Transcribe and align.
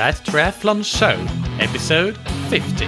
That 0.00 0.14
Triathlon 0.24 0.82
Show, 0.82 1.14
episode 1.62 2.16
50. 2.48 2.86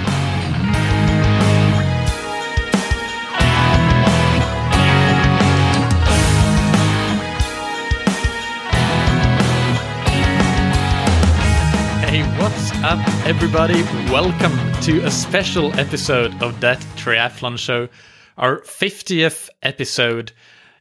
Hey, 12.09 12.23
what's 12.41 12.73
up, 12.83 13.07
everybody? 13.27 13.83
Welcome 14.11 14.57
to 14.81 15.05
a 15.05 15.11
special 15.11 15.71
episode 15.79 16.43
of 16.43 16.59
That 16.63 16.79
Triathlon 16.97 17.59
Show, 17.59 17.91
our 18.39 18.63
50th 18.63 19.51
episode. 19.63 20.33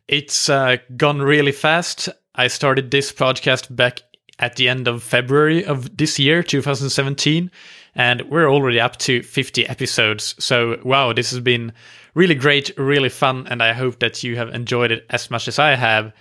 It's 0.07 0.47
uh, 0.47 0.77
gone 0.95 1.21
really 1.21 1.51
fast. 1.51 2.07
I 2.33 2.47
started 2.47 2.89
this 2.89 3.11
podcast 3.11 3.75
back 3.75 4.03
at 4.41 4.57
the 4.57 4.67
end 4.67 4.87
of 4.87 5.03
February 5.03 5.63
of 5.63 5.95
this 5.95 6.19
year, 6.19 6.43
2017, 6.43 7.49
and 7.95 8.21
we're 8.29 8.51
already 8.51 8.79
up 8.79 8.97
to 8.97 9.21
50 9.21 9.67
episodes. 9.67 10.33
So, 10.39 10.79
wow, 10.83 11.13
this 11.13 11.29
has 11.31 11.39
been 11.39 11.71
really 12.15 12.35
great, 12.35 12.77
really 12.77 13.09
fun, 13.09 13.47
and 13.47 13.61
I 13.61 13.73
hope 13.73 13.99
that 13.99 14.23
you 14.23 14.37
have 14.37 14.49
enjoyed 14.49 14.91
it 14.91 15.05
as 15.09 15.31
much 15.31 15.47
as 15.47 15.59
I 15.59 15.75
have. 15.75 16.11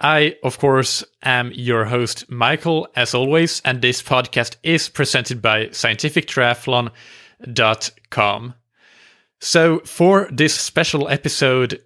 I, 0.00 0.36
of 0.42 0.58
course, 0.58 1.04
am 1.22 1.52
your 1.54 1.84
host, 1.86 2.28
Mikael, 2.28 2.88
as 2.94 3.14
always, 3.14 3.62
and 3.64 3.80
this 3.80 4.02
podcast 4.02 4.56
is 4.62 4.88
presented 4.88 5.40
by 5.40 5.66
scientifictriathlon.com. 5.66 8.54
So, 9.40 9.78
for 9.80 10.28
this 10.32 10.54
special 10.54 11.08
episode, 11.08 11.80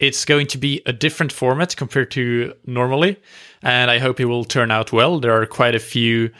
it's 0.00 0.24
going 0.24 0.46
to 0.48 0.58
be 0.58 0.82
a 0.86 0.92
different 0.92 1.30
format 1.30 1.76
compared 1.76 2.10
to 2.12 2.54
normally, 2.66 3.16
and 3.62 3.90
I 3.90 3.98
hope 3.98 4.18
it 4.18 4.24
will 4.24 4.44
turn 4.44 4.70
out 4.70 4.92
well. 4.92 5.20
There 5.20 5.40
are 5.40 5.46
quite 5.46 5.74
a 5.74 5.78
few 5.78 6.30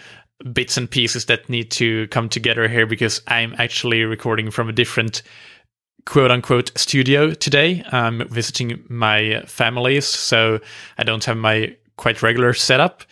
bits 0.52 0.78
and 0.78 0.91
pieces 0.91 1.27
that 1.27 1.48
need 1.50 1.70
to 1.72 2.08
come 2.08 2.31
together 2.31 2.66
here 2.66 2.86
because 2.86 3.20
I'm 3.28 3.55
actually 3.58 4.05
recording 4.05 4.50
from 4.50 4.70
a 4.70 4.72
different 4.72 5.22
quote 6.06 6.31
unquote 6.31 6.72
studio 6.77 7.33
today. 7.34 7.84
I'm 7.92 8.27
visiting 8.28 8.83
my 8.88 9.42
families, 9.47 10.06
so 10.06 10.61
I 10.97 11.05
don't 11.05 11.25
have 11.27 11.36
my 11.36 11.77
quite 11.97 12.22
regular 12.22 12.55
setup. 12.55 13.05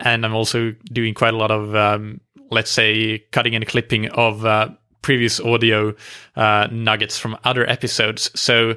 And 0.00 0.26
I'm 0.26 0.34
also 0.34 0.74
doing 0.92 1.14
quite 1.14 1.32
a 1.32 1.36
lot 1.36 1.52
of, 1.52 1.76
um, 1.76 2.20
let's 2.50 2.72
say, 2.72 3.20
cutting 3.30 3.54
and 3.54 3.64
clipping 3.64 4.08
of 4.10 4.44
uh, 4.44 4.70
previous 5.00 5.38
audio 5.38 5.94
uh, 6.34 6.66
nuggets 6.72 7.18
from 7.18 7.38
other 7.44 7.68
episodes. 7.70 8.28
So 8.34 8.74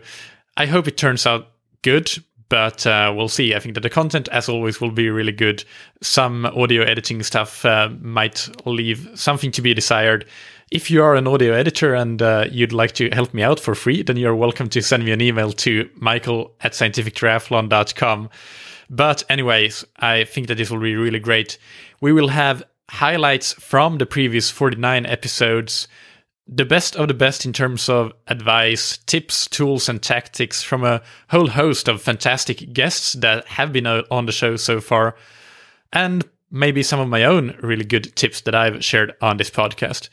I 0.58 0.66
hope 0.66 0.88
it 0.88 0.98
turns 0.98 1.26
out 1.26 1.48
good, 1.82 2.12
but 2.50 2.86
uh, 2.88 3.14
we'll 3.16 3.28
see. 3.28 3.54
I 3.54 3.60
think 3.60 3.76
that 3.76 3.82
the 3.82 3.90
content, 3.90 4.28
as 4.30 4.48
always, 4.48 4.80
will 4.80 4.92
be 4.92 5.10
really 5.10 5.32
good. 5.32 5.64
Some 6.02 6.46
audio 6.46 6.84
editing 6.84 7.24
stuff 7.24 7.66
uh, 7.66 7.90
might 8.00 8.50
leave 8.66 9.10
something 9.16 9.52
to 9.52 9.62
be 9.62 9.74
desired. 9.74 10.26
If 10.72 10.90
you 10.90 11.04
are 11.04 11.16
an 11.16 11.28
audio 11.28 11.54
editor 11.54 11.94
and 11.94 12.22
uh, 12.22 12.46
you'd 12.52 12.74
like 12.74 12.94
to 12.94 13.10
help 13.12 13.34
me 13.34 13.44
out 13.44 13.60
for 13.60 13.76
free, 13.76 14.02
then 14.02 14.18
you're 14.18 14.36
welcome 14.36 14.70
to 14.70 14.82
send 14.82 15.06
me 15.06 15.12
an 15.12 15.22
email 15.22 15.52
to 15.52 15.90
mikael 15.96 16.52
at 16.62 16.72
scientifictriathlon.com. 16.72 18.30
But, 18.90 19.24
anyways, 19.30 19.86
I 19.98 20.24
think 20.24 20.48
that 20.48 20.56
this 20.56 20.70
will 20.70 20.80
be 20.80 20.96
really 20.96 21.20
great. 21.20 21.58
We 22.02 22.14
will 22.14 22.30
have 22.30 22.64
highlights 22.90 23.54
from 23.54 23.98
the 23.98 24.06
previous 24.06 24.50
49 24.50 25.06
episodes, 25.06 25.88
the 26.48 26.66
best 26.66 26.96
of 26.96 27.08
the 27.08 27.14
best 27.14 27.46
in 27.46 27.54
terms 27.54 27.90
of 27.90 28.14
advice, 28.28 28.98
tips, 29.06 29.48
tools, 29.48 29.90
and 29.90 30.02
tactics 30.02 30.62
from 30.62 30.84
a 30.84 31.02
whole 31.30 31.48
host 31.48 31.88
of 31.88 32.02
fantastic 32.02 32.72
guests 32.72 33.14
that 33.14 33.48
have 33.48 33.74
been 33.74 33.88
uh, 33.88 34.04
on 34.12 34.26
the 34.26 34.32
show 34.32 34.56
so 34.56 34.80
far, 34.80 35.16
and 35.92 36.24
maybe 36.52 36.84
some 36.84 37.00
of 37.00 37.10
my 37.10 37.24
own 37.24 37.58
really 37.62 37.84
good 37.84 38.16
tips 38.16 38.42
that 38.42 38.54
I've 38.54 38.84
shared 38.86 39.14
on 39.22 39.38
this 39.38 39.50
podcast. 39.50 40.10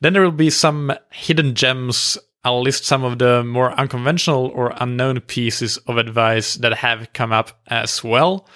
Then 0.00 0.12
there 0.12 0.22
will 0.22 0.32
be 0.32 0.50
some 0.50 0.92
hidden 1.10 1.54
gems. 1.54 2.18
I'll 2.44 2.62
list 2.62 2.84
some 2.84 3.04
of 3.04 3.18
the 3.18 3.42
more 3.44 3.72
unconventional 3.72 4.46
or 4.54 4.74
unknown 4.76 5.20
pieces 5.20 5.78
of 5.78 5.98
advice 5.98 6.54
that 6.56 6.74
have 6.74 7.12
come 7.12 7.32
up 7.32 7.60
as 7.68 8.04
well. 8.04 8.48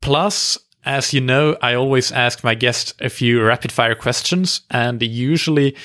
Plus, 0.00 0.58
as 0.84 1.12
you 1.12 1.20
know, 1.20 1.56
I 1.62 1.74
always 1.74 2.10
ask 2.10 2.42
my 2.42 2.54
guests 2.54 2.94
a 3.00 3.08
few 3.08 3.42
rapid 3.42 3.70
fire 3.70 3.94
questions, 3.94 4.62
and 4.70 5.00
usually 5.00 5.76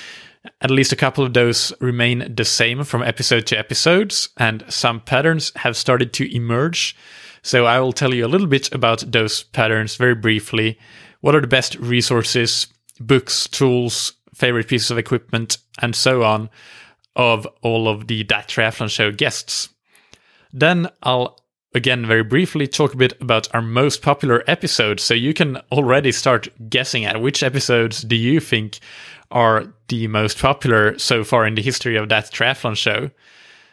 at 0.60 0.70
least 0.70 0.92
a 0.92 0.96
couple 0.96 1.24
of 1.24 1.34
those 1.34 1.72
remain 1.80 2.34
the 2.34 2.44
same 2.44 2.84
from 2.84 3.02
episode 3.02 3.46
to 3.46 3.58
episodes, 3.58 4.28
and 4.36 4.64
some 4.68 5.00
patterns 5.00 5.52
have 5.56 5.76
started 5.76 6.12
to 6.14 6.34
emerge. 6.34 6.96
So 7.42 7.66
I 7.66 7.80
will 7.80 7.92
tell 7.92 8.14
you 8.14 8.26
a 8.26 8.28
little 8.28 8.46
bit 8.46 8.72
about 8.72 9.04
those 9.12 9.42
patterns 9.42 9.96
very 9.96 10.14
briefly. 10.14 10.78
What 11.20 11.34
are 11.34 11.40
the 11.40 11.46
best 11.46 11.76
resources, 11.76 12.66
books, 13.00 13.48
tools, 13.48 14.12
favorite 14.34 14.68
pieces 14.68 14.90
of 14.90 14.98
equipment, 14.98 15.58
and 15.80 15.94
so 15.94 16.22
on 16.22 16.48
of 17.16 17.46
all 17.62 17.88
of 17.88 18.06
the 18.06 18.22
That 18.24 18.48
Triathlon 18.48 18.88
Show 18.88 19.10
guests. 19.10 19.68
Then 20.52 20.88
I'll 21.02 21.38
again 21.74 22.06
very 22.06 22.22
briefly 22.22 22.66
talk 22.66 22.94
a 22.94 22.96
bit 22.96 23.20
about 23.20 23.52
our 23.54 23.60
most 23.60 24.00
popular 24.00 24.42
episodes 24.46 25.02
so 25.02 25.12
you 25.12 25.34
can 25.34 25.56
already 25.70 26.12
start 26.12 26.48
guessing 26.70 27.04
at 27.04 27.20
which 27.20 27.42
episodes 27.42 28.02
do 28.02 28.16
you 28.16 28.40
think 28.40 28.78
are 29.30 29.72
the 29.88 30.06
most 30.06 30.38
popular 30.38 30.98
so 30.98 31.24
far 31.24 31.46
in 31.46 31.54
the 31.54 31.62
history 31.62 31.96
of 31.96 32.08
that 32.08 32.26
triathlon 32.26 32.76
show 32.76 33.10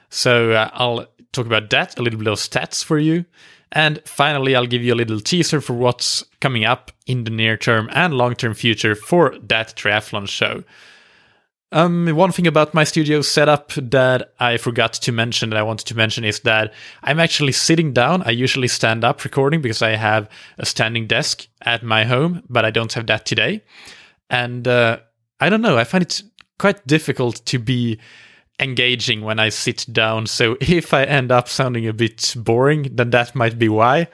so 0.10 0.52
uh, 0.52 0.70
i'll 0.74 1.06
talk 1.32 1.46
about 1.46 1.70
that 1.70 1.98
a 1.98 2.02
little 2.02 2.20
bit 2.20 2.28
of 2.28 2.38
stats 2.38 2.84
for 2.84 2.98
you 2.98 3.26
and 3.72 4.02
finally 4.06 4.56
i'll 4.56 4.66
give 4.66 4.84
you 4.84 4.94
a 4.94 4.96
little 4.96 5.20
teaser 5.20 5.62
for 5.62 5.74
what's 5.74 6.24
coming 6.42 6.66
up 6.66 6.92
in 7.08 7.24
the 7.24 7.32
near 7.32 7.58
term 7.58 7.90
and 7.94 8.14
long 8.14 8.36
term 8.36 8.54
future 8.54 8.96
for 8.96 9.38
that 9.40 9.76
triathlon 9.76 10.28
show 10.28 10.64
um, 11.76 12.08
one 12.08 12.32
thing 12.32 12.48
about 12.48 12.74
my 12.74 12.86
studio 12.86 13.22
setup 13.22 13.74
that 13.74 14.34
I 14.40 14.56
forgot 14.56 14.94
to 14.94 15.12
mention 15.12 15.50
that 15.50 15.58
I 15.58 15.64
wanted 15.64 15.88
to 15.88 15.98
mention 15.98 16.24
is 16.24 16.40
that 16.42 16.74
I'm 17.04 17.20
actually 17.20 17.52
sitting 17.52 17.92
down. 17.92 18.24
I 18.24 18.30
usually 18.30 18.70
stand 18.70 19.04
up 19.04 19.24
recording 19.26 19.62
because 19.62 19.82
I 19.82 19.98
have 19.98 20.30
a 20.58 20.66
standing 20.66 21.06
desk 21.06 21.48
at 21.64 21.84
my 21.84 22.06
home, 22.06 22.44
but 22.50 22.64
I 22.64 22.72
don't 22.72 22.94
have 22.94 23.08
that 23.08 23.26
today. 23.26 23.62
And 24.30 24.66
uh, 24.66 25.00
I 25.40 25.50
don't 25.50 25.62
know, 25.62 25.78
I 25.78 25.84
find 25.84 26.03
it 26.03 26.22
quite 26.57 26.85
difficult 26.88 27.46
to 27.46 27.59
be 27.59 28.00
engaging 28.59 29.22
when 29.22 29.40
I 29.40 29.50
sit 29.50 29.85
down. 29.91 30.28
So 30.28 30.57
if 30.62 30.94
I 30.94 31.03
end 31.03 31.31
up 31.31 31.47
sounding 31.50 31.88
a 31.88 31.94
bit 31.94 32.34
boring, 32.38 32.90
then 32.94 33.09
that 33.12 33.35
might 33.35 33.59
be 33.59 33.69
why. 33.69 34.07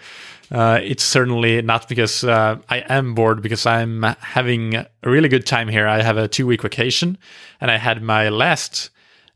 Uh, 0.52 0.80
it's 0.84 1.04
certainly 1.04 1.62
not 1.62 1.88
because 1.88 2.26
uh, 2.26 2.58
I 2.70 2.80
am 2.90 3.16
bored, 3.16 3.42
because 3.42 3.66
I'm 3.66 4.04
having 4.20 4.76
a 4.76 4.88
really 5.04 5.30
good 5.30 5.46
time 5.46 5.70
here. 5.70 5.88
I 5.88 6.02
have 6.02 6.18
a 6.18 6.28
two 6.28 6.46
week 6.46 6.64
vacation, 6.64 7.18
and 7.62 7.72
I 7.72 7.78
had 7.78 8.02
my 8.02 8.28
last 8.28 8.90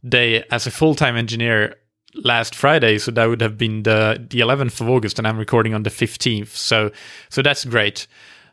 day 0.07 0.43
as 0.51 0.67
a 0.67 0.71
full 0.71 0.93
time 0.93 1.15
engineer 1.15 1.75
last 2.15 2.53
Friday, 2.53 2.97
so 2.97 3.11
that 3.11 3.27
would 3.27 3.39
have 3.39 3.57
been 3.57 3.83
the 3.83 4.25
the 4.29 4.41
11th 4.41 4.81
of 4.81 4.89
August, 4.89 5.17
and 5.17 5.25
I'm 5.25 5.37
recording 5.37 5.73
on 5.73 5.83
the 5.83 5.89
15th. 5.89 6.49
So 6.49 6.91
so 7.29 7.41
that's 7.41 7.63
great. 7.63 8.07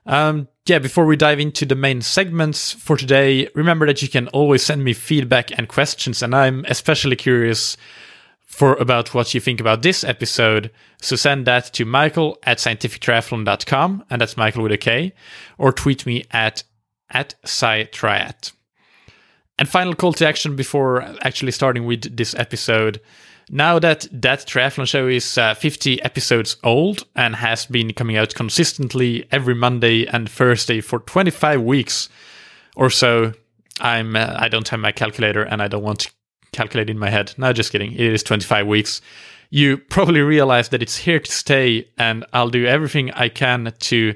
Um, 0.07 0.49
yeah, 0.67 0.79
before 0.79 1.07
we 1.07 1.17
dive 1.17 1.41
into 1.41 1.65
the 1.65 1.75
main 1.75 2.03
segments 2.03 2.73
for 2.73 2.97
today, 2.97 3.49
remember 3.55 3.87
that 3.87 4.03
you 4.03 4.09
can 4.09 4.29
always 4.29 4.63
send 4.63 4.85
me 4.85 4.93
feedback 4.93 5.57
and 5.57 5.69
questions, 5.69 6.23
and 6.23 6.35
I'm 6.35 6.65
especially 6.69 7.17
curious 7.17 7.77
for 8.41 8.75
about 8.75 9.15
what 9.15 9.33
you 9.33 9.41
think 9.41 9.61
about 9.61 9.83
this 9.83 10.05
episode. 10.05 10.71
So 11.01 11.17
send 11.17 11.47
that 11.47 11.73
to 11.73 11.85
Mikael 11.85 12.39
at 12.43 12.59
scientifictriathlon.com, 12.59 14.05
and 14.11 14.21
that's 14.21 14.37
Mikael 14.37 14.63
with 14.63 14.73
a 14.73 14.79
K, 14.79 15.15
or 15.59 15.73
tweet 15.73 16.07
me 16.07 16.25
at 16.31 16.65
at 17.11 17.35
SciTriat. 17.45 18.53
And 19.59 19.69
final 19.69 19.95
call 19.95 20.13
to 20.15 20.27
action 20.27 20.57
before 20.57 21.03
actually 21.23 21.53
starting 21.53 21.85
with 21.85 22.17
this 22.17 22.35
episode. 22.35 23.01
Now 23.51 23.79
that 23.79 24.07
that 24.13 24.41
triathlon 24.41 24.87
show 24.87 25.07
is 25.07 25.37
uh, 25.37 25.55
50 25.55 26.03
episodes 26.03 26.57
old 26.65 27.05
and 27.15 27.37
has 27.37 27.67
been 27.67 27.93
coming 27.93 28.17
out 28.17 28.35
consistently 28.35 29.27
every 29.31 29.55
Monday 29.55 30.07
and 30.07 30.29
Thursday 30.31 30.81
for 30.81 31.01
25 31.01 31.63
weeks 31.63 32.09
or 32.77 32.91
so, 32.91 33.33
I'm 33.81 34.17
uh, 34.17 34.35
I 34.39 34.49
don't 34.49 34.69
have 34.69 34.81
my 34.81 34.93
calculator 34.93 35.43
and 35.43 35.63
I 35.63 35.69
don't 35.69 35.83
want 35.83 36.01
to 36.01 36.11
calculate 36.53 36.91
in 36.91 36.99
my 36.99 37.11
head. 37.11 37.35
No, 37.37 37.53
just 37.53 37.73
kidding. 37.73 37.93
It 37.93 38.01
is 38.01 38.23
25 38.23 38.67
weeks. 38.67 39.01
You 39.51 39.77
probably 39.77 40.21
realize 40.21 40.71
that 40.71 40.83
it's 40.83 40.97
here 40.97 41.21
to 41.21 41.31
stay, 41.31 41.87
and 41.99 42.25
I'll 42.33 42.49
do 42.49 42.65
everything 42.65 43.11
I 43.11 43.29
can 43.29 43.73
to 43.81 44.15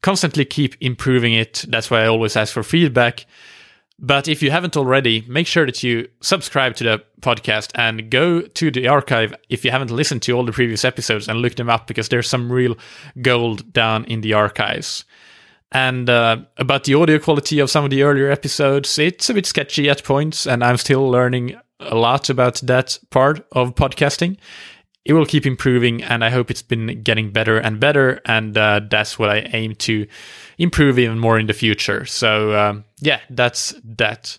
constantly 0.00 0.46
keep 0.46 0.76
improving 0.80 1.34
it. 1.34 1.64
That's 1.68 1.90
why 1.90 2.02
I 2.02 2.06
always 2.06 2.36
ask 2.36 2.54
for 2.54 2.62
feedback. 2.62 3.26
But 4.00 4.28
if 4.28 4.42
you 4.42 4.50
haven't 4.50 4.76
already, 4.76 5.24
make 5.28 5.46
sure 5.46 5.66
that 5.66 5.82
you 5.82 6.08
subscribe 6.20 6.76
to 6.76 6.84
the 6.84 7.04
podcast 7.20 7.72
and 7.74 8.10
go 8.10 8.42
to 8.42 8.70
the 8.70 8.86
archive 8.86 9.34
if 9.48 9.64
you 9.64 9.72
haven't 9.72 9.90
listened 9.90 10.22
to 10.22 10.32
all 10.32 10.44
the 10.44 10.52
previous 10.52 10.84
episodes 10.84 11.28
and 11.28 11.40
look 11.40 11.56
them 11.56 11.68
up 11.68 11.88
because 11.88 12.08
there's 12.08 12.28
some 12.28 12.52
real 12.52 12.76
gold 13.22 13.72
down 13.72 14.04
in 14.04 14.20
the 14.20 14.34
archives. 14.34 15.04
And 15.72 16.08
uh, 16.08 16.38
about 16.56 16.84
the 16.84 16.94
audio 16.94 17.18
quality 17.18 17.58
of 17.58 17.70
some 17.70 17.84
of 17.84 17.90
the 17.90 18.02
earlier 18.02 18.30
episodes, 18.30 18.98
it's 18.98 19.28
a 19.28 19.34
bit 19.34 19.46
sketchy 19.46 19.90
at 19.90 20.04
points, 20.04 20.46
and 20.46 20.64
I'm 20.64 20.78
still 20.78 21.10
learning 21.10 21.56
a 21.80 21.94
lot 21.94 22.30
about 22.30 22.56
that 22.62 22.98
part 23.10 23.46
of 23.52 23.74
podcasting. 23.74 24.38
It 25.08 25.14
will 25.14 25.24
keep 25.24 25.46
improving, 25.46 26.02
and 26.04 26.22
I 26.22 26.28
hope 26.28 26.50
it's 26.50 26.60
been 26.60 27.02
getting 27.02 27.30
better 27.30 27.56
and 27.58 27.80
better. 27.80 28.20
And 28.26 28.56
uh, 28.56 28.82
that's 28.90 29.18
what 29.18 29.30
I 29.30 29.38
aim 29.54 29.74
to 29.76 30.06
improve 30.58 30.98
even 30.98 31.18
more 31.18 31.38
in 31.38 31.46
the 31.46 31.54
future. 31.54 32.04
So 32.04 32.54
um, 32.56 32.84
yeah, 33.00 33.20
that's 33.30 33.74
that. 33.82 34.36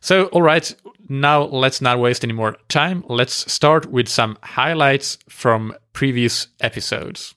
So 0.00 0.24
all 0.28 0.40
right, 0.40 0.74
now 1.10 1.42
let's 1.42 1.82
not 1.82 2.00
waste 2.00 2.24
any 2.24 2.32
more 2.32 2.56
time. 2.70 3.04
Let's 3.08 3.52
start 3.52 3.92
with 3.92 4.08
some 4.08 4.38
highlights 4.42 5.18
from 5.28 5.74
previous 5.92 6.48
episodes. 6.60 7.34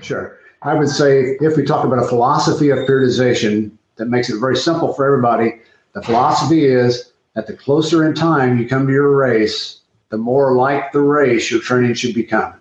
Sure. 0.00 0.38
I 0.62 0.74
would 0.74 0.88
say 0.88 1.36
if 1.40 1.56
we 1.56 1.64
talk 1.64 1.84
about 1.84 1.98
a 1.98 2.06
philosophy 2.06 2.70
of 2.70 2.78
periodization 2.78 3.72
that 3.96 4.06
makes 4.06 4.30
it 4.30 4.38
very 4.38 4.56
simple 4.56 4.92
for 4.94 5.04
everybody, 5.04 5.60
the 5.94 6.02
philosophy 6.02 6.66
is 6.66 7.12
that 7.38 7.46
the 7.46 7.52
closer 7.52 8.04
in 8.04 8.14
time 8.14 8.58
you 8.58 8.68
come 8.68 8.84
to 8.88 8.92
your 8.92 9.14
race, 9.14 9.82
the 10.08 10.18
more 10.18 10.56
like 10.56 10.90
the 10.90 11.00
race 11.00 11.52
your 11.52 11.60
training 11.60 11.94
should 11.94 12.12
become. 12.12 12.52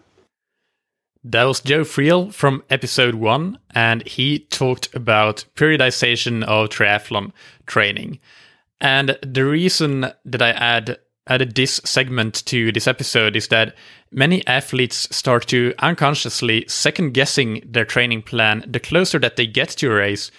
That 1.24 1.46
was 1.46 1.62
Joe 1.62 1.82
Friel 1.82 2.32
from 2.32 2.64
episode 2.70 3.16
one, 3.16 3.58
and 3.74 4.08
he 4.08 4.38
talked 4.38 4.94
about 4.94 5.46
periodization 5.56 6.44
of 6.44 6.70
triathlon 6.70 7.32
training. 7.66 8.20
And 8.80 9.18
the 9.24 9.46
reason 9.46 10.12
that 10.26 10.44
I 10.44 10.52
add 10.52 11.00
added 11.26 11.56
this 11.56 11.82
segment 11.84 12.46
to 12.46 12.72
this 12.72 12.86
episode 12.86 13.36
is 13.36 13.48
that 13.48 13.76
many 14.12 14.46
athletes 14.46 15.08
start 15.14 15.48
to 15.48 15.74
unconsciously 15.80 16.66
second 16.68 17.16
guessing 17.16 17.64
their 17.66 17.84
training 17.84 18.22
plan 18.22 18.64
the 18.68 18.80
closer 18.80 19.18
that 19.18 19.38
they 19.38 19.48
get 19.48 19.70
to 19.70 19.92
a 19.92 19.96
race 19.96 20.30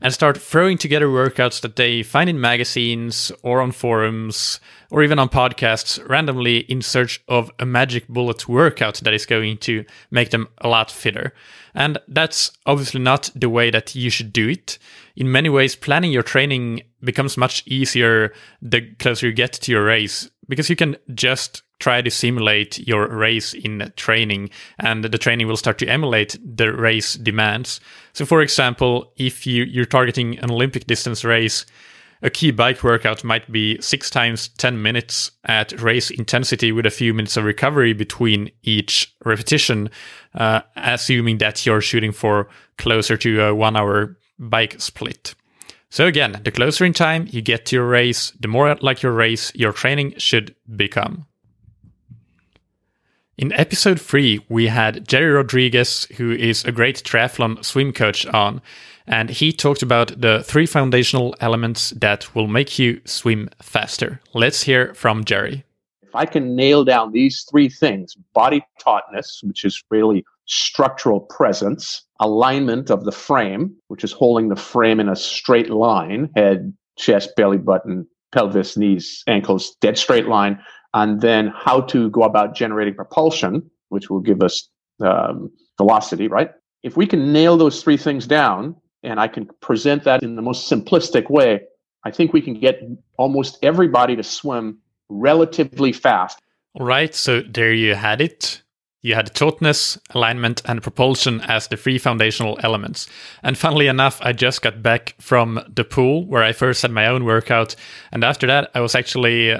and 0.00 0.12
start 0.12 0.38
throwing 0.38 0.78
together 0.78 1.06
workouts 1.06 1.60
that 1.60 1.76
they 1.76 2.02
find 2.02 2.28
in 2.28 2.40
magazines 2.40 3.32
or 3.42 3.60
on 3.60 3.72
forums 3.72 4.60
or 4.90 5.02
even 5.02 5.18
on 5.18 5.28
podcasts 5.28 6.06
randomly 6.08 6.58
in 6.58 6.82
search 6.82 7.22
of 7.28 7.50
a 7.58 7.66
magic 7.66 8.06
bullet 8.08 8.48
workout 8.48 8.96
that 8.96 9.14
is 9.14 9.26
going 9.26 9.58
to 9.58 9.84
make 10.10 10.30
them 10.30 10.48
a 10.58 10.68
lot 10.68 10.90
fitter. 10.90 11.32
And 11.74 11.98
that's 12.08 12.52
obviously 12.64 13.00
not 13.00 13.30
the 13.34 13.50
way 13.50 13.70
that 13.70 13.94
you 13.94 14.10
should 14.10 14.32
do 14.32 14.48
it. 14.48 14.78
In 15.16 15.30
many 15.30 15.48
ways, 15.48 15.76
planning 15.76 16.12
your 16.12 16.22
training 16.22 16.82
becomes 17.02 17.36
much 17.36 17.62
easier 17.66 18.32
the 18.62 18.82
closer 18.98 19.26
you 19.26 19.32
get 19.32 19.52
to 19.52 19.72
your 19.72 19.84
race 19.84 20.30
because 20.48 20.70
you 20.70 20.76
can 20.76 20.96
just 21.14 21.62
try 21.78 22.00
to 22.00 22.10
simulate 22.10 22.78
your 22.86 23.08
race 23.08 23.52
in 23.52 23.92
training 23.96 24.50
and 24.78 25.04
the 25.04 25.18
training 25.18 25.46
will 25.46 25.56
start 25.56 25.78
to 25.78 25.86
emulate 25.86 26.38
the 26.42 26.72
race 26.72 27.14
demands. 27.14 27.80
So 28.12 28.24
for 28.24 28.40
example, 28.40 29.12
if 29.16 29.46
you, 29.46 29.64
you're 29.64 29.84
targeting 29.84 30.38
an 30.38 30.50
Olympic 30.50 30.86
distance 30.86 31.24
race, 31.24 31.66
a 32.22 32.30
key 32.30 32.50
bike 32.50 32.82
workout 32.82 33.24
might 33.24 33.50
be 33.52 33.80
six 33.80 34.08
times 34.08 34.48
10 34.48 34.80
minutes 34.80 35.30
at 35.44 35.78
race 35.80 36.10
intensity 36.10 36.72
with 36.72 36.86
a 36.86 36.90
few 36.90 37.12
minutes 37.12 37.36
of 37.36 37.44
recovery 37.44 37.92
between 37.92 38.50
each 38.62 39.14
repetition, 39.24 39.90
uh, 40.34 40.62
assuming 40.76 41.38
that 41.38 41.66
you're 41.66 41.82
shooting 41.82 42.12
for 42.12 42.48
closer 42.78 43.16
to 43.18 43.42
a 43.42 43.54
one 43.54 43.76
hour 43.76 44.16
bike 44.38 44.80
split. 44.80 45.34
So 45.90 46.06
again, 46.06 46.40
the 46.42 46.50
closer 46.50 46.84
in 46.84 46.92
time 46.92 47.26
you 47.30 47.42
get 47.42 47.66
to 47.66 47.76
your 47.76 47.86
race, 47.86 48.32
the 48.40 48.48
more 48.48 48.74
like 48.76 49.02
your 49.02 49.12
race 49.12 49.52
your 49.54 49.72
training 49.72 50.14
should 50.18 50.54
become. 50.74 51.26
In 53.38 53.52
episode 53.52 54.00
3, 54.00 54.46
we 54.48 54.68
had 54.68 55.06
Gerry 55.06 55.30
Rodrigues, 55.30 56.06
who 56.16 56.32
is 56.32 56.64
a 56.64 56.72
great 56.72 57.02
triathlon 57.04 57.62
swim 57.62 57.92
coach, 57.92 58.24
on, 58.24 58.62
and 59.06 59.28
he 59.28 59.52
talked 59.52 59.82
about 59.82 60.18
the 60.18 60.42
three 60.42 60.64
foundational 60.64 61.34
elements 61.38 61.90
that 61.90 62.34
will 62.34 62.46
make 62.46 62.78
you 62.78 63.02
swim 63.04 63.50
faster. 63.60 64.22
Let's 64.32 64.62
hear 64.62 64.94
from 64.94 65.26
Gerry. 65.26 65.64
If 66.02 66.14
I 66.14 66.24
can 66.24 66.56
nail 66.56 66.82
down 66.82 67.12
these 67.12 67.44
three 67.50 67.68
things 67.68 68.16
body 68.32 68.64
tautness, 68.80 69.42
which 69.42 69.66
is 69.66 69.84
really 69.90 70.24
structural 70.46 71.20
presence, 71.20 72.06
alignment 72.20 72.88
of 72.88 73.04
the 73.04 73.12
frame, 73.12 73.76
which 73.88 74.02
is 74.02 74.12
holding 74.12 74.48
the 74.48 74.56
frame 74.56 74.98
in 74.98 75.10
a 75.10 75.16
straight 75.16 75.68
line 75.68 76.30
head, 76.34 76.72
chest, 76.96 77.36
belly 77.36 77.58
button, 77.58 78.06
pelvis, 78.32 78.78
knees, 78.78 79.22
ankles, 79.26 79.76
dead 79.82 79.98
straight 79.98 80.26
line 80.26 80.58
and 80.96 81.20
then 81.20 81.52
how 81.54 81.82
to 81.82 82.08
go 82.08 82.22
about 82.22 82.54
generating 82.54 82.94
propulsion, 82.94 83.70
which 83.90 84.08
will 84.08 84.20
give 84.20 84.42
us 84.42 84.70
um, 85.00 85.50
velocity, 85.76 86.26
right? 86.26 86.50
If 86.82 86.96
we 86.96 87.06
can 87.06 87.34
nail 87.34 87.58
those 87.58 87.82
three 87.82 87.98
things 87.98 88.26
down 88.26 88.74
and 89.02 89.20
I 89.20 89.28
can 89.28 89.46
present 89.60 90.04
that 90.04 90.22
in 90.22 90.36
the 90.36 90.42
most 90.42 90.70
simplistic 90.70 91.28
way, 91.28 91.60
I 92.04 92.10
think 92.10 92.32
we 92.32 92.40
can 92.40 92.54
get 92.58 92.80
almost 93.18 93.58
everybody 93.62 94.16
to 94.16 94.22
swim 94.22 94.78
relatively 95.10 95.92
fast. 95.92 96.40
All 96.72 96.86
right, 96.86 97.14
so 97.14 97.42
there 97.42 97.74
you 97.74 97.94
had 97.94 98.22
it. 98.22 98.62
You 99.02 99.16
had 99.16 99.34
tautness, 99.34 99.98
alignment, 100.14 100.62
and 100.64 100.82
propulsion 100.82 101.42
as 101.42 101.68
the 101.68 101.76
three 101.76 101.98
foundational 101.98 102.58
elements. 102.62 103.06
And 103.42 103.58
funnily 103.58 103.86
enough, 103.86 104.18
I 104.22 104.32
just 104.32 104.62
got 104.62 104.82
back 104.82 105.14
from 105.20 105.60
the 105.68 105.84
pool 105.84 106.26
where 106.26 106.42
I 106.42 106.52
first 106.52 106.80
had 106.80 106.90
my 106.90 107.06
own 107.06 107.26
workout. 107.26 107.76
And 108.12 108.24
after 108.24 108.46
that, 108.46 108.70
I 108.74 108.80
was 108.80 108.94
actually 108.94 109.54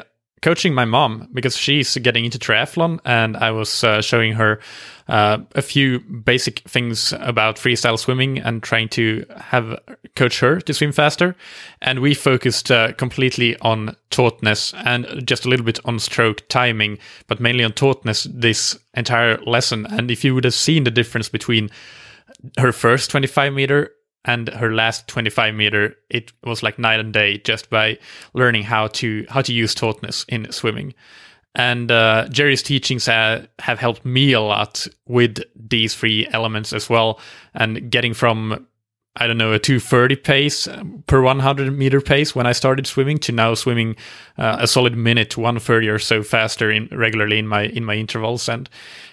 coaching 0.47 0.73
my 0.73 0.85
mom 0.85 1.29
because 1.33 1.57
she's 1.57 1.97
getting 1.97 2.25
into 2.25 2.39
triathlon 2.39 3.01
and 3.05 3.37
I 3.37 3.51
was 3.51 3.83
uh, 3.83 4.01
showing 4.01 4.35
her 4.35 4.61
uh, 5.09 5.39
a 5.57 5.61
few 5.61 5.99
basic 5.99 6.61
things 6.61 7.13
about 7.19 7.57
freestyle 7.57 7.99
swimming 7.99 8.39
and 8.39 8.63
trying 8.63 8.89
to 8.91 9.27
have 9.39 9.77
coach 10.15 10.39
her 10.39 10.61
to 10.61 10.73
swim 10.73 10.93
faster. 10.93 11.35
And 11.83 11.99
we 11.99 12.15
focused 12.15 12.71
uh, 12.71 12.93
completely 12.93 13.59
on 13.59 13.97
tautness 14.13 14.73
and 14.85 15.27
just 15.27 15.47
a 15.47 15.49
little 15.49 15.67
bit 15.67 15.81
on 15.85 15.99
stroke 15.99 16.49
timing, 16.49 16.99
but 17.27 17.41
mainly 17.41 17.65
on 17.65 17.73
tautness 17.73 18.29
this 18.33 18.79
entire 18.95 19.39
lesson. 19.39 19.85
And 19.87 20.13
if 20.13 20.23
you 20.23 20.33
would 20.33 20.45
have 20.45 20.55
seen 20.55 20.85
the 20.85 20.93
difference 20.93 21.29
between 21.29 21.71
her 22.57 22.71
first 22.71 23.11
25 23.11 23.53
meter 23.53 23.91
and 24.27 24.49
her 24.49 24.73
last 24.73 25.09
25 25.09 25.55
meter 25.55 25.97
it 26.11 26.33
was 26.45 26.63
like 26.63 26.79
night 26.79 27.01
and 27.01 27.13
day 27.13 27.39
just 27.39 27.71
by 27.71 27.99
learning 28.35 28.63
how 28.63 28.89
to 28.89 29.25
how 29.29 29.41
to 29.41 29.53
use 29.53 29.75
tautness 29.75 30.25
in 30.29 30.51
swimming. 30.53 30.95
And 31.55 31.91
uh, 31.91 32.29
gerry's 32.29 32.63
teachings 32.63 33.07
have 33.07 33.49
helped 33.59 34.05
me 34.05 34.33
a 34.33 34.41
lot 34.41 34.87
with 35.07 35.39
these 35.55 35.95
three 35.95 36.27
elements 36.33 36.73
as 36.73 36.91
well 36.91 37.19
and 37.55 37.91
getting 37.91 38.13
from 38.13 38.67
I 39.19 39.27
don't 39.27 39.39
know, 39.39 39.53
a 39.53 39.59
230 39.59 40.17
pace 40.17 40.69
um, 40.69 41.03
per 41.07 41.23
100 41.23 41.73
meter 41.73 42.01
pace 42.01 42.35
when 42.35 42.47
I 42.47 42.53
started 42.53 42.87
swimming 42.87 43.19
to 43.21 43.33
now 43.33 43.55
swimming 43.55 43.97
uh, 44.37 44.59
a 44.61 44.67
solid 44.67 44.97
minute 44.97 45.37
130 45.37 45.89
or 45.89 45.99
so 45.99 46.23
faster 46.23 46.71
in 46.71 46.89
regularly 46.93 47.39
in 47.39 47.47
my 47.47 47.63
in 47.63 47.85
my 47.85 47.95
intervals. 47.95 48.49
And 48.49 48.69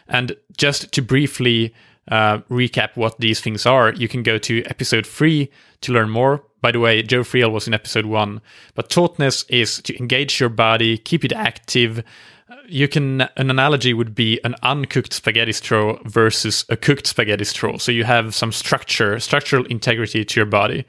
and 0.10 0.36
just 0.58 0.92
to 0.92 1.02
briefly 1.02 1.74
uh, 2.10 2.40
recap 2.50 2.96
what 2.96 3.18
these 3.20 3.40
things 3.40 3.66
are, 3.66 3.94
you 3.94 4.08
can 4.08 4.24
go 4.24 4.38
to 4.38 4.64
episode 4.66 5.06
three 5.06 5.50
to 5.82 5.94
learn 5.94 6.10
more. 6.10 6.44
By 6.62 6.72
the 6.72 6.80
way, 6.80 7.02
Joe 7.04 7.22
Friel 7.22 7.52
was 7.52 7.68
in 7.68 7.74
episode 7.74 8.06
one. 8.06 8.42
But 8.74 8.90
tautness 8.90 9.46
is 9.50 9.82
to 9.84 9.98
engage 9.98 10.40
your 10.40 10.50
body, 10.50 10.98
keep 10.98 11.26
it 11.26 11.34
active. 11.34 12.04
Uh, 12.50 12.56
you 12.68 12.88
can 12.88 13.22
an 13.22 13.50
analogy 13.50 13.94
would 13.94 14.16
be 14.16 14.40
an 14.44 14.56
uncooked 14.64 15.14
spaghetti 15.14 15.52
straw 15.52 15.98
versus 16.06 16.66
a 16.70 16.78
cooked 16.78 17.08
spaghetti 17.08 17.46
straw. 17.46 17.78
So 17.78 17.92
you 17.92 18.04
have 18.04 18.36
some 18.36 18.52
structure, 18.52 19.20
structural 19.20 19.66
integrity 19.66 20.26
to 20.26 20.40
your 20.40 20.46
body. 20.46 20.86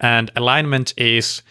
And 0.00 0.30
alignment 0.36 0.94
is 0.96 1.42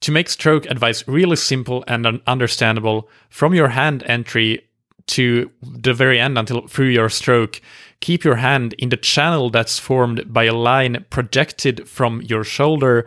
to 0.00 0.12
make 0.12 0.28
stroke 0.28 0.66
advice 0.66 1.06
really 1.08 1.36
simple 1.36 1.84
and 1.88 2.20
understandable 2.26 3.08
from 3.30 3.54
your 3.54 3.68
hand 3.68 4.02
entry 4.06 4.68
to 5.06 5.50
the 5.62 5.94
very 5.94 6.18
end 6.20 6.38
until 6.38 6.66
through 6.66 6.88
your 6.88 7.08
stroke 7.08 7.60
keep 8.04 8.22
your 8.22 8.36
hand 8.36 8.74
in 8.74 8.90
the 8.90 8.98
channel 8.98 9.48
that's 9.48 9.78
formed 9.78 10.30
by 10.30 10.44
a 10.44 10.52
line 10.52 11.06
projected 11.08 11.88
from 11.88 12.20
your 12.20 12.44
shoulder 12.44 13.06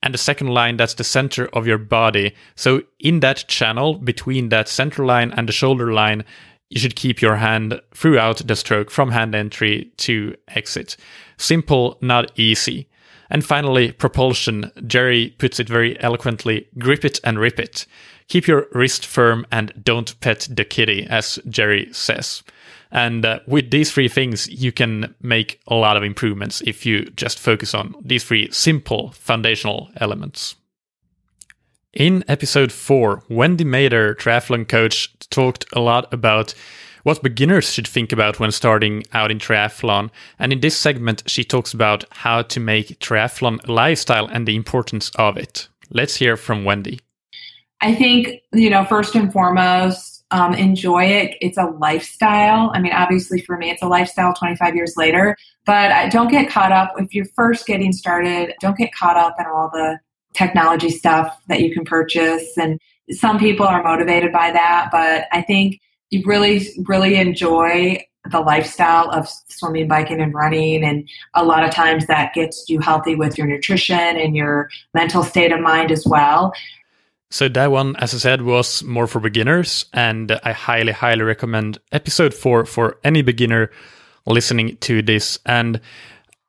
and 0.00 0.14
the 0.14 0.18
second 0.18 0.46
line 0.46 0.76
that's 0.76 0.94
the 0.94 1.02
center 1.02 1.48
of 1.48 1.66
your 1.66 1.76
body. 1.76 2.32
So 2.54 2.82
in 3.00 3.18
that 3.18 3.46
channel 3.48 3.94
between 3.94 4.50
that 4.50 4.68
center 4.68 5.04
line 5.04 5.32
and 5.32 5.48
the 5.48 5.52
shoulder 5.52 5.92
line, 5.92 6.24
you 6.70 6.78
should 6.78 6.94
keep 6.94 7.20
your 7.20 7.34
hand 7.34 7.80
throughout 7.92 8.46
the 8.46 8.54
stroke 8.54 8.92
from 8.92 9.10
hand 9.10 9.34
entry 9.34 9.90
to 9.96 10.36
exit. 10.46 10.96
Simple, 11.36 11.98
not 12.00 12.30
easy. 12.36 12.86
And 13.30 13.44
finally, 13.44 13.90
propulsion. 13.90 14.70
Gerry 14.86 15.34
puts 15.38 15.58
it 15.58 15.68
very 15.68 16.00
eloquently 16.00 16.68
grip 16.78 17.04
it 17.04 17.18
and 17.24 17.40
rip 17.40 17.58
it. 17.58 17.86
Keep 18.28 18.46
your 18.46 18.68
wrist 18.70 19.04
firm 19.04 19.48
and 19.50 19.72
don't 19.82 20.20
pet 20.20 20.46
the 20.48 20.64
kitty, 20.64 21.08
as 21.10 21.40
Gerry 21.48 21.88
says. 21.92 22.44
And 22.90 23.24
uh, 23.24 23.40
with 23.46 23.70
these 23.70 23.92
three 23.92 24.08
things, 24.08 24.48
you 24.48 24.72
can 24.72 25.14
make 25.20 25.60
a 25.66 25.74
lot 25.74 25.96
of 25.96 26.02
improvements 26.02 26.62
if 26.62 26.86
you 26.86 27.04
just 27.10 27.38
focus 27.38 27.74
on 27.74 27.94
these 28.02 28.24
three 28.24 28.50
simple 28.50 29.12
foundational 29.12 29.90
elements. 29.96 30.56
In 31.92 32.24
episode 32.28 32.70
4, 32.70 33.24
Wendy 33.28 33.64
Mader, 33.64 34.14
triathlon 34.14 34.68
coach, 34.68 35.12
talked 35.30 35.64
a 35.72 35.80
lot 35.80 36.12
about 36.12 36.54
what 37.02 37.22
beginners 37.22 37.72
should 37.72 37.88
think 37.88 38.12
about 38.12 38.38
when 38.38 38.52
starting 38.52 39.04
out 39.12 39.30
in 39.30 39.38
triathlon. 39.38 40.10
And 40.38 40.52
in 40.52 40.60
this 40.60 40.76
segment, 40.76 41.22
she 41.26 41.44
talks 41.44 41.72
about 41.72 42.04
how 42.10 42.42
to 42.42 42.60
make 42.60 42.98
triathlon 42.98 43.66
lifestyle 43.66 44.26
and 44.26 44.46
the 44.46 44.56
importance 44.56 45.10
of 45.16 45.36
it. 45.36 45.68
Let's 45.90 46.16
hear 46.16 46.36
from 46.36 46.64
Wendy. 46.64 47.00
I 47.80 47.94
think, 47.94 48.42
you 48.52 48.68
know, 48.68 48.84
first 48.84 49.14
and 49.14 49.32
foremost, 49.32 50.17
um, 50.30 50.54
enjoy 50.54 51.04
it. 51.04 51.36
It's 51.40 51.58
a 51.58 51.64
lifestyle. 51.64 52.70
I 52.74 52.80
mean, 52.80 52.92
obviously 52.92 53.40
for 53.40 53.56
me, 53.56 53.70
it's 53.70 53.82
a 53.82 53.88
lifestyle 53.88 54.34
25 54.34 54.76
years 54.76 54.94
later, 54.96 55.36
but 55.64 56.10
don't 56.10 56.30
get 56.30 56.50
caught 56.50 56.72
up. 56.72 56.92
If 56.98 57.14
you're 57.14 57.26
first 57.34 57.66
getting 57.66 57.92
started, 57.92 58.54
don't 58.60 58.76
get 58.76 58.94
caught 58.94 59.16
up 59.16 59.36
in 59.38 59.46
all 59.46 59.70
the 59.72 59.98
technology 60.34 60.90
stuff 60.90 61.36
that 61.48 61.60
you 61.60 61.72
can 61.72 61.84
purchase. 61.84 62.56
And 62.58 62.78
some 63.10 63.38
people 63.38 63.66
are 63.66 63.82
motivated 63.82 64.32
by 64.32 64.52
that, 64.52 64.90
but 64.92 65.24
I 65.32 65.42
think 65.42 65.80
you 66.10 66.22
really, 66.26 66.66
really 66.86 67.16
enjoy 67.16 68.02
the 68.30 68.40
lifestyle 68.40 69.10
of 69.10 69.28
swimming, 69.48 69.88
biking, 69.88 70.20
and 70.20 70.34
running. 70.34 70.84
And 70.84 71.08
a 71.34 71.44
lot 71.44 71.64
of 71.64 71.70
times 71.70 72.06
that 72.06 72.34
gets 72.34 72.66
you 72.68 72.80
healthy 72.80 73.14
with 73.14 73.38
your 73.38 73.46
nutrition 73.46 73.98
and 73.98 74.36
your 74.36 74.68
mental 74.92 75.22
state 75.22 75.52
of 75.52 75.60
mind 75.60 75.90
as 75.90 76.06
well. 76.06 76.52
So 77.30 77.48
that 77.48 77.70
one, 77.70 77.94
as 77.96 78.14
I 78.14 78.18
said, 78.18 78.42
was 78.42 78.82
more 78.82 79.06
for 79.06 79.20
beginners, 79.20 79.84
and 79.92 80.40
I 80.44 80.52
highly, 80.52 80.92
highly 80.92 81.22
recommend 81.22 81.78
episode 81.92 82.32
four 82.32 82.64
for 82.64 82.98
any 83.04 83.20
beginner 83.22 83.70
listening 84.26 84.76
to 84.78 85.02
this. 85.02 85.38
And 85.44 85.80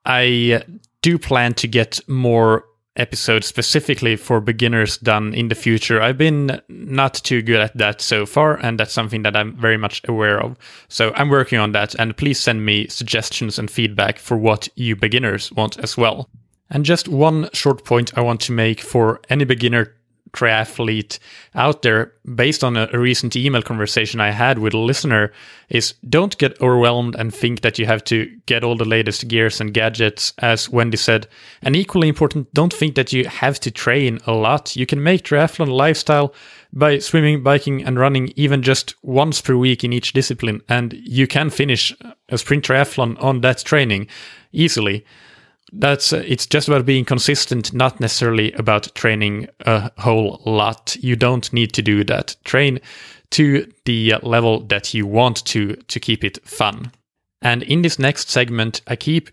I 0.06 0.62
do 1.02 1.18
plan 1.18 1.54
to 1.54 1.68
get 1.68 2.00
more 2.08 2.64
episodes 2.96 3.46
specifically 3.46 4.16
for 4.16 4.40
beginners 4.40 4.98
done 4.98 5.32
in 5.34 5.48
the 5.48 5.54
future. 5.54 6.02
I've 6.02 6.18
been 6.18 6.60
not 6.68 7.14
too 7.14 7.42
good 7.42 7.60
at 7.60 7.76
that 7.76 8.00
so 8.00 8.26
far, 8.26 8.56
and 8.56 8.80
that's 8.80 8.92
something 8.92 9.22
that 9.22 9.36
I'm 9.36 9.56
very 9.56 9.76
much 9.76 10.02
aware 10.08 10.40
of. 10.40 10.56
So 10.88 11.12
I'm 11.14 11.28
working 11.28 11.58
on 11.58 11.72
that, 11.72 11.94
and 11.94 12.16
please 12.16 12.40
send 12.40 12.64
me 12.64 12.88
suggestions 12.88 13.58
and 13.58 13.70
feedback 13.70 14.18
for 14.18 14.36
what 14.36 14.68
you 14.76 14.96
beginners 14.96 15.52
want 15.52 15.78
as 15.78 15.96
well. 15.96 16.28
And 16.70 16.84
just 16.84 17.08
one 17.08 17.50
short 17.52 17.84
point 17.84 18.16
I 18.16 18.22
want 18.22 18.40
to 18.42 18.52
make 18.52 18.80
for 18.80 19.20
any 19.28 19.44
beginner 19.44 19.94
triathlete 20.32 21.18
out 21.54 21.82
there 21.82 22.12
based 22.34 22.62
on 22.62 22.76
a, 22.76 22.88
recent 22.98 23.34
email 23.34 23.62
conversation 23.62 24.20
I 24.20 24.30
had 24.30 24.58
with 24.58 24.74
a 24.74 24.78
listener 24.78 25.32
is 25.68 25.94
don't 26.08 26.36
get 26.38 26.60
overwhelmed 26.60 27.16
and 27.16 27.34
think 27.34 27.62
that 27.62 27.78
you 27.78 27.86
have 27.86 28.04
to 28.04 28.26
get 28.46 28.62
all 28.62 28.76
the 28.76 28.84
latest 28.84 29.26
gears 29.28 29.60
and 29.60 29.72
gadgets. 29.72 30.32
As 30.38 30.68
Wendy 30.68 30.96
said 30.96 31.26
and 31.62 31.74
equally 31.74 32.08
important 32.08 32.52
don't 32.54 32.72
think 32.72 32.94
that 32.94 33.12
you 33.12 33.24
have 33.26 33.58
to 33.60 33.70
train 33.70 34.20
a 34.26 34.32
lot. 34.32 34.76
You 34.76 34.86
can 34.86 35.02
make 35.02 35.24
triathlon 35.24 35.68
lifestyle 35.68 36.34
by 36.72 36.98
swimming 36.98 37.42
biking 37.42 37.82
and 37.84 37.98
running 37.98 38.32
even 38.36 38.62
just 38.62 38.94
once 39.02 39.40
per 39.40 39.56
week 39.56 39.82
in 39.82 39.92
each 39.92 40.12
discipline 40.12 40.62
and 40.68 40.92
you 40.92 41.26
can 41.26 41.50
finish 41.50 41.94
a 42.28 42.38
sprint 42.38 42.64
triathlon 42.64 43.20
on 43.22 43.40
that 43.40 43.58
training 43.58 44.06
easily 44.52 45.04
that's 45.72 46.12
uh, 46.12 46.22
it's 46.26 46.46
just 46.46 46.68
about 46.68 46.86
being 46.86 47.04
consistent 47.04 47.72
not 47.72 48.00
necessarily 48.00 48.52
about 48.52 48.94
training 48.94 49.48
a 49.60 49.90
whole 49.98 50.40
lot 50.44 50.96
you 51.00 51.16
don't 51.16 51.52
need 51.52 51.72
to 51.72 51.82
do 51.82 52.04
that 52.04 52.36
train 52.44 52.78
to 53.30 53.70
the 53.84 54.14
level 54.22 54.60
that 54.66 54.92
you 54.92 55.06
want 55.06 55.44
to 55.44 55.74
to 55.74 56.00
keep 56.00 56.24
it 56.24 56.44
fun 56.46 56.90
and 57.42 57.62
in 57.64 57.82
this 57.82 57.98
next 57.98 58.30
segment 58.30 58.80
i 58.86 58.96
keep 58.96 59.30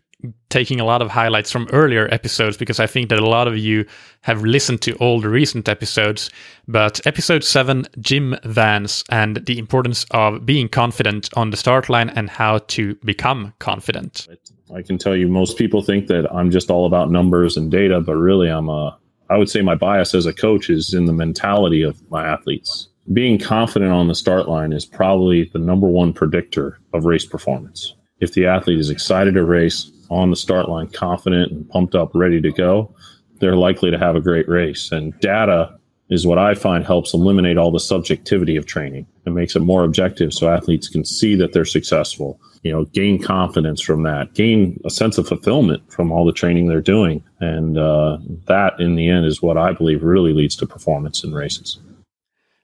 taking 0.50 0.80
a 0.80 0.86
lot 0.86 1.02
of 1.02 1.12
highlights 1.12 1.52
from 1.52 1.68
earlier 1.72 2.08
episodes 2.12 2.58
because 2.58 2.80
I 2.80 2.88
think 2.88 3.10
that 3.10 3.20
a 3.20 3.28
lot 3.28 3.48
of 3.48 3.58
you 3.58 3.86
have 4.22 4.44
listened 4.44 4.82
to 4.84 4.94
all 4.96 5.22
the 5.22 5.30
recent 5.30 5.70
episodes. 5.70 6.32
But 6.68 7.06
episode 7.06 7.44
7, 7.44 7.86
Jim 8.00 8.36
Vance, 8.44 9.04
and 9.10 9.38
the 9.46 9.60
importance 9.60 10.06
of 10.12 10.46
being 10.46 10.70
confident 10.70 11.30
on 11.36 11.52
the 11.52 11.58
start 11.58 11.90
line 11.90 12.10
and 12.10 12.30
how 12.30 12.60
to 12.70 12.96
become 12.96 13.54
confident. 13.60 14.28
I 14.74 14.82
can 14.82 14.98
tell 14.98 15.16
you, 15.16 15.28
most 15.28 15.58
people 15.58 15.82
think 15.82 16.08
that 16.08 16.32
I'm 16.34 16.52
just 16.52 16.70
all 16.70 16.86
about 16.86 17.12
numbers 17.12 17.58
and 17.58 17.72
data, 17.72 18.02
but 18.02 18.16
really, 18.16 18.50
I'm 18.50 18.70
a, 18.70 18.98
I 19.30 19.38
would 19.38 19.50
say 19.50 19.62
my 19.62 19.76
bias 19.76 20.14
as 20.14 20.26
a 20.26 20.34
coach 20.34 20.70
is 20.70 20.94
in 20.94 21.06
the 21.06 21.14
mentality 21.14 21.82
of 21.82 22.02
my 22.12 22.26
athletes. 22.26 22.90
Being 23.14 23.40
confident 23.40 23.92
on 23.92 24.08
the 24.08 24.16
start 24.16 24.50
line 24.50 24.74
is 24.74 24.86
probably 24.86 25.50
the 25.54 25.60
number 25.60 25.88
one 25.88 26.12
predictor 26.12 26.80
of 26.94 27.06
race 27.06 27.26
performance. 27.26 27.96
If 28.20 28.34
the 28.34 28.48
athlete 28.48 28.80
is 28.80 28.90
excited 28.90 29.36
to 29.36 29.46
race 29.46 29.92
on 30.10 30.30
the 30.30 30.36
start 30.36 30.68
line, 30.68 30.88
confident 30.88 31.52
and 31.52 31.70
pumped 31.70 31.96
up, 31.96 32.12
ready 32.14 32.42
to 32.42 32.52
go, 32.52 32.94
they're 33.40 33.56
likely 33.56 33.92
to 33.92 33.98
have 33.98 34.16
a 34.16 34.22
great 34.22 34.50
race. 34.50 34.92
And 34.92 35.18
data 35.20 35.78
is 36.10 36.26
what 36.26 36.38
I 36.38 36.54
find 36.54 36.86
helps 36.86 37.14
eliminate 37.14 37.58
all 37.58 37.72
the 37.72 37.80
subjectivity 37.80 38.56
of 38.56 38.66
training 38.66 39.06
and 39.26 39.36
makes 39.36 39.56
it 39.56 39.62
more 39.62 39.84
objective 39.84 40.34
so 40.34 40.50
athletes 40.50 40.88
can 40.88 41.06
see 41.06 41.36
that 41.36 41.54
they're 41.54 41.66
successful, 41.66 42.40
you 42.64 42.72
know, 42.72 42.86
gain 42.86 43.22
confidence 43.22 43.82
from 43.82 44.04
that, 44.04 44.34
gain 44.34 44.80
a 44.86 44.90
sense 44.90 45.18
of 45.18 45.28
fulfillment 45.28 45.92
from 45.92 46.12
all 46.12 46.26
the 46.26 46.32
training 46.32 46.68
they're 46.68 46.82
doing. 46.82 47.24
And 47.40 47.78
uh, 47.78 48.18
that, 48.48 48.80
in 48.80 48.96
the 48.96 49.10
end, 49.10 49.26
is 49.26 49.42
what 49.42 49.58
I 49.58 49.74
believe 49.74 50.04
really 50.04 50.34
leads 50.34 50.56
to 50.58 50.68
performance 50.68 51.24
in 51.24 51.34
races. 51.34 51.80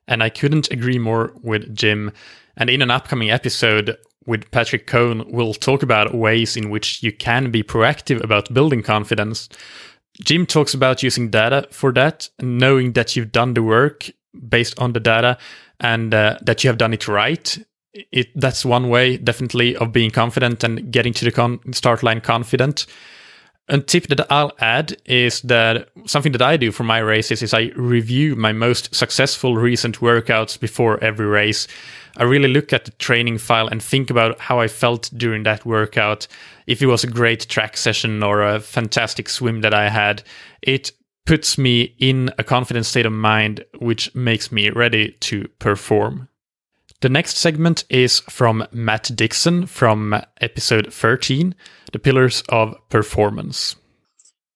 And 0.07 0.21
I 0.23 0.29
couldn't 0.29 0.71
agree 0.71 0.99
more 0.99 1.33
with 1.41 1.75
Jim. 1.75 2.11
And 2.57 2.69
in 2.69 2.81
an 2.81 2.91
upcoming 2.91 3.31
episode 3.31 3.97
with 4.25 4.49
Patrick 4.51 4.87
Cohn, 4.87 5.25
we'll 5.27 5.53
talk 5.53 5.83
about 5.83 6.13
ways 6.13 6.55
in 6.55 6.69
which 6.69 7.03
you 7.03 7.11
can 7.11 7.51
be 7.51 7.63
proactive 7.63 8.23
about 8.23 8.53
building 8.53 8.83
confidence. 8.83 9.49
Jim 10.23 10.45
talks 10.45 10.73
about 10.73 11.01
using 11.01 11.29
data 11.29 11.67
for 11.71 11.91
that, 11.93 12.29
knowing 12.41 12.93
that 12.93 13.15
you've 13.15 13.31
done 13.31 13.53
the 13.53 13.63
work 13.63 14.09
based 14.47 14.77
on 14.79 14.93
the 14.93 14.99
data 14.99 15.37
and 15.79 16.13
uh, 16.13 16.37
that 16.41 16.63
you 16.63 16.67
have 16.67 16.77
done 16.77 16.93
it 16.93 17.07
right. 17.07 17.57
It 18.11 18.29
that's 18.35 18.65
one 18.65 18.89
way, 18.89 19.17
definitely, 19.17 19.75
of 19.75 19.91
being 19.91 20.11
confident 20.11 20.63
and 20.63 20.91
getting 20.91 21.13
to 21.13 21.25
the 21.25 21.31
con- 21.31 21.59
start 21.73 22.03
line 22.03 22.21
confident. 22.21 22.85
A 23.69 23.79
tip 23.79 24.07
that 24.07 24.29
I'll 24.29 24.51
add 24.59 24.97
is 25.05 25.41
that 25.43 25.87
something 26.05 26.33
that 26.33 26.41
I 26.41 26.57
do 26.57 26.71
for 26.71 26.83
my 26.83 26.99
races 26.99 27.41
is 27.41 27.53
I 27.53 27.71
review 27.75 28.35
my 28.35 28.51
most 28.51 28.93
successful 28.93 29.55
recent 29.55 29.99
workouts 29.99 30.59
before 30.59 31.01
every 31.01 31.27
race. 31.27 31.67
I 32.17 32.23
really 32.23 32.49
look 32.49 32.73
at 32.73 32.85
the 32.85 32.91
training 32.91 33.37
file 33.37 33.69
and 33.69 33.81
think 33.81 34.09
about 34.09 34.39
how 34.39 34.59
I 34.59 34.67
felt 34.67 35.09
during 35.15 35.43
that 35.43 35.65
workout 35.65 36.27
if 36.67 36.81
it 36.81 36.87
was 36.87 37.03
a 37.03 37.07
great 37.07 37.47
track 37.47 37.77
session 37.77 38.23
or 38.23 38.41
a 38.41 38.59
fantastic 38.59 39.29
swim 39.29 39.61
that 39.61 39.73
I 39.73 39.89
had, 39.89 40.23
it 40.61 40.91
puts 41.25 41.57
me 41.57 41.95
in 41.99 42.31
a 42.37 42.43
confident 42.43 42.85
state 42.85 43.05
of 43.05 43.13
mind, 43.13 43.63
which 43.79 44.13
makes 44.13 44.51
me 44.51 44.69
ready 44.69 45.11
to 45.21 45.47
perform. 45.59 46.27
The 47.03 47.09
next 47.09 47.35
segment 47.35 47.83
is 47.89 48.21
from 48.29 48.65
Matt 48.71 49.11
Dixon 49.13 49.65
from 49.65 50.21
episode 50.39 50.93
13 50.93 51.53
The 51.91 51.99
Pillars 51.99 52.43
of 52.47 52.77
Performance. 52.87 53.75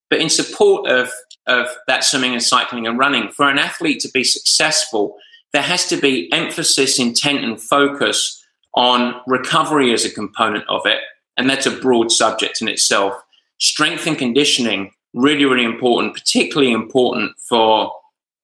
But 0.10 0.22
in 0.22 0.30
support 0.30 0.90
of, 0.90 1.12
of 1.46 1.68
that 1.88 2.06
swimming 2.06 2.32
and 2.32 2.42
cycling 2.42 2.88
and 2.88 2.98
running, 2.98 3.32
for 3.32 3.50
an 3.50 3.60
athlete 3.60 4.00
to 4.00 4.12
be 4.14 4.24
successful, 4.24 5.18
there 5.52 5.62
has 5.62 5.88
to 5.88 5.98
be 5.98 6.32
emphasis, 6.32 7.00
intent, 7.00 7.44
and 7.44 7.62
focus 7.62 8.42
on 8.76 9.20
recovery 9.28 9.92
as 9.92 10.06
a 10.06 10.10
component 10.10 10.64
of 10.70 10.86
it 10.86 11.02
and 11.36 11.50
that's 11.50 11.66
a 11.66 11.72
broad 11.72 12.14
subject 12.14 12.62
in 12.62 12.70
itself. 12.70 13.14
Strength 13.58 14.08
and 14.08 14.18
conditioning, 14.18 14.94
really, 15.14 15.44
really 15.44 15.66
important, 15.66 16.14
particularly 16.14 16.72
important 16.72 17.34
for 17.40 17.92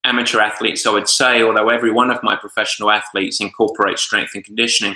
amateur 0.03 0.39
athletes, 0.39 0.85
I 0.85 0.91
would 0.91 1.07
say, 1.07 1.41
although 1.41 1.69
every 1.69 1.91
one 1.91 2.11
of 2.11 2.21
my 2.23 2.35
professional 2.35 2.91
athletes 2.91 3.39
incorporates 3.39 4.01
strength 4.01 4.35
and 4.35 4.43
conditioning. 4.43 4.95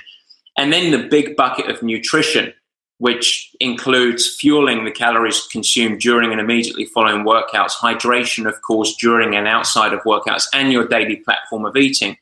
And 0.58 0.74
then 0.74 0.92
the 0.92 1.08
big 1.08 1.36
bucket 1.36 1.70
of 1.70 1.84
nutrition, 1.84 2.54
which 2.98 3.56
includes 3.60 4.36
fueling 4.36 4.84
the 4.84 4.92
calories 4.92 5.48
consumed 5.52 6.00
during 6.00 6.32
and 6.32 6.42
immediately 6.42 6.86
following 6.86 7.24
workouts, 7.24 7.74
hydration, 7.74 8.48
of 8.48 8.62
course, 8.62 8.96
during 8.96 9.36
and 9.36 9.48
outside 9.48 9.94
of 9.94 10.02
workouts, 10.02 10.48
and 10.54 10.72
your 10.72 10.88
daily 10.88 11.18
platform 11.18 11.66
of 11.66 11.78
eating. 11.78 12.18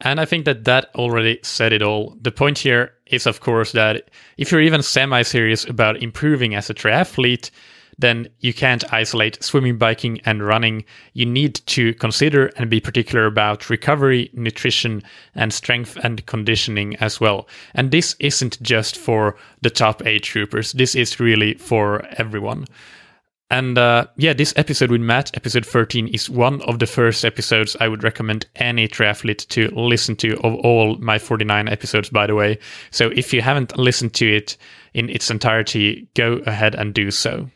And 0.00 0.20
I 0.20 0.24
think 0.24 0.44
that 0.44 0.64
that 0.64 0.90
already 0.94 1.40
said 1.42 1.72
it 1.72 1.82
all. 1.82 2.16
The 2.22 2.30
point 2.30 2.58
here 2.58 2.94
is, 3.06 3.26
of 3.26 3.40
course, 3.40 3.72
that 3.72 4.10
if 4.36 4.52
you're 4.52 4.60
even 4.60 4.82
semi 4.82 5.22
serious 5.22 5.64
about 5.64 6.02
improving 6.02 6.54
as 6.54 6.70
a 6.70 6.74
triathlete, 6.74 7.50
then 7.98 8.28
you 8.38 8.54
can't 8.54 8.90
isolate 8.92 9.42
swimming, 9.42 9.76
biking, 9.76 10.20
and 10.24 10.46
running. 10.46 10.84
You 11.14 11.26
need 11.26 11.56
to 11.66 11.94
consider 11.94 12.46
and 12.56 12.70
be 12.70 12.80
particular 12.80 13.26
about 13.26 13.68
recovery, 13.68 14.30
nutrition, 14.32 15.02
and 15.34 15.52
strength 15.52 15.98
and 16.02 16.24
conditioning 16.26 16.96
as 16.96 17.20
well. 17.20 17.48
And 17.74 17.90
this 17.90 18.14
isn't 18.20 18.62
just 18.62 18.96
for 18.96 19.36
the 19.62 19.70
top 19.70 20.06
age 20.06 20.32
groupers, 20.32 20.72
this 20.72 20.94
is 20.94 21.18
really 21.18 21.54
for 21.54 22.06
everyone. 22.18 22.66
And 23.50 23.78
uh, 23.78 24.06
yeah, 24.16 24.34
this 24.34 24.52
episode 24.56 24.90
with 24.90 25.00
Matt, 25.00 25.34
episode 25.34 25.64
13, 25.64 26.08
is 26.08 26.28
one 26.28 26.60
of 26.62 26.80
the 26.80 26.86
first 26.86 27.24
episodes 27.24 27.76
I 27.80 27.88
would 27.88 28.04
recommend 28.04 28.46
any 28.56 28.86
triathlete 28.86 29.48
to 29.48 29.68
listen 29.68 30.16
to 30.16 30.38
of 30.44 30.54
all 30.56 30.98
my 30.98 31.18
49 31.18 31.66
episodes, 31.66 32.10
by 32.10 32.26
the 32.26 32.34
way. 32.34 32.58
So 32.90 33.08
if 33.08 33.32
you 33.32 33.40
haven't 33.40 33.78
listened 33.78 34.12
to 34.14 34.36
it 34.36 34.58
in 34.92 35.08
its 35.08 35.30
entirety, 35.30 36.08
go 36.14 36.42
ahead 36.44 36.74
and 36.74 36.92
do 36.92 37.10
so. 37.10 37.48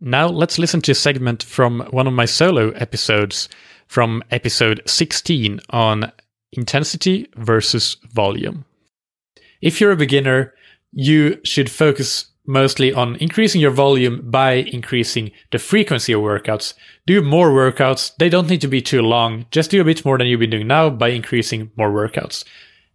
Now 0.00 0.28
let's 0.28 0.58
listen 0.58 0.80
to 0.82 0.92
a 0.92 0.94
segment 0.94 1.42
from 1.42 1.80
one 1.90 2.06
of 2.06 2.12
my 2.12 2.24
solo 2.24 2.70
episodes 2.70 3.48
from 3.88 4.22
episode 4.30 4.80
16 4.86 5.60
on 5.70 6.12
intensity 6.52 7.28
versus 7.36 7.96
volume. 8.12 8.64
If 9.60 9.80
you're 9.80 9.92
a 9.92 9.96
beginner, 9.96 10.54
you 10.92 11.40
should 11.42 11.70
focus 11.70 12.26
mostly 12.46 12.92
on 12.92 13.16
increasing 13.16 13.60
your 13.60 13.72
volume 13.72 14.30
by 14.30 14.52
increasing 14.52 15.32
the 15.50 15.58
frequency 15.58 16.12
of 16.12 16.20
workouts. 16.20 16.74
Do 17.06 17.20
more 17.20 17.50
workouts. 17.50 18.12
They 18.18 18.28
don't 18.28 18.48
need 18.48 18.62
to 18.62 18.68
be 18.68 18.80
too 18.80 19.02
long. 19.02 19.46
Just 19.50 19.70
do 19.70 19.80
a 19.80 19.84
bit 19.84 20.04
more 20.04 20.16
than 20.16 20.28
you've 20.28 20.40
been 20.40 20.50
doing 20.50 20.68
now 20.68 20.90
by 20.90 21.08
increasing 21.08 21.70
more 21.76 21.90
workouts. 21.90 22.44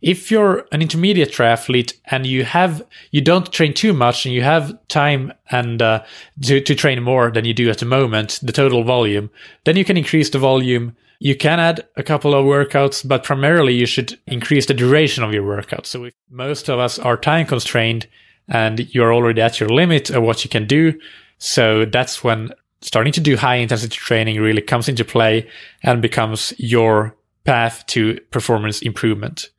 If 0.03 0.29
you're 0.29 0.67
an 0.73 0.81
intermediate 0.81 1.31
triathlete 1.31 1.93
and 2.11 2.27
you 2.27 2.43
have 2.43 2.85
you 3.11 3.21
don't 3.21 3.51
train 3.53 3.73
too 3.73 3.93
much 3.93 4.25
and 4.25 4.35
you 4.35 4.41
have 4.41 4.77
time 4.89 5.31
and 5.49 5.81
uh, 5.81 6.03
to 6.41 6.59
to 6.59 6.75
train 6.75 7.01
more 7.01 7.31
than 7.31 7.45
you 7.45 7.53
do 7.53 7.69
at 7.69 7.77
the 7.79 7.85
moment, 7.85 8.39
the 8.43 8.51
total 8.51 8.83
volume, 8.83 9.29
then 9.63 9.77
you 9.77 9.85
can 9.85 9.95
increase 9.97 10.29
the 10.29 10.39
volume. 10.39 10.95
You 11.19 11.37
can 11.37 11.57
add 11.57 11.87
a 11.95 12.03
couple 12.03 12.33
of 12.33 12.45
workouts, 12.45 13.07
but 13.07 13.23
primarily 13.23 13.73
you 13.73 13.85
should 13.85 14.19
increase 14.27 14.65
the 14.65 14.73
duration 14.73 15.23
of 15.23 15.33
your 15.33 15.43
workouts 15.43 15.85
So 15.85 16.03
if 16.03 16.13
most 16.29 16.69
of 16.69 16.79
us 16.79 16.99
are 16.99 17.15
time 17.15 17.45
constrained, 17.45 18.07
and 18.49 18.93
you're 18.93 19.13
already 19.13 19.41
at 19.41 19.61
your 19.61 19.69
limit 19.69 20.09
of 20.09 20.23
what 20.23 20.43
you 20.43 20.49
can 20.49 20.67
do. 20.67 20.99
So 21.37 21.85
that's 21.85 22.25
when 22.25 22.49
starting 22.81 23.13
to 23.13 23.21
do 23.21 23.37
high 23.37 23.55
intensity 23.55 23.95
training 23.95 24.41
really 24.41 24.61
comes 24.61 24.89
into 24.89 25.05
play 25.05 25.47
and 25.81 26.01
becomes 26.01 26.53
your 26.57 27.15
path 27.45 27.85
to 27.87 28.19
performance 28.31 28.81
improvement. 28.81 29.49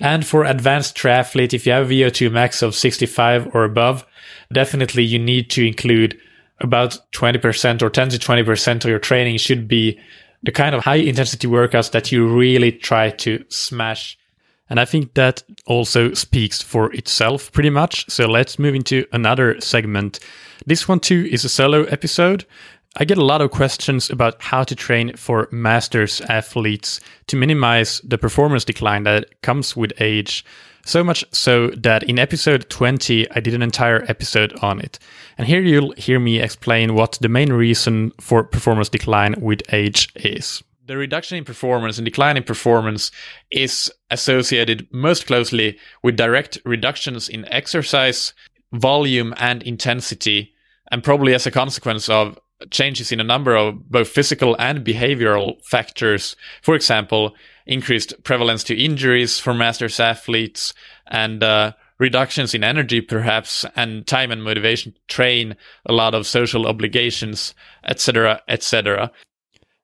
And 0.00 0.26
for 0.26 0.44
advanced 0.44 0.96
triathlete, 0.96 1.52
if 1.52 1.66
you 1.66 1.72
have 1.72 1.88
VO2 1.88 2.32
max 2.32 2.62
of 2.62 2.74
65 2.74 3.54
or 3.54 3.64
above, 3.64 4.06
definitely 4.52 5.04
you 5.04 5.18
need 5.18 5.50
to 5.50 5.66
include 5.66 6.18
about 6.60 6.98
20% 7.12 7.82
or 7.82 7.90
10 7.90 8.08
to 8.10 8.18
20% 8.18 8.84
of 8.84 8.90
your 8.90 8.98
training 8.98 9.36
should 9.36 9.68
be 9.68 10.00
the 10.42 10.52
kind 10.52 10.74
of 10.74 10.84
high 10.84 10.96
intensity 10.96 11.46
workouts 11.46 11.90
that 11.90 12.10
you 12.10 12.26
really 12.26 12.72
try 12.72 13.10
to 13.10 13.44
smash 13.48 14.18
and 14.70 14.78
I 14.78 14.84
think 14.84 15.14
that 15.14 15.42
also 15.66 16.14
speaks 16.14 16.62
for 16.62 16.94
itself 16.94 17.50
pretty 17.50 17.70
much. 17.70 18.08
So 18.08 18.26
let's 18.26 18.58
move 18.58 18.76
into 18.76 19.04
another 19.12 19.60
segment. 19.60 20.20
This 20.64 20.86
one 20.86 21.00
too 21.00 21.28
is 21.30 21.44
a 21.44 21.48
solo 21.48 21.82
episode. 21.84 22.46
I 22.96 23.04
get 23.04 23.18
a 23.18 23.24
lot 23.24 23.40
of 23.40 23.50
questions 23.50 24.10
about 24.10 24.42
how 24.42 24.64
to 24.64 24.74
train 24.74 25.16
for 25.16 25.48
masters 25.52 26.20
athletes 26.22 27.00
to 27.28 27.36
minimize 27.36 28.00
the 28.00 28.18
performance 28.18 28.64
decline 28.64 29.04
that 29.04 29.42
comes 29.42 29.76
with 29.76 29.92
age. 30.00 30.44
So 30.84 31.04
much 31.04 31.24
so 31.30 31.68
that 31.68 32.02
in 32.02 32.18
episode 32.18 32.68
20, 32.68 33.30
I 33.30 33.40
did 33.40 33.54
an 33.54 33.62
entire 33.62 34.04
episode 34.08 34.58
on 34.60 34.80
it. 34.80 34.98
And 35.38 35.46
here 35.46 35.60
you'll 35.60 35.92
hear 35.92 36.18
me 36.18 36.40
explain 36.40 36.94
what 36.94 37.18
the 37.20 37.28
main 37.28 37.52
reason 37.52 38.12
for 38.20 38.42
performance 38.42 38.88
decline 38.88 39.34
with 39.40 39.62
age 39.72 40.08
is 40.16 40.62
the 40.90 40.96
reduction 40.96 41.38
in 41.38 41.44
performance 41.44 41.98
and 41.98 42.04
decline 42.04 42.36
in 42.36 42.42
performance 42.42 43.12
is 43.52 43.92
associated 44.10 44.88
most 44.90 45.24
closely 45.24 45.78
with 46.02 46.16
direct 46.16 46.58
reductions 46.64 47.28
in 47.28 47.44
exercise 47.44 48.34
volume 48.72 49.32
and 49.36 49.62
intensity, 49.62 50.52
and 50.90 51.04
probably 51.04 51.32
as 51.32 51.46
a 51.46 51.50
consequence 51.52 52.08
of 52.08 52.36
changes 52.70 53.12
in 53.12 53.20
a 53.20 53.24
number 53.24 53.56
of 53.56 53.90
both 53.90 54.08
physical 54.08 54.56
and 54.58 54.84
behavioral 54.84 55.62
factors. 55.64 56.36
For 56.62 56.74
example, 56.74 57.34
increased 57.66 58.14
prevalence 58.24 58.64
to 58.64 58.76
injuries 58.76 59.38
for 59.38 59.54
masters 59.54 60.00
athletes 60.00 60.74
and 61.06 61.42
uh, 61.42 61.72
reductions 61.98 62.54
in 62.54 62.64
energy, 62.64 63.00
perhaps, 63.00 63.64
and 63.76 64.06
time 64.06 64.30
and 64.32 64.42
motivation 64.42 64.92
to 64.92 64.98
train, 65.08 65.56
a 65.86 65.92
lot 65.92 66.14
of 66.14 66.26
social 66.26 66.66
obligations, 66.66 67.54
etc., 67.84 68.42
etc. 68.48 69.10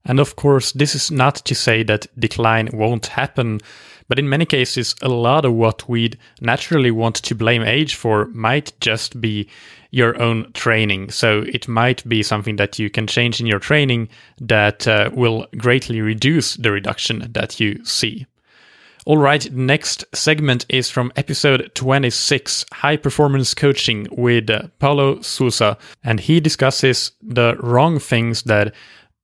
And 0.04 0.21
of 0.21 0.37
course, 0.37 0.73
this 0.73 0.95
is 0.95 1.11
not 1.11 1.37
to 1.37 1.54
say 1.54 1.83
that 1.85 2.06
decline 2.18 2.71
won't 2.73 3.06
happen, 3.06 3.61
but 4.09 4.19
in 4.19 4.29
many 4.29 4.45
cases, 4.45 4.95
a 5.03 5.09
lot 5.09 5.45
of 5.45 5.53
what 5.53 5.89
we'd 5.89 6.19
naturally 6.41 6.91
want 6.91 7.17
to 7.17 7.35
blame 7.35 7.63
age 7.63 7.95
for 7.95 8.27
might 8.27 8.73
just 8.81 9.21
be 9.21 9.49
your 9.91 10.21
own 10.21 10.53
training. 10.53 11.11
So 11.11 11.45
it 11.47 11.69
might 11.69 12.07
be 12.09 12.23
something 12.23 12.57
that 12.57 12.79
you 12.79 12.91
can 12.91 13.07
change 13.07 13.41
in 13.41 13.47
your 13.47 13.59
training 13.59 14.09
that 14.41 14.87
uh, 14.87 15.11
will 15.13 15.47
greatly 15.57 16.01
reduce 16.01 16.55
the 16.55 16.71
reduction 16.71 17.31
that 17.33 17.59
you 17.61 17.85
see. 17.85 18.27
All 19.07 19.19
right, 19.19 19.51
next 19.53 20.05
segment 20.13 20.67
is 20.69 20.91
from 20.91 21.13
episode 21.15 21.71
26, 21.75 22.65
High 22.73 22.97
Performance 22.97 23.55
Coaching 23.55 24.09
with 24.11 24.51
uh, 24.51 24.63
Paulo 24.81 25.21
Sousa, 25.21 25.79
and 26.03 26.19
he 26.19 26.41
discusses 26.41 27.13
the 27.23 27.57
wrong 27.61 28.00
things 28.00 28.43
that 28.43 28.75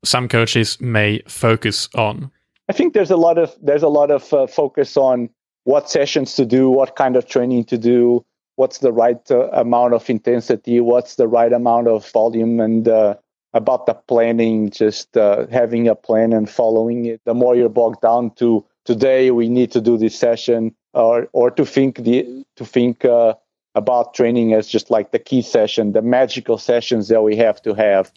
some 0.05 0.29
coaches 0.29 0.81
may 0.81 1.21
focus 1.27 1.89
on? 1.95 2.31
I 2.73 2.75
think 2.75 2.95
there's 2.95 3.11
a 3.11 3.19
lot 3.19 3.37
of 3.37 3.55
there's 3.61 3.83
a 3.83 3.89
lot 4.01 4.11
of 4.11 4.33
uh, 4.33 4.47
focus 4.47 4.97
on 4.97 5.29
what 5.65 5.91
sessions 5.91 6.37
to 6.37 6.47
do, 6.47 6.71
what 6.71 6.97
kind 6.97 7.17
of 7.17 7.29
training 7.29 7.65
to 7.65 7.77
do, 7.77 8.25
what's 8.57 8.79
the 8.79 8.95
right 8.95 9.21
uh, 9.31 9.51
amount 9.51 9.93
of 9.93 10.09
intensity, 10.09 10.81
what's 10.81 11.17
the 11.17 11.29
right 11.29 11.53
amount 11.53 11.89
of 11.89 12.11
volume, 12.11 12.61
and 12.61 12.89
uh, 12.89 13.17
about 13.53 13.85
the 13.85 13.93
planning, 13.93 14.71
just 14.71 15.19
uh, 15.19 15.47
having 15.49 15.87
a 15.87 15.95
plan 15.95 16.33
and 16.33 16.49
following 16.49 17.05
it. 17.05 17.21
The 17.27 17.35
more 17.35 17.55
you're 17.55 17.69
bogged 17.69 18.01
down 18.01 18.31
to 18.37 18.65
today, 18.87 19.31
we 19.31 19.51
need 19.51 19.71
to 19.73 19.83
do 19.83 19.99
this 19.99 20.19
session, 20.19 20.75
or 20.95 21.29
or 21.35 21.51
to 21.51 21.67
think 21.67 21.99
the 21.99 22.43
to 22.57 22.65
think 22.65 23.05
uh, 23.05 23.35
about 23.75 24.15
training 24.15 24.55
as 24.55 24.67
just 24.67 24.91
like 24.91 25.11
the 25.11 25.19
key 25.19 25.43
session, 25.43 25.93
the 25.93 26.01
magical 26.01 26.57
sessions 26.57 27.09
that 27.09 27.21
we 27.21 27.37
have 27.37 27.61
to 27.65 27.75
have. 27.75 28.11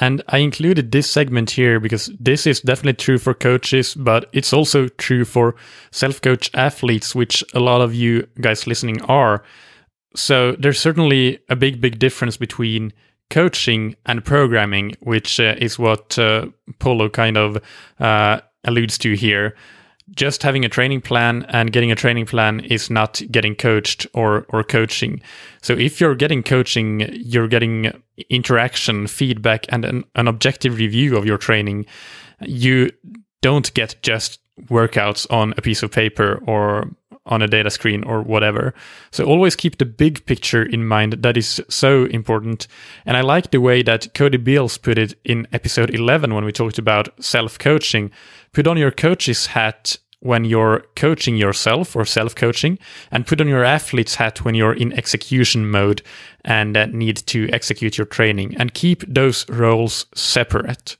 And 0.00 0.22
I 0.28 0.38
included 0.38 0.92
this 0.92 1.10
segment 1.10 1.50
here 1.50 1.80
because 1.80 2.10
this 2.20 2.46
is 2.46 2.60
definitely 2.60 2.94
true 2.94 3.18
for 3.18 3.34
coaches, 3.34 3.94
but 3.94 4.28
it's 4.32 4.52
also 4.52 4.88
true 4.88 5.24
for 5.24 5.56
self 5.90 6.22
coach 6.22 6.50
athletes, 6.54 7.14
which 7.14 7.44
a 7.52 7.60
lot 7.60 7.80
of 7.80 7.94
you 7.94 8.26
guys 8.40 8.66
listening 8.66 9.02
are. 9.02 9.42
So 10.14 10.52
there's 10.52 10.80
certainly 10.80 11.40
a 11.48 11.56
big, 11.56 11.80
big 11.80 11.98
difference 11.98 12.36
between 12.36 12.92
coaching 13.28 13.96
and 14.06 14.24
programming, 14.24 14.94
which 15.00 15.40
uh, 15.40 15.56
is 15.58 15.78
what 15.78 16.18
uh, 16.18 16.46
Paulo 16.78 17.08
kind 17.08 17.36
of 17.36 17.58
uh, 17.98 18.40
alludes 18.64 18.98
to 18.98 19.14
here 19.14 19.54
just 20.14 20.42
having 20.42 20.64
a 20.64 20.68
training 20.68 21.00
plan 21.00 21.44
and 21.48 21.72
getting 21.72 21.92
a 21.92 21.94
training 21.94 22.26
plan 22.26 22.60
is 22.60 22.90
not 22.90 23.22
getting 23.30 23.54
coached 23.54 24.06
or 24.14 24.46
or 24.48 24.62
coaching. 24.64 25.20
So 25.62 25.74
if 25.74 26.00
you're 26.00 26.14
getting 26.14 26.42
coaching, 26.42 27.08
you're 27.12 27.48
getting 27.48 27.92
interaction, 28.30 29.06
feedback, 29.06 29.66
and 29.68 29.84
an, 29.84 30.04
an 30.14 30.28
objective 30.28 30.76
review 30.76 31.16
of 31.16 31.26
your 31.26 31.38
training. 31.38 31.86
You 32.40 32.90
don't 33.40 33.72
get 33.74 33.96
just 34.02 34.40
workouts 34.66 35.30
on 35.30 35.54
a 35.56 35.62
piece 35.62 35.82
of 35.82 35.92
paper 35.92 36.42
or 36.46 36.90
on 37.28 37.42
a 37.42 37.46
data 37.46 37.70
screen 37.70 38.02
or 38.04 38.22
whatever. 38.22 38.74
So 39.10 39.24
always 39.24 39.56
keep 39.56 39.78
the 39.78 39.84
big 39.84 40.26
picture 40.26 40.62
in 40.62 40.86
mind. 40.86 41.14
That 41.22 41.36
is 41.36 41.62
so 41.68 42.04
important. 42.06 42.66
And 43.06 43.16
I 43.16 43.20
like 43.20 43.50
the 43.50 43.60
way 43.60 43.82
that 43.82 44.12
Cody 44.14 44.38
Beals 44.38 44.78
put 44.78 44.98
it 44.98 45.14
in 45.24 45.46
episode 45.52 45.94
11 45.94 46.34
when 46.34 46.44
we 46.44 46.52
talked 46.52 46.78
about 46.78 47.08
self 47.22 47.58
coaching 47.58 48.10
put 48.52 48.66
on 48.66 48.76
your 48.76 48.90
coach's 48.90 49.46
hat 49.46 49.96
when 50.20 50.44
you're 50.44 50.84
coaching 50.96 51.36
yourself 51.36 51.94
or 51.94 52.04
self 52.04 52.34
coaching, 52.34 52.78
and 53.10 53.26
put 53.26 53.40
on 53.40 53.48
your 53.48 53.64
athlete's 53.64 54.16
hat 54.16 54.44
when 54.44 54.54
you're 54.54 54.74
in 54.74 54.92
execution 54.92 55.70
mode 55.70 56.02
and 56.44 56.76
uh, 56.76 56.86
need 56.86 57.18
to 57.18 57.48
execute 57.52 57.96
your 57.96 58.06
training, 58.06 58.56
and 58.56 58.74
keep 58.74 59.04
those 59.06 59.48
roles 59.48 60.06
separate. 60.14 60.96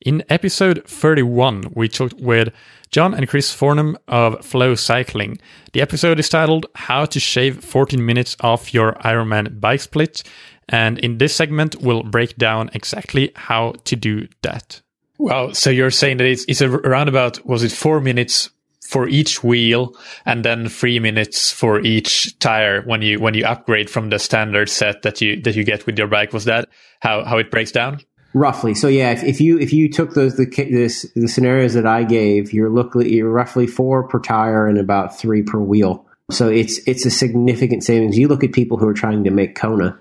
In 0.00 0.24
episode 0.28 0.82
31, 0.86 1.72
we 1.74 1.88
talked 1.88 2.14
with 2.14 2.52
John 2.90 3.14
and 3.14 3.28
Chris 3.28 3.54
Thornham 3.54 3.96
of 4.08 4.44
Flo 4.44 4.74
Cycling. 4.74 5.38
The 5.72 5.80
episode 5.80 6.18
is 6.18 6.28
titled 6.28 6.66
How 6.74 7.04
to 7.04 7.20
Shave 7.20 7.62
14 7.62 8.04
Minutes 8.04 8.36
Off 8.40 8.74
Your 8.74 8.94
Ironman 8.94 9.60
Bike 9.60 9.80
Split. 9.80 10.24
And 10.68 10.98
in 10.98 11.18
this 11.18 11.34
segment, 11.34 11.76
we'll 11.80 12.02
break 12.02 12.36
down 12.36 12.70
exactly 12.74 13.30
how 13.36 13.74
to 13.84 13.94
do 13.94 14.26
that. 14.42 14.80
Well, 15.18 15.54
So 15.54 15.70
you're 15.70 15.90
saying 15.90 16.16
that 16.16 16.26
it's, 16.26 16.44
it's 16.48 16.62
around 16.62 17.08
about, 17.08 17.44
was 17.46 17.62
it 17.62 17.70
four 17.70 18.00
minutes 18.00 18.50
for 18.80 19.08
each 19.08 19.44
wheel 19.44 19.94
and 20.26 20.44
then 20.44 20.68
three 20.68 20.98
minutes 20.98 21.52
for 21.52 21.80
each 21.80 22.36
tire 22.40 22.82
when 22.82 23.02
you, 23.02 23.20
when 23.20 23.34
you 23.34 23.44
upgrade 23.44 23.88
from 23.88 24.10
the 24.10 24.18
standard 24.18 24.68
set 24.68 25.02
that 25.02 25.20
you, 25.20 25.40
that 25.42 25.54
you 25.54 25.62
get 25.62 25.86
with 25.86 25.96
your 25.96 26.08
bike? 26.08 26.32
Was 26.32 26.46
that 26.46 26.68
how, 27.00 27.24
how 27.24 27.38
it 27.38 27.52
breaks 27.52 27.70
down? 27.70 28.00
Roughly. 28.32 28.74
So 28.74 28.86
yeah, 28.86 29.10
if, 29.10 29.24
if 29.24 29.40
you, 29.40 29.58
if 29.58 29.72
you 29.72 29.90
took 29.90 30.14
those, 30.14 30.36
the, 30.36 30.46
this, 30.46 31.10
the 31.16 31.26
scenarios 31.26 31.74
that 31.74 31.86
I 31.86 32.04
gave, 32.04 32.52
you're 32.52 32.70
looking, 32.70 33.02
you're 33.02 33.30
roughly 33.30 33.66
four 33.66 34.06
per 34.06 34.20
tire 34.20 34.68
and 34.68 34.78
about 34.78 35.18
three 35.18 35.42
per 35.42 35.58
wheel. 35.58 36.06
So 36.30 36.48
it's, 36.48 36.78
it's 36.86 37.04
a 37.04 37.10
significant 37.10 37.82
savings. 37.82 38.16
You 38.16 38.28
look 38.28 38.44
at 38.44 38.52
people 38.52 38.78
who 38.78 38.86
are 38.86 38.94
trying 38.94 39.24
to 39.24 39.30
make 39.30 39.56
Kona, 39.56 39.98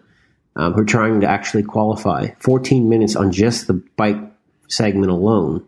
um, 0.55 0.73
who 0.73 0.81
are 0.81 0.85
trying 0.85 1.21
to 1.21 1.27
actually 1.27 1.63
qualify 1.63 2.27
14 2.39 2.87
minutes 2.87 3.15
on 3.15 3.31
just 3.31 3.65
the 3.65 3.81
bike 3.97 4.19
segment 4.67 5.11
alone. 5.11 5.65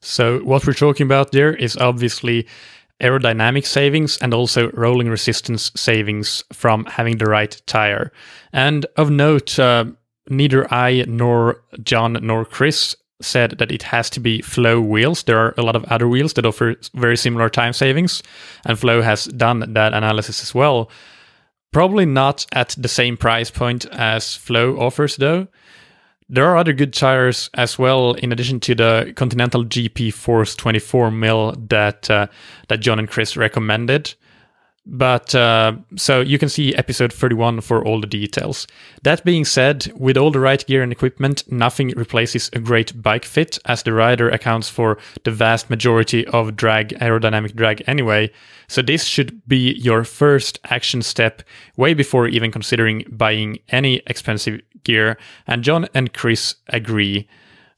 So, 0.00 0.38
what 0.40 0.66
we're 0.66 0.72
talking 0.72 1.04
about 1.04 1.32
there 1.32 1.54
is 1.54 1.76
obviously 1.76 2.46
aerodynamic 3.00 3.66
savings 3.66 4.16
and 4.18 4.32
also 4.32 4.70
rolling 4.72 5.08
resistance 5.08 5.70
savings 5.74 6.44
from 6.52 6.84
having 6.86 7.18
the 7.18 7.26
right 7.26 7.60
tire. 7.66 8.12
And 8.52 8.86
of 8.96 9.10
note, 9.10 9.58
uh, 9.58 9.86
neither 10.28 10.72
I 10.72 11.04
nor 11.06 11.62
John 11.82 12.18
nor 12.22 12.44
Chris 12.44 12.96
said 13.20 13.52
that 13.58 13.72
it 13.72 13.82
has 13.84 14.10
to 14.10 14.20
be 14.20 14.42
Flo 14.42 14.80
wheels. 14.80 15.22
There 15.22 15.38
are 15.38 15.54
a 15.56 15.62
lot 15.62 15.76
of 15.76 15.84
other 15.84 16.06
wheels 16.08 16.34
that 16.34 16.46
offer 16.46 16.76
very 16.94 17.16
similar 17.16 17.48
time 17.48 17.72
savings, 17.72 18.22
and 18.64 18.78
Flo 18.78 19.02
has 19.02 19.24
done 19.26 19.72
that 19.72 19.94
analysis 19.94 20.42
as 20.42 20.54
well. 20.54 20.90
Probably 21.72 22.06
not 22.06 22.46
at 22.52 22.74
the 22.78 22.88
same 22.88 23.16
price 23.16 23.50
point 23.50 23.86
as 23.86 24.34
Flo 24.34 24.78
offers, 24.78 25.16
though. 25.16 25.48
There 26.28 26.44
are 26.46 26.56
other 26.56 26.72
good 26.72 26.92
tires 26.92 27.50
as 27.54 27.78
well, 27.78 28.14
in 28.14 28.32
addition 28.32 28.60
to 28.60 28.74
the 28.74 29.12
Continental 29.14 29.64
GP 29.64 30.12
Force 30.12 30.56
24 30.56 31.10
mil 31.10 31.52
that 31.68 32.10
uh, 32.10 32.26
that 32.68 32.80
John 32.80 32.98
and 32.98 33.08
Chris 33.08 33.36
recommended. 33.36 34.14
But 34.88 35.34
uh, 35.34 35.76
so 35.96 36.20
you 36.20 36.38
can 36.38 36.48
see 36.48 36.72
episode 36.76 37.12
31 37.12 37.60
for 37.62 37.84
all 37.84 38.00
the 38.00 38.06
details. 38.06 38.68
That 39.02 39.24
being 39.24 39.44
said, 39.44 39.92
with 39.96 40.16
all 40.16 40.30
the 40.30 40.38
right 40.38 40.64
gear 40.64 40.80
and 40.80 40.92
equipment, 40.92 41.42
nothing 41.50 41.88
replaces 41.96 42.50
a 42.52 42.60
great 42.60 43.02
bike 43.02 43.24
fit, 43.24 43.58
as 43.64 43.82
the 43.82 43.92
rider 43.92 44.28
accounts 44.28 44.68
for 44.68 44.96
the 45.24 45.32
vast 45.32 45.68
majority 45.70 46.24
of 46.28 46.54
drag, 46.54 46.90
aerodynamic 47.00 47.56
drag 47.56 47.82
anyway. 47.88 48.30
So 48.68 48.80
this 48.80 49.04
should 49.04 49.46
be 49.48 49.72
your 49.72 50.04
first 50.04 50.60
action 50.70 51.02
step 51.02 51.42
way 51.76 51.92
before 51.92 52.28
even 52.28 52.52
considering 52.52 53.04
buying 53.10 53.58
any 53.70 54.02
expensive 54.06 54.60
gear. 54.84 55.18
And 55.48 55.64
John 55.64 55.88
and 55.94 56.14
Chris 56.14 56.54
agree. 56.68 57.26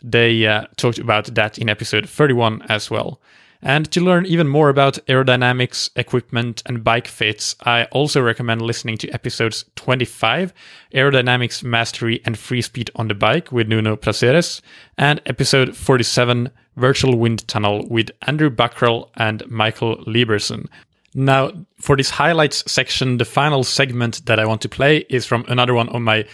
They 0.05 0.47
uh, 0.47 0.67
talked 0.77 0.99
about 0.99 1.35
that 1.35 1.59
in 1.59 1.71
episode 1.71 2.07
31 2.07 2.63
as 2.69 2.91
well. 2.91 3.19
And 3.61 3.91
to 3.91 4.01
learn 4.01 4.25
even 4.27 4.47
more 4.47 4.69
about 4.69 4.99
aerodynamics, 5.09 5.91
equipment, 5.97 6.63
and 6.67 6.85
bike 6.85 7.09
fits, 7.09 7.57
I 7.63 7.85
also 7.87 8.21
recommend 8.23 8.63
listening 8.63 8.99
to 8.99 9.11
episodes 9.11 9.65
25, 9.75 10.53
Aerodynamics 10.95 11.65
Mastery 11.65 12.23
and 12.25 12.39
Free 12.39 12.63
Speed 12.63 12.91
on 12.95 13.09
the 13.09 13.15
Bike 13.15 13.51
with 13.51 13.67
Nuno 13.67 13.97
Placeres, 13.97 14.61
and 14.97 15.21
episode 15.27 15.77
47, 15.77 16.51
Virtual 16.77 17.19
Wind 17.19 17.49
Tunnel 17.49 17.85
with 17.89 18.11
Andrew 18.23 18.51
Buckrell 18.51 19.11
and 19.17 19.43
Michael 19.51 19.97
Lieberson. 20.05 20.69
Now, 21.15 21.51
for 21.81 21.97
this 21.97 22.11
highlights 22.11 22.71
section, 22.71 23.17
the 23.17 23.25
final 23.25 23.65
segment 23.65 24.25
that 24.27 24.39
I 24.39 24.47
want 24.47 24.61
to 24.63 24.69
play 24.69 24.99
is 25.09 25.27
from 25.27 25.45
another 25.49 25.75
one 25.75 25.89
of 25.89 26.01
my 26.01 26.27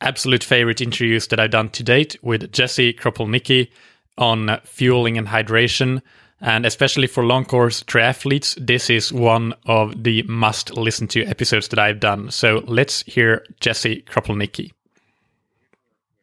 absolute 0.00 0.42
favorite 0.42 0.80
interviews 0.80 1.26
that 1.26 1.38
I've 1.38 1.50
done 1.50 1.68
to 1.70 1.82
date 1.82 2.16
with 2.22 2.50
Jesse 2.50 2.94
Kropelnicki 2.94 3.70
on 4.16 4.58
fueling 4.64 5.18
and 5.18 5.28
hydration. 5.28 6.00
And 6.42 6.66
especially 6.66 7.06
for 7.06 7.24
long 7.24 7.44
course 7.44 7.84
triathletes, 7.84 8.54
this 8.60 8.90
is 8.90 9.12
one 9.12 9.54
of 9.64 10.02
the 10.02 10.22
must 10.24 10.76
listen 10.76 11.06
to 11.08 11.24
episodes 11.24 11.68
that 11.68 11.78
I've 11.78 12.00
done. 12.00 12.32
So 12.32 12.64
let's 12.66 13.02
hear 13.02 13.46
Jesse 13.60 14.02
Kropelnicki. 14.02 14.72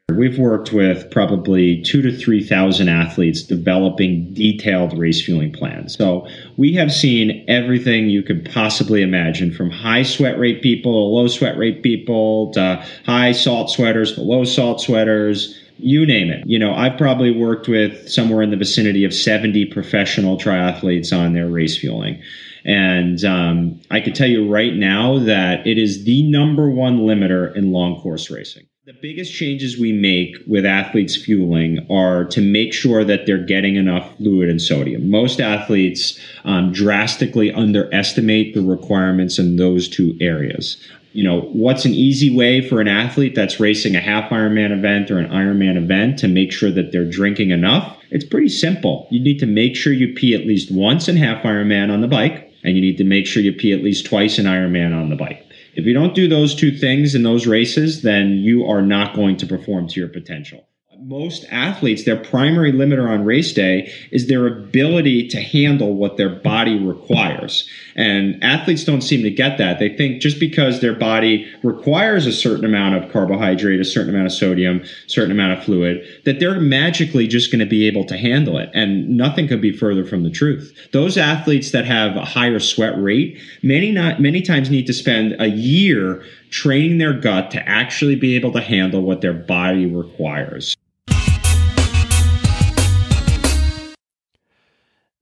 We've 0.10 0.40
worked 0.40 0.74
with 0.74 1.10
probably 1.12 1.82
two 1.84 2.02
to 2.02 2.12
3,000 2.12 2.90
athletes 2.90 3.44
developing 3.44 4.34
detailed 4.34 4.98
race 4.98 5.24
fueling 5.24 5.54
plans. 5.54 5.96
So 5.96 6.28
we 6.58 6.74
have 6.74 6.92
seen 6.92 7.46
everything 7.48 8.10
you 8.10 8.24
could 8.24 8.50
possibly 8.52 9.02
imagine 9.02 9.54
from 9.54 9.70
high 9.70 10.04
sweat 10.04 10.40
rate 10.40 10.62
people, 10.62 10.94
to 10.94 11.16
low 11.16 11.28
sweat 11.28 11.58
rate 11.58 11.84
people, 11.84 12.52
to 12.54 12.84
high 13.06 13.32
salt 13.32 13.70
sweaters, 13.70 14.14
to 14.14 14.22
low 14.22 14.44
salt 14.44 14.82
sweaters, 14.82 15.59
you 15.80 16.06
name 16.06 16.30
it. 16.30 16.44
You 16.46 16.60
know, 16.60 16.74
I've 16.74 16.98
probably 16.98 17.32
worked 17.32 17.68
with 17.68 18.10
somewhere 18.10 18.42
in 18.42 18.52
the 18.52 18.58
vicinity 18.58 19.04
of 19.04 19.14
70 19.14 19.66
professional 19.66 20.38
triathletes 20.38 21.16
on 21.16 21.34
their 21.34 21.48
race 21.48 21.78
fueling. 21.78 22.22
And 22.66 23.24
um, 23.24 23.80
I 23.90 24.02
can 24.02 24.14
tell 24.14 24.28
you 24.28 24.52
right 24.52 24.74
now 24.74 25.20
that 25.20 25.66
it 25.66 25.78
is 25.78 26.04
the 26.04 26.30
number 26.30 26.70
one 26.70 27.00
limiter 27.00 27.56
in 27.56 27.72
long 27.72 28.00
course 28.02 28.30
racing. 28.30 28.66
The 28.86 28.98
biggest 29.02 29.32
changes 29.32 29.78
we 29.78 29.92
make 29.92 30.36
with 30.48 30.66
athletes 30.66 31.16
fueling 31.16 31.86
are 31.92 32.26
to 32.26 32.42
make 32.42 32.74
sure 32.74 33.04
that 33.04 33.28
they're 33.28 33.46
getting 33.46 33.76
enough 33.76 34.18
fluid 34.18 34.50
and 34.50 34.60
sodium. 34.60 35.12
Most 35.12 35.40
athletes 35.40 36.20
um, 36.44 36.72
drastically 36.72 37.54
underestimate 37.54 38.56
the 38.56 38.64
requirements 38.64 39.38
in 39.38 39.58
those 39.58 39.88
two 39.88 40.18
areas 40.20 40.78
you 41.12 41.24
know, 41.24 41.42
what's 41.42 41.86
an 41.86 41.94
easy 41.94 42.36
way 42.36 42.68
for 42.68 42.80
an 42.80 42.88
athlete 42.88 43.36
that's 43.36 43.60
racing 43.60 43.96
a 43.96 44.00
half 44.00 44.30
Ironman 44.30 44.72
event 44.72 45.10
or 45.10 45.18
an 45.18 45.30
Ironman 45.30 45.76
event 45.76 46.20
to 46.20 46.28
make 46.28 46.52
sure 46.52 46.72
that 46.72 46.92
they're 46.92 47.10
drinking 47.10 47.52
enough? 47.52 47.98
It's 48.12 48.26
pretty 48.26 48.50
simple. 48.50 49.08
You 49.10 49.20
need 49.20 49.40
to 49.40 49.46
make 49.46 49.76
sure 49.76 49.92
you 49.92 50.14
pee 50.14 50.36
at 50.36 50.46
least 50.46 50.72
once 50.72 51.08
in 51.08 51.18
half 51.18 51.44
Ironman 51.44 51.92
on 51.92 52.02
the 52.02 52.08
bike, 52.08 52.52
and 52.64 52.76
you 52.76 52.82
need 52.82 52.98
to 52.98 53.04
make 53.04 53.26
sure 53.26 53.42
you 53.42 53.54
pee 53.54 53.74
at 53.74 53.84
least 53.84 54.06
twice 54.06 54.38
in 54.38 54.46
Ironman 54.46 54.96
on 54.96 55.10
the 55.10 55.16
bike. 55.16 55.46
If 55.76 55.86
you 55.86 55.94
don't 55.94 56.16
do 56.16 56.28
those 56.28 56.54
two 56.56 56.72
things 56.72 57.16
in 57.16 57.24
those 57.24 57.48
races, 57.48 58.02
then 58.02 58.38
you 58.38 58.66
are 58.66 58.82
not 58.82 59.16
going 59.16 59.38
to 59.38 59.48
perform 59.48 59.88
to 59.88 60.00
your 60.00 60.10
potential 60.10 60.69
most 61.02 61.46
athletes, 61.50 62.04
their 62.04 62.18
primary 62.18 62.72
limiter 62.72 63.10
on 63.10 63.24
race 63.24 63.54
day 63.54 63.92
is 64.12 64.28
their 64.28 64.48
ability 64.48 65.28
to 65.30 65.42
handle 65.42 65.96
what 65.96 66.18
their 66.18 66.30
body 66.30 66.78
requires. 66.78 67.68
And 67.96 68.44
athletes 68.44 68.84
don't 68.84 69.02
seem 69.02 69.24
to 69.24 69.32
get 69.32 69.58
that. 69.58 69.80
They 69.80 69.96
think 69.96 70.22
just 70.22 70.40
because 70.40 70.82
their 70.82 70.94
body 70.94 71.50
requires 71.64 72.26
a 72.26 72.34
certain 72.34 72.66
amount 72.66 72.96
of 72.96 73.12
carbohydrate, 73.12 73.80
a 73.80 73.86
certain 73.86 74.14
amount 74.14 74.28
of 74.28 74.34
sodium, 74.34 74.84
certain 75.08 75.32
amount 75.32 75.58
of 75.58 75.64
fluid, 75.64 76.06
that 76.26 76.40
they're 76.40 76.60
magically 76.60 77.28
just 77.28 77.52
going 77.52 77.60
to 77.60 77.66
be 77.66 77.88
able 77.88 78.06
to 78.06 78.18
handle 78.18 78.58
it. 78.58 78.70
And 78.74 79.18
nothing 79.18 79.48
could 79.48 79.62
be 79.62 79.72
further 79.72 80.06
from 80.06 80.24
the 80.24 80.30
truth. 80.30 80.76
Those 80.92 81.18
athletes 81.18 81.72
that 81.72 81.86
have 81.86 82.18
a 82.18 82.26
higher 82.26 82.60
sweat 82.60 83.02
rate, 83.02 83.40
many 83.64 83.92
not 83.92 84.22
many 84.22 84.42
times 84.42 84.70
need 84.70 84.88
to 84.88 84.94
spend 84.94 85.36
a 85.40 85.48
year 85.48 86.24
training 86.50 86.98
their 86.98 87.14
gut 87.14 87.52
to 87.52 87.70
actually 87.70 88.16
be 88.16 88.36
able 88.36 88.52
to 88.52 88.62
handle 88.62 89.02
what 89.02 89.22
their 89.22 89.34
body 89.34 89.86
requires. 89.86 90.76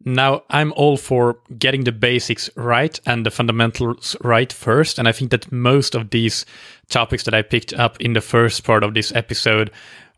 Now, 0.08 0.44
I'm 0.50 0.72
all 0.78 0.96
for 0.96 1.38
getting 1.60 1.84
the 1.84 1.92
basics 1.92 2.50
right 2.56 2.98
and 3.06 3.26
the 3.26 3.30
fundamentals 3.30 4.16
right 4.22 4.54
first. 4.54 5.00
And 5.00 5.06
I 5.06 5.12
think 5.12 5.32
that 5.32 5.52
most 5.52 5.96
of 5.96 6.12
these 6.12 6.46
topics 6.88 7.24
that 7.24 7.34
I 7.34 7.42
picked 7.42 7.74
up 7.74 8.00
in 8.00 8.14
the 8.14 8.22
first 8.22 8.64
part 8.64 8.86
of 8.86 8.94
this 8.94 9.14
episode 9.14 9.70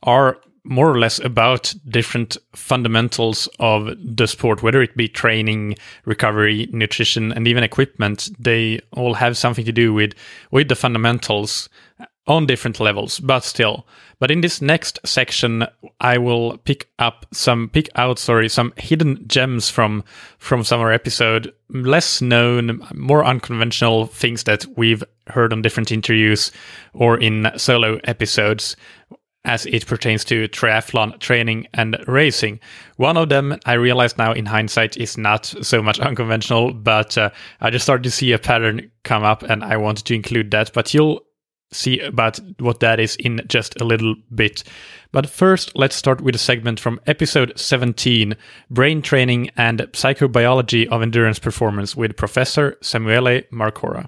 are 0.04 0.38
more 0.63 0.88
or 0.88 0.99
less 0.99 1.17
about 1.17 1.73
different 1.88 2.38
fundamentals 2.54 3.49
of 3.60 3.89
the 3.97 4.28
sport, 4.28 4.62
whether 4.62 4.84
it 4.84 4.95
be 4.95 5.08
training, 5.08 5.75
recovery, 6.06 6.69
nutrition, 6.71 7.32
and 7.32 7.47
even 7.47 7.63
equipment. 7.63 8.30
They 8.38 8.82
all 8.91 9.15
have 9.15 9.38
something 9.38 9.65
to 9.65 9.71
do 9.71 9.91
with, 9.91 10.13
with 10.52 10.67
the 10.67 10.75
fundamentals 10.75 11.67
on 12.30 12.46
different 12.46 12.80
levels, 12.80 13.20
but 13.20 13.44
still. 13.44 13.88
But 14.20 14.32
in 14.32 14.42
this 14.42 14.62
next 14.62 15.00
section, 15.04 15.65
I 16.00 16.18
will 16.18 16.58
pick 16.60 16.89
up 17.00 17.26
some 17.32 17.70
pick 17.70 17.89
out 17.96 18.20
sorry 18.20 18.50
some 18.50 18.74
hidden 18.78 19.28
gems 19.28 19.70
from 19.70 20.04
from 20.38 20.63
summer 20.63 20.92
episode, 20.92 21.54
less 21.70 22.22
known, 22.22 22.86
more 22.94 23.26
unconventional 23.26 24.06
things 24.06 24.44
that 24.44 24.65
we've 24.78 25.04
heard 25.28 25.54
on 25.54 25.62
different 25.62 25.92
interviews 25.92 26.52
or 26.94 27.18
in 27.18 27.50
solo 27.58 28.00
episodes 28.04 28.76
as 29.46 29.65
it 29.68 29.88
pertains 29.88 30.26
to 30.26 30.50
triathlon 30.50 31.18
training 31.20 31.65
and 31.74 31.98
racing. 32.08 32.60
One 32.98 33.15
of 33.15 33.30
them, 33.30 33.58
I 33.65 33.74
realize 33.74 34.18
now 34.18 34.34
in 34.34 34.46
hindsight, 34.46 34.98
is 34.98 35.18
not 35.18 35.46
so 35.62 35.82
much 35.82 36.00
unconventional, 36.00 36.74
but 36.74 37.18
uh, 37.18 37.30
I 37.62 37.70
just 37.70 37.86
started 37.86 38.04
to 38.04 38.12
see 38.12 38.34
a 38.34 38.38
pattern 38.38 38.92
come 39.04 39.24
up 39.24 39.44
and 39.44 39.63
I 39.63 39.78
wanted 39.78 40.06
to 40.06 40.13
include 40.13 40.52
that. 40.52 40.74
But 40.74 40.94
you'll 40.94 41.24
see 41.71 41.99
about 41.99 42.39
what 42.60 42.79
that 42.79 42.99
is 42.99 43.15
in 43.17 43.41
just 43.47 43.79
a 43.79 43.84
little 43.84 44.15
bit. 44.34 44.63
But 45.12 45.29
first, 45.29 45.71
let's 45.75 45.95
start 45.95 46.21
with 46.21 46.36
a 46.36 46.39
segment 46.39 46.79
from 46.79 46.99
episode 47.08 47.58
17 47.58 48.36
Brain 48.69 49.01
Training 49.01 49.51
and 49.58 49.79
Psychobiology 49.93 50.88
of 50.88 51.01
Endurance 51.01 51.39
Performance 51.39 51.95
with 51.95 52.15
Professor 52.15 52.77
Samuele 52.82 53.47
Marcora. 53.51 54.08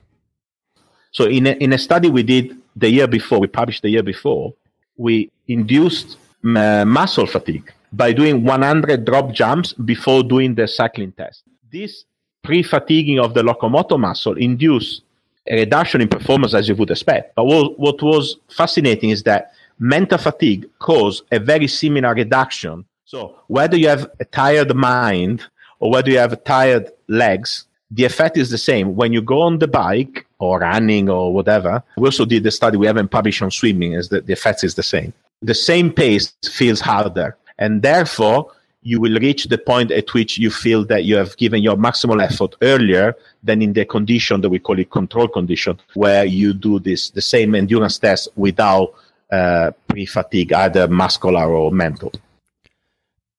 So, 1.11 1.25
in 1.25 1.47
a, 1.47 1.51
in 1.51 1.73
a 1.73 1.77
study 1.77 2.09
we 2.09 2.23
did 2.23 2.57
the 2.75 2.89
year 2.89 3.07
before, 3.07 3.39
we 3.39 3.47
published 3.47 3.81
the 3.81 3.89
year 3.89 4.03
before, 4.03 4.53
we 4.97 5.31
induced 5.47 6.17
uh, 6.43 6.85
muscle 6.85 7.27
fatigue 7.27 7.71
by 7.93 8.13
doing 8.13 8.43
100 8.43 9.05
drop 9.05 9.33
jumps 9.33 9.73
before 9.73 10.23
doing 10.23 10.55
the 10.55 10.67
cycling 10.67 11.11
test. 11.11 11.43
This 11.71 12.05
pre 12.43 12.63
fatiguing 12.63 13.19
of 13.19 13.33
the 13.33 13.43
locomotor 13.43 13.97
muscle 13.97 14.37
induced 14.37 15.03
a 15.47 15.55
reduction 15.55 16.01
in 16.01 16.07
performance 16.07 16.53
as 16.53 16.67
you 16.67 16.75
would 16.75 16.91
expect. 16.91 17.35
But 17.35 17.45
what, 17.45 17.79
what 17.79 18.01
was 18.01 18.37
fascinating 18.49 19.09
is 19.09 19.23
that 19.23 19.53
mental 19.79 20.17
fatigue 20.17 20.69
caused 20.79 21.23
a 21.31 21.39
very 21.39 21.67
similar 21.67 22.13
reduction. 22.13 22.85
So 23.05 23.35
whether 23.47 23.77
you 23.77 23.87
have 23.87 24.09
a 24.19 24.25
tired 24.25 24.75
mind 24.75 25.43
or 25.79 25.91
whether 25.91 26.11
you 26.11 26.19
have 26.19 26.43
tired 26.43 26.91
legs, 27.07 27.65
the 27.89 28.05
effect 28.05 28.37
is 28.37 28.49
the 28.49 28.57
same. 28.57 28.95
When 28.95 29.11
you 29.11 29.21
go 29.21 29.41
on 29.41 29.59
the 29.59 29.67
bike 29.67 30.25
or 30.39 30.59
running 30.59 31.09
or 31.09 31.33
whatever, 31.33 31.83
we 31.97 32.07
also 32.07 32.25
did 32.25 32.43
the 32.43 32.51
study 32.51 32.77
we 32.77 32.87
haven't 32.87 33.09
published 33.09 33.41
on 33.41 33.51
swimming, 33.51 33.93
is 33.93 34.09
that 34.09 34.27
the 34.27 34.33
effect 34.33 34.63
is 34.63 34.75
the 34.75 34.83
same. 34.83 35.13
The 35.41 35.53
same 35.53 35.91
pace 35.91 36.33
feels 36.49 36.79
harder. 36.79 37.35
And 37.57 37.81
therefore, 37.81 38.51
you 38.83 38.99
will 38.99 39.17
reach 39.19 39.45
the 39.45 39.57
point 39.57 39.91
at 39.91 40.13
which 40.13 40.37
you 40.37 40.49
feel 40.49 40.83
that 40.85 41.03
you 41.03 41.15
have 41.15 41.37
given 41.37 41.61
your 41.61 41.75
maximal 41.75 42.23
effort 42.23 42.55
earlier 42.61 43.15
than 43.43 43.61
in 43.61 43.73
the 43.73 43.85
condition 43.85 44.41
that 44.41 44.49
we 44.49 44.59
call 44.59 44.79
it 44.79 44.89
control 44.89 45.27
condition, 45.27 45.79
where 45.93 46.25
you 46.25 46.53
do 46.53 46.79
this 46.79 47.11
the 47.11 47.21
same 47.21 47.53
endurance 47.53 47.99
test 47.99 48.27
without 48.35 48.93
uh, 49.31 49.71
pre-fatigue, 49.87 50.51
either 50.53 50.87
muscular 50.87 51.53
or 51.53 51.71
mental. 51.71 52.11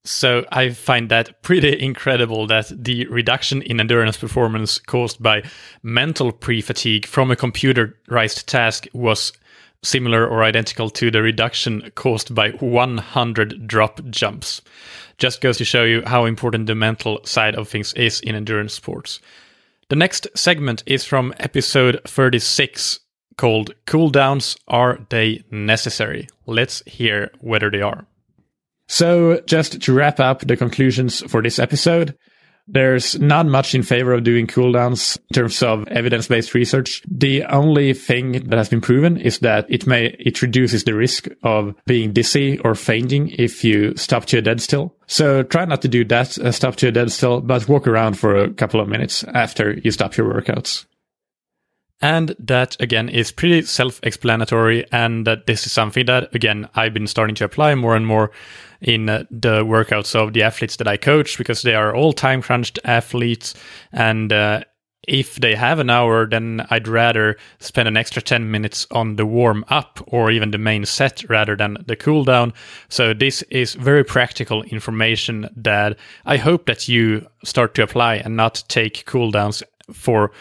So 0.05 0.44
I 0.50 0.70
find 0.70 1.09
that 1.11 1.42
pretty 1.42 1.81
incredible 1.81 2.48
that 2.48 2.72
the 2.76 3.07
reduction 3.07 3.62
in 3.62 3.78
endurance 3.78 4.16
performance 4.16 4.81
caused 4.81 5.22
by 5.22 5.44
mental 5.83 6.33
pre-fatigue 6.33 7.07
from 7.07 7.31
a 7.31 7.37
computerized 7.37 8.46
task 8.46 8.88
was 8.92 9.33
similar 9.83 10.27
or 10.27 10.42
identical 10.42 10.90
to 10.90 11.11
the 11.11 11.23
reduction 11.23 11.90
caused 11.95 12.35
by 12.35 12.51
100 12.51 13.66
drop 13.66 14.01
jumps. 14.11 14.62
Just 15.18 15.40
goes 15.40 15.59
to 15.59 15.64
show 15.64 15.85
you 15.85 16.03
how 16.07 16.25
important 16.25 16.66
the 16.66 16.75
mental 16.75 17.21
side 17.25 17.55
of 17.55 17.68
things 17.68 17.92
is 17.95 18.21
in 18.21 18.35
endurance 18.35 18.75
sports. 18.75 19.21
The 19.88 19.97
next 19.97 20.27
segment 20.35 20.83
is 20.87 21.05
from 21.05 21.35
episode 21.38 22.01
36 22.07 23.01
called 23.37 23.75
Cooldowns 23.87 24.57
Are 24.68 24.99
They 25.11 25.45
Necessary? 25.51 26.29
Let's 26.47 26.83
hear 26.87 27.31
whether 27.40 27.71
they 27.71 27.83
are. 27.83 28.07
So, 28.88 29.40
just 29.47 29.81
to 29.81 29.92
wrap 29.92 30.21
up 30.21 30.40
the 30.40 30.57
conclusions 30.57 31.21
for 31.31 31.42
this 31.42 31.59
episode, 31.59 32.16
there's 32.66 33.18
not 33.18 33.46
much 33.46 33.75
in 33.75 33.83
favor 33.83 34.12
of 34.12 34.25
doing 34.25 34.46
cooldowns 34.46 35.18
in 35.31 35.35
terms 35.35 35.62
of 35.62 35.87
evidence-based 35.88 36.55
research. 36.55 37.03
The 37.11 37.44
only 37.44 37.92
thing 37.92 38.48
that 38.48 38.57
has 38.57 38.68
been 38.68 38.81
proven 38.81 39.16
is 39.16 39.40
that 39.40 39.66
it 39.68 39.87
may, 39.87 40.16
it 40.18 40.42
reduces 40.42 40.85
the 40.85 40.94
risk 40.94 41.29
of 41.42 41.75
being 41.87 42.12
dizzy 42.12 42.59
or 42.61 42.75
fainting 42.75 43.29
if 43.31 43.64
you 43.64 43.96
stop 43.96 44.27
to 44.27 44.38
a 44.38 44.42
dead 44.42 44.61
still. 44.61 44.94
So 45.07 45.42
try 45.42 45.64
not 45.64 45.83
to 45.83 45.88
do 45.88 46.05
that, 46.07 46.38
uh, 46.38 46.53
stop 46.53 46.77
to 46.77 46.88
a 46.88 46.92
dead 46.92 47.12
still, 47.12 47.40
but 47.40 47.68
walk 47.68 47.87
around 47.87 48.14
for 48.18 48.37
a 48.37 48.53
couple 48.53 48.81
of 48.81 48.88
minutes 48.88 49.25
after 49.25 49.79
you 49.85 49.90
stop 49.90 50.16
your 50.16 50.33
workouts. 50.33 50.87
And 52.02 52.34
that 52.40 52.76
again 52.80 53.08
is 53.08 53.30
pretty 53.30 53.62
self 53.62 54.00
explanatory. 54.02 54.84
And 54.90 55.26
that 55.26 55.46
this 55.46 55.64
is 55.64 55.72
something 55.72 56.04
that, 56.06 56.34
again, 56.34 56.68
I've 56.74 56.92
been 56.92 57.06
starting 57.06 57.36
to 57.36 57.44
apply 57.44 57.76
more 57.76 57.94
and 57.94 58.06
more 58.06 58.32
in 58.80 59.08
uh, 59.08 59.24
the 59.30 59.64
workouts 59.64 60.14
of 60.16 60.32
the 60.32 60.42
athletes 60.42 60.76
that 60.76 60.88
I 60.88 60.96
coach 60.96 61.38
because 61.38 61.62
they 61.62 61.76
are 61.76 61.94
all 61.94 62.12
time 62.12 62.42
crunched 62.42 62.80
athletes. 62.84 63.54
And 63.92 64.32
uh, 64.32 64.64
if 65.06 65.36
they 65.36 65.54
have 65.54 65.78
an 65.78 65.90
hour, 65.90 66.26
then 66.26 66.66
I'd 66.70 66.88
rather 66.88 67.36
spend 67.60 67.86
an 67.86 67.96
extra 67.96 68.20
10 68.20 68.50
minutes 68.50 68.86
on 68.90 69.14
the 69.14 69.26
warm 69.26 69.64
up 69.68 70.00
or 70.08 70.32
even 70.32 70.50
the 70.50 70.58
main 70.58 70.84
set 70.84 71.28
rather 71.28 71.54
than 71.54 71.78
the 71.86 71.96
cool 71.96 72.24
down. 72.24 72.52
So 72.88 73.14
this 73.14 73.42
is 73.42 73.74
very 73.74 74.04
practical 74.04 74.64
information 74.64 75.48
that 75.56 75.96
I 76.24 76.36
hope 76.36 76.66
that 76.66 76.88
you 76.88 77.28
start 77.44 77.74
to 77.76 77.82
apply 77.84 78.16
and 78.16 78.36
not 78.36 78.64
take 78.66 79.04
cooldowns 79.06 79.62
for 79.92 80.32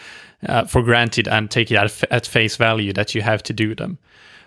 uh, 0.48 0.64
for 0.64 0.82
granted 0.82 1.28
and 1.28 1.50
take 1.50 1.70
it 1.70 1.76
at, 1.76 2.04
at 2.10 2.26
face 2.26 2.56
value 2.56 2.92
that 2.92 3.14
you 3.14 3.22
have 3.22 3.42
to 3.44 3.52
do 3.52 3.74
them. 3.74 3.98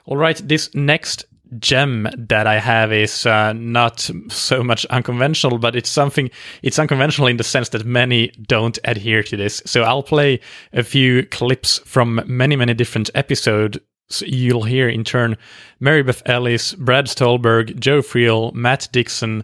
All 0.05 0.17
right, 0.17 0.39
this 0.47 0.73
next 0.75 1.25
gem 1.59 2.07
that 2.17 2.47
I 2.47 2.59
have 2.59 2.91
is 2.91 3.25
uh, 3.25 3.53
not 3.53 4.09
so 4.29 4.63
much 4.63 4.85
unconventional, 4.87 5.57
but 5.57 5.75
it's 5.75 5.89
something, 5.89 6.29
it's 6.63 6.79
unconventional 6.79 7.27
in 7.27 7.37
the 7.37 7.43
sense 7.43 7.69
that 7.69 7.85
many 7.85 8.29
don't 8.47 8.77
adhere 8.83 9.23
to 9.23 9.37
this. 9.37 9.61
So 9.65 9.83
I'll 9.83 10.03
play 10.03 10.39
a 10.73 10.83
few 10.83 11.25
clips 11.25 11.79
from 11.79 12.21
many, 12.25 12.55
many 12.55 12.73
different 12.73 13.09
episodes. 13.15 13.77
So 14.07 14.25
you'll 14.27 14.63
hear 14.63 14.87
in 14.87 15.03
turn 15.03 15.35
Mary 15.79 16.03
Beth 16.03 16.21
Ellis, 16.27 16.73
Brad 16.73 17.05
Stulberg, 17.05 17.79
Joe 17.79 18.01
Friel, 18.01 18.53
Matt 18.53 18.87
Dixon, 18.91 19.43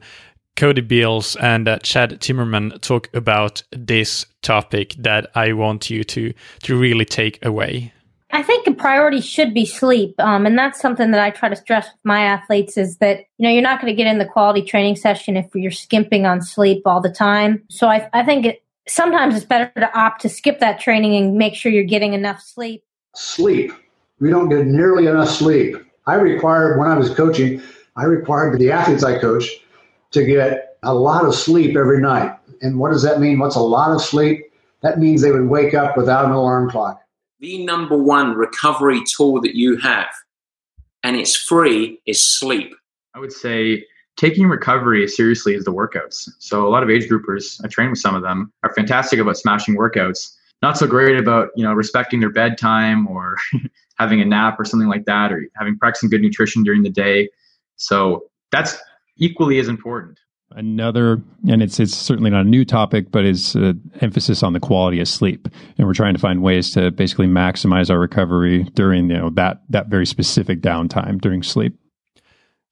Cody 0.56 0.82
Beals 0.82 1.36
and 1.38 1.68
uh, 1.68 1.80
Chad 1.80 2.20
Timmerman 2.20 2.80
talk 2.82 3.10
about 3.14 3.64
this 3.72 4.26
topic 4.42 4.96
that 5.00 5.32
I 5.36 5.54
want 5.54 5.90
you 5.90 6.04
to 6.04 6.34
to 6.64 6.78
really 6.78 7.06
take 7.06 7.44
away. 7.46 7.94
I 8.34 8.44
think 8.44 8.66
a 8.66 8.74
priority 8.74 9.20
should 9.20 9.54
be 9.54 9.66
sleep, 9.66 10.16
um, 10.20 10.46
and 10.46 10.58
that's 10.58 10.80
something 10.80 11.12
that 11.12 11.20
I 11.20 11.32
try 11.32 11.50
to 11.50 11.56
stress 11.56 11.88
with 11.88 12.06
my 12.06 12.22
athletes 12.22 12.78
is 12.78 12.98
that 12.98 13.20
you 13.38 13.44
know 13.44 13.50
you're 13.50 13.62
not 13.62 13.82
going 13.82 13.92
to 13.92 13.98
get 13.98 14.08
in 14.08 14.20
the 14.20 14.26
quality 14.26 14.62
training 14.62 14.96
session 14.96 15.36
if 15.36 15.48
you're 15.54 15.72
skimping 15.72 16.26
on 16.26 16.42
sleep 16.42 16.84
all 16.86 17.02
the 17.02 17.12
time. 17.12 17.64
So 17.70 17.88
I, 17.88 18.10
I 18.14 18.24
think 18.24 18.46
it, 18.46 18.64
sometimes 18.88 19.36
it's 19.36 19.46
better 19.46 19.72
to 19.76 20.00
opt 20.00 20.22
to 20.22 20.30
skip 20.30 20.60
that 20.60 20.80
training 20.80 21.16
and 21.16 21.38
make 21.38 21.56
sure 21.56 21.72
you're 21.72 21.84
getting 21.84 22.14
enough 22.14 22.42
sleep. 22.42 22.84
Sleep. 23.16 23.72
We 24.20 24.30
don't 24.30 24.50
get 24.50 24.66
nearly 24.66 25.08
enough 25.08 25.30
sleep. 25.30 25.76
I 26.08 26.16
required 26.16 26.80
when 26.80 26.88
I 26.88 26.98
was 26.98 27.14
coaching, 27.14 27.62
I 27.96 28.06
required 28.06 28.58
the 28.60 28.72
athletes 28.72 29.04
I 29.04 29.20
coach 29.20 29.50
to 30.12 30.26
get 30.26 30.78
a 30.84 30.94
lot 30.94 31.26
of 31.26 31.36
sleep 31.36 31.76
every 31.76 32.02
night. 32.02 32.38
And 32.62 32.80
what 32.80 32.92
does 32.92 33.04
that 33.04 33.20
mean? 33.20 33.40
What's 33.40 33.56
a 33.56 33.62
lot 33.62 33.92
of 33.92 34.02
sleep? 34.02 34.46
That 34.82 35.00
means 35.00 35.22
they 35.22 35.32
would 35.32 35.48
wake 35.48 35.74
up 35.74 35.98
without 35.98 36.26
an 36.26 36.32
alarm 36.32 36.70
clock. 36.70 37.02
The 37.40 37.64
number 37.66 37.98
one 37.98 38.36
recovery 38.36 39.02
tool 39.06 39.42
that 39.42 39.56
you 39.56 39.78
have, 39.78 40.10
and 41.04 41.16
it's 41.16 41.36
free, 41.36 42.00
is 42.06 42.24
sleep. 42.24 42.74
I 43.16 43.20
would 43.20 43.32
say 43.32 43.86
taking 44.18 44.48
recovery 44.48 45.04
as 45.04 45.16
seriously 45.16 45.56
as 45.56 45.66
the 45.66 45.74
workouts. 45.74 46.30
So 46.40 46.68
a 46.68 46.70
lot 46.70 46.84
of 46.84 46.90
age 46.90 47.10
groupers, 47.10 47.60
I 47.64 47.68
train 47.68 47.90
with 47.90 48.00
some 48.00 48.16
of 48.16 48.22
them, 48.22 48.52
are 48.64 48.74
fantastic 48.74 49.20
about 49.20 49.38
smashing 49.38 49.76
workouts. 49.76 50.36
Not 50.62 50.78
so 50.78 50.86
great 50.86 51.18
about 51.18 51.50
you 51.56 51.64
know 51.64 51.74
respecting 51.74 52.20
their 52.20 52.30
bedtime 52.30 53.08
or 53.08 53.38
having 53.98 54.22
a 54.22 54.26
nap 54.26 54.60
or 54.60 54.66
something 54.66 54.90
like 54.90 55.06
that, 55.06 55.32
or 55.32 55.48
having 55.56 55.78
practicing 55.78 56.10
good 56.10 56.22
nutrition 56.22 56.62
during 56.62 56.84
the 56.84 56.90
day. 56.90 57.30
So 57.78 58.26
that's 58.52 58.78
equally 59.18 59.60
as 59.60 59.68
important. 59.68 60.20
Another, 60.54 61.22
and 61.48 61.64
it's 61.64 61.80
it's 61.80 61.96
certainly 61.96 62.30
not 62.30 62.42
a 62.46 62.50
new 62.50 62.66
topic, 62.66 63.10
but 63.10 63.24
is 63.24 63.56
uh, 63.56 63.72
emphasis 64.02 64.44
on 64.44 64.52
the 64.52 64.60
quality 64.60 65.00
of 65.00 65.08
sleep, 65.08 65.48
and 65.78 65.88
we're 65.88 65.94
trying 65.94 66.14
to 66.14 66.20
find 66.20 66.44
ways 66.44 66.72
to 66.72 66.92
basically 66.92 67.28
maximize 67.28 67.90
our 67.90 67.98
recovery 67.98 68.64
during 68.74 69.10
you 69.10 69.18
know 69.18 69.30
that 69.30 69.62
that 69.70 69.88
very 69.88 70.06
specific 70.06 70.60
downtime 70.60 71.22
during 71.22 71.42
sleep. 71.42 71.78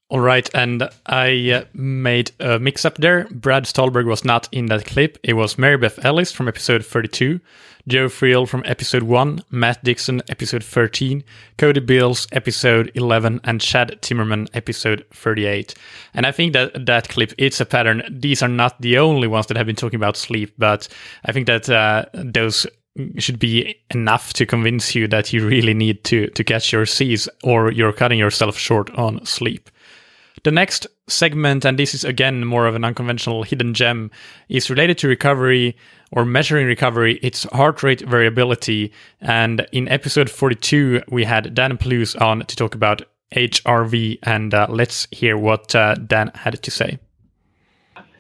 All 0.10 0.20
right, 0.20 0.50
and 0.54 0.90
I 1.06 1.52
uh, 1.52 1.66
made 1.74 2.32
a 2.40 2.60
mix 2.60 2.84
up 2.84 2.96
there. 2.96 3.28
Brad 3.32 3.66
Stulberg 3.66 4.08
was 4.08 4.26
not 4.26 4.50
in 4.52 4.66
that 4.66 4.86
clip. 4.86 5.18
It 5.24 5.34
was 5.34 5.58
Mary 5.58 5.78
Beth 5.78 6.04
Ellis 6.04 6.32
from 6.32 6.48
episode 6.48 6.84
32, 6.84 7.40
Joe 7.90 8.08
Friel 8.08 8.48
from 8.48 8.62
episode 8.66 9.02
1, 9.02 9.42
Matt 9.50 9.84
Dixon 9.84 10.22
episode 10.30 10.64
13, 10.64 11.24
Cody 11.58 11.80
Beals 11.80 12.28
episode 12.32 12.92
11, 12.94 13.42
and 13.44 13.60
Chad 13.60 14.00
Timmerman 14.04 14.48
episode 14.54 15.04
38. 15.12 15.74
And 16.14 16.28
I 16.28 16.32
think 16.32 16.54
that 16.54 16.86
that 16.86 17.10
clip, 17.10 17.34
it's 17.40 17.60
a 17.60 17.66
pattern. 17.66 18.04
These 18.08 18.44
are 18.44 18.48
not 18.48 18.80
the 18.80 19.00
only 19.00 19.28
ones 19.28 19.48
that 19.48 19.58
have 19.58 19.66
been 19.66 19.76
talking 19.76 19.98
about 19.98 20.18
sleep, 20.18 20.54
but 20.60 20.88
I 21.26 21.32
think 21.32 21.48
that 21.48 21.68
uh, 21.68 22.06
those 22.14 22.68
should 23.18 23.40
be 23.40 23.76
enough 23.90 24.34
to 24.34 24.46
convince 24.46 24.94
you 24.94 25.08
that 25.08 25.34
you 25.34 25.48
really 25.48 25.74
need 25.74 26.04
to 26.04 26.28
to 26.28 26.44
catch 26.44 26.72
your 26.72 26.86
C's 26.86 27.28
or 27.44 27.72
you're 27.72 27.94
cutting 27.94 28.20
yourself 28.20 28.58
short 28.58 28.92
on 28.92 29.26
sleep. 29.26 29.70
The 30.44 30.52
next 30.52 30.88
segment, 31.08 31.66
and 31.66 31.78
this 31.78 31.94
is 31.94 32.04
again 32.04 32.46
more 32.46 32.68
of 32.68 32.76
an 32.76 32.84
unconventional 32.84 33.44
hidden 33.44 33.74
gem, 33.74 34.12
is 34.48 34.70
related 34.70 34.98
to 35.00 35.08
recovery 35.08 35.76
or 36.12 36.26
measuring 36.26 36.68
recovery. 36.68 37.20
It's 37.22 37.44
heart 37.44 37.84
rate 37.84 38.02
variability. 38.02 38.92
And 39.22 39.66
in 39.72 39.88
episode 39.88 40.30
42, 40.30 41.04
we 41.10 41.24
had 41.24 41.54
Dan 41.54 41.78
Plews 41.78 42.16
on 42.16 42.46
to 42.46 42.56
talk 42.56 42.76
about 42.76 43.04
HRV. 43.36 44.20
And 44.24 44.54
uh, 44.54 44.68
let's 44.70 45.08
hear 45.12 45.38
what 45.38 45.76
uh, 45.76 45.96
Dan 45.96 46.32
had 46.36 46.62
to 46.62 46.72
say. 46.72 47.00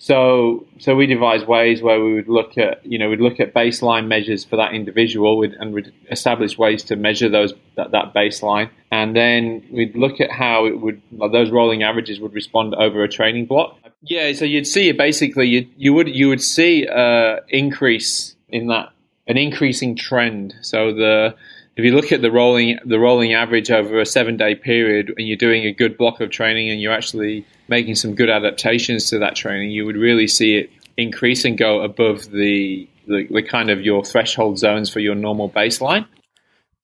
So, 0.01 0.65
so 0.79 0.95
we 0.95 1.07
devised 1.07 1.45
ways 1.45 1.81
where 1.81 2.01
we 2.01 2.13
would 2.13 2.29
look 2.29 2.57
at, 2.57 2.85
you 2.85 2.97
know, 2.97 3.09
we'd 3.09 3.19
look 3.19 3.41
at 3.41 3.53
baseline 3.53 4.07
measures 4.07 4.45
for 4.45 4.55
that 4.55 4.73
individual, 4.73 5.43
and 5.43 5.73
we'd 5.73 5.91
establish 6.09 6.57
ways 6.57 6.83
to 6.83 6.95
measure 6.95 7.27
those 7.27 7.53
that, 7.75 7.91
that 7.91 8.13
baseline, 8.13 8.69
and 8.91 9.13
then 9.13 9.61
we'd 9.71 9.97
look 9.97 10.21
at 10.21 10.31
how 10.31 10.65
it 10.65 10.79
would 10.79 11.01
those 11.33 11.51
rolling 11.51 11.83
averages 11.83 12.17
would 12.21 12.33
respond 12.33 12.73
over 12.75 13.03
a 13.03 13.09
training 13.09 13.45
block. 13.45 13.77
Yeah, 14.01 14.31
so 14.33 14.45
you'd 14.45 14.67
see 14.67 14.91
basically 14.93 15.47
you 15.47 15.67
you 15.77 15.93
would 15.93 16.07
you 16.07 16.29
would 16.29 16.41
see 16.41 16.85
a 16.85 17.41
increase 17.49 18.35
in 18.47 18.67
that 18.67 18.91
an 19.27 19.37
increasing 19.37 19.95
trend. 19.95 20.55
So 20.61 20.93
the 20.93 21.35
if 21.75 21.85
you 21.85 21.93
look 21.95 22.11
at 22.11 22.21
the 22.21 22.31
rolling 22.31 22.79
the 22.85 22.99
rolling 22.99 23.33
average 23.33 23.71
over 23.71 23.99
a 23.99 24.05
seven 24.05 24.37
day 24.37 24.55
period 24.55 25.13
and 25.17 25.27
you're 25.27 25.37
doing 25.37 25.65
a 25.65 25.73
good 25.73 25.97
block 25.97 26.21
of 26.21 26.29
training 26.29 26.69
and 26.69 26.81
you're 26.81 26.93
actually 26.93 27.45
making 27.67 27.95
some 27.95 28.15
good 28.15 28.29
adaptations 28.29 29.09
to 29.09 29.19
that 29.19 29.35
training, 29.35 29.71
you 29.71 29.85
would 29.85 29.97
really 29.97 30.27
see 30.27 30.55
it 30.55 30.69
increase 30.97 31.45
and 31.45 31.57
go 31.57 31.81
above 31.81 32.29
the, 32.31 32.87
the, 33.07 33.27
the 33.31 33.41
kind 33.41 33.69
of 33.69 33.81
your 33.81 34.03
threshold 34.03 34.59
zones 34.59 34.89
for 34.89 34.99
your 34.99 35.15
normal 35.15 35.49
baseline. 35.49 36.05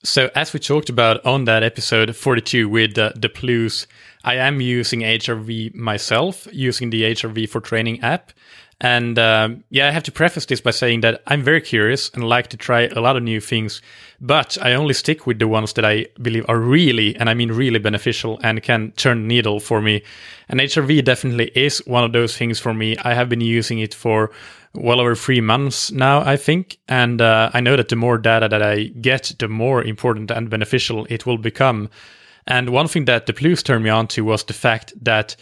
So, 0.06 0.30
as 0.36 0.54
we 0.54 0.60
talked 0.60 0.90
about 0.90 1.26
on 1.26 1.46
that 1.46 1.64
episode 1.64 2.16
42 2.16 2.70
with 2.70 2.96
uh, 2.96 3.12
the 3.16 3.28
Plews, 3.28 3.88
I 4.24 4.36
am 4.36 4.62
using 4.62 5.00
HRV 5.00 5.74
myself, 5.74 6.48
using 6.52 6.92
the 6.92 7.02
HRV4Training 7.02 8.04
app. 8.04 8.32
And 8.80 9.18
um, 9.18 9.64
yeah, 9.72 9.88
I 9.88 9.92
have 9.92 10.04
to 10.04 10.12
preface 10.12 10.46
this 10.46 10.62
by 10.62 10.72
saying 10.72 11.02
that 11.02 11.24
I'm 11.26 11.42
very 11.42 11.60
curious 11.60 12.12
and 12.14 12.24
like 12.24 12.50
to 12.50 12.58
try 12.58 12.82
a 12.82 13.02
lot 13.02 13.18
of 13.18 13.24
new 13.24 13.40
things, 13.40 13.82
but 14.22 14.60
I 14.62 14.74
only 14.74 14.94
stick 14.94 15.26
with 15.26 15.40
the 15.40 15.48
ones 15.48 15.74
that 15.74 15.86
I 15.86 16.06
believe 16.22 16.46
are 16.48 16.60
really, 16.60 17.16
and 17.16 17.28
I 17.28 17.34
mean 17.34 17.52
really 17.52 17.80
beneficial 17.80 18.40
and 18.44 18.62
can 18.62 18.92
turn 18.92 19.28
needle 19.28 19.60
for 19.60 19.82
me. 19.82 20.04
And 20.50 20.60
HRV 20.60 21.04
definitely 21.04 21.52
is 21.56 21.80
one 21.88 22.04
of 22.04 22.12
those 22.12 22.38
things 22.38 22.60
for 22.60 22.76
me. 22.76 22.96
I 22.98 23.16
have 23.16 23.28
been 23.28 23.42
using 23.42 23.80
it 23.80 23.94
for 23.94 24.30
well 24.78 25.00
over 25.00 25.16
three 25.16 25.42
months 25.42 25.92
now, 25.92 26.22
I 26.22 26.38
think. 26.38 26.78
And 26.88 27.22
uh, 27.22 27.50
I 27.54 27.60
know 27.60 27.76
that 27.76 27.90
the 27.90 27.96
more 27.96 28.18
data 28.18 28.48
that 28.50 28.62
I 28.62 28.86
get, 29.02 29.34
the 29.40 29.48
more 29.48 29.84
important 29.84 30.32
and 30.32 30.50
beneficial 30.50 31.06
it 31.10 31.26
will 31.26 31.38
become. 31.38 31.90
And 32.48 32.70
one 32.70 32.88
thing 32.88 33.06
that 33.06 33.26
the 33.26 33.34
Plews 33.34 33.64
turned 33.64 33.84
me 33.84 33.90
on 33.90 34.08
to 34.10 34.24
was 34.24 34.44
the 34.44 34.54
fact 34.54 34.94
that 35.04 35.36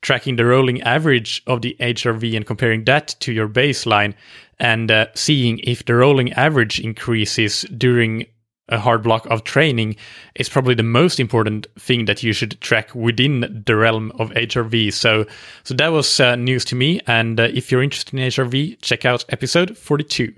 tracking 0.00 0.36
the 0.36 0.46
rolling 0.46 0.82
average 0.82 1.42
of 1.46 1.62
the 1.62 1.76
HRV 1.80 2.36
and 2.36 2.46
comparing 2.46 2.84
that 2.84 3.08
to 3.20 3.32
your 3.32 3.48
baseline 3.48 4.14
and 4.58 4.90
uh, 4.90 5.06
seeing 5.14 5.58
if 5.60 5.84
the 5.84 5.94
rolling 5.94 6.32
average 6.32 6.80
increases 6.80 7.62
during 7.76 8.26
a 8.68 8.78
hard 8.78 9.02
block 9.02 9.26
of 9.26 9.44
training 9.44 9.96
is 10.34 10.48
probably 10.48 10.74
the 10.74 10.82
most 10.82 11.20
important 11.20 11.66
thing 11.78 12.06
that 12.06 12.22
you 12.22 12.32
should 12.32 12.60
track 12.60 12.94
within 12.94 13.62
the 13.66 13.76
realm 13.76 14.12
of 14.18 14.30
HRV. 14.30 14.92
So, 14.92 15.26
so 15.64 15.74
that 15.74 15.88
was 15.88 16.18
uh, 16.18 16.36
news 16.36 16.64
to 16.66 16.74
me. 16.74 17.00
And 17.06 17.38
uh, 17.38 17.44
if 17.44 17.70
you're 17.70 17.82
interested 17.82 18.14
in 18.14 18.20
HRV, 18.20 18.78
check 18.80 19.04
out 19.04 19.24
episode 19.28 19.78
42. 19.78 20.34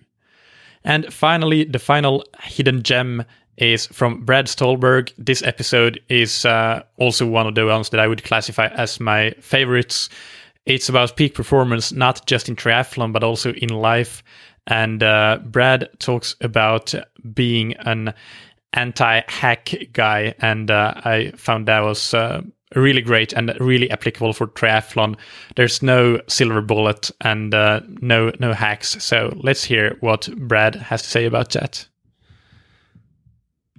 And 0.85 1.13
finally, 1.13 1.65
the 1.65 1.79
final 1.79 2.25
hidden 2.41 2.83
gem 2.83 3.25
is 3.57 3.87
from 3.87 4.25
Brad 4.25 4.49
Stulberg. 4.49 5.13
This 5.19 5.43
episode 5.43 6.01
is 6.09 6.45
uh, 6.45 6.83
also 6.97 7.27
one 7.27 7.47
of 7.47 7.55
the 7.55 7.67
ones 7.67 7.91
that 7.91 8.01
I 8.01 8.07
would 8.07 8.25
classify 8.25 8.69
as 8.69 9.01
my 9.01 9.33
favorites. 9.41 10.09
It's 10.67 10.89
about 10.89 11.17
peak 11.17 11.35
performance, 11.35 11.93
not 11.93 12.27
just 12.27 12.49
in 12.49 12.57
triathlon, 12.57 13.13
but 13.13 13.25
also 13.25 13.53
in 13.55 13.71
life. 13.71 14.23
And 14.69 15.03
uh, 15.03 15.41
Brad 15.45 15.89
talks 15.99 16.37
about 16.43 16.95
being 17.35 17.73
an 17.79 18.15
anti-hack 18.75 19.75
guy, 19.95 20.35
and 20.41 20.71
uh, 20.71 20.93
I 20.97 21.33
found 21.37 21.67
that 21.67 21.81
was 21.81 22.13
uh, 22.13 22.43
really 22.75 23.01
great 23.01 23.33
and 23.33 23.57
really 23.61 23.91
applicable 23.91 24.35
for 24.35 24.47
triathlon. 24.47 25.17
There's 25.57 25.83
no 25.83 26.21
silver 26.29 26.61
bullet 26.61 27.11
and 27.23 27.55
uh, 27.55 27.81
no 28.03 28.31
no 28.39 28.53
hacks. 28.53 29.03
So 29.03 29.35
let's 29.43 29.65
hear 29.65 29.97
what 30.01 30.29
Brad 30.37 30.75
has 30.75 31.01
to 31.01 31.09
say 31.09 31.25
about 31.25 31.53
that. 31.53 31.89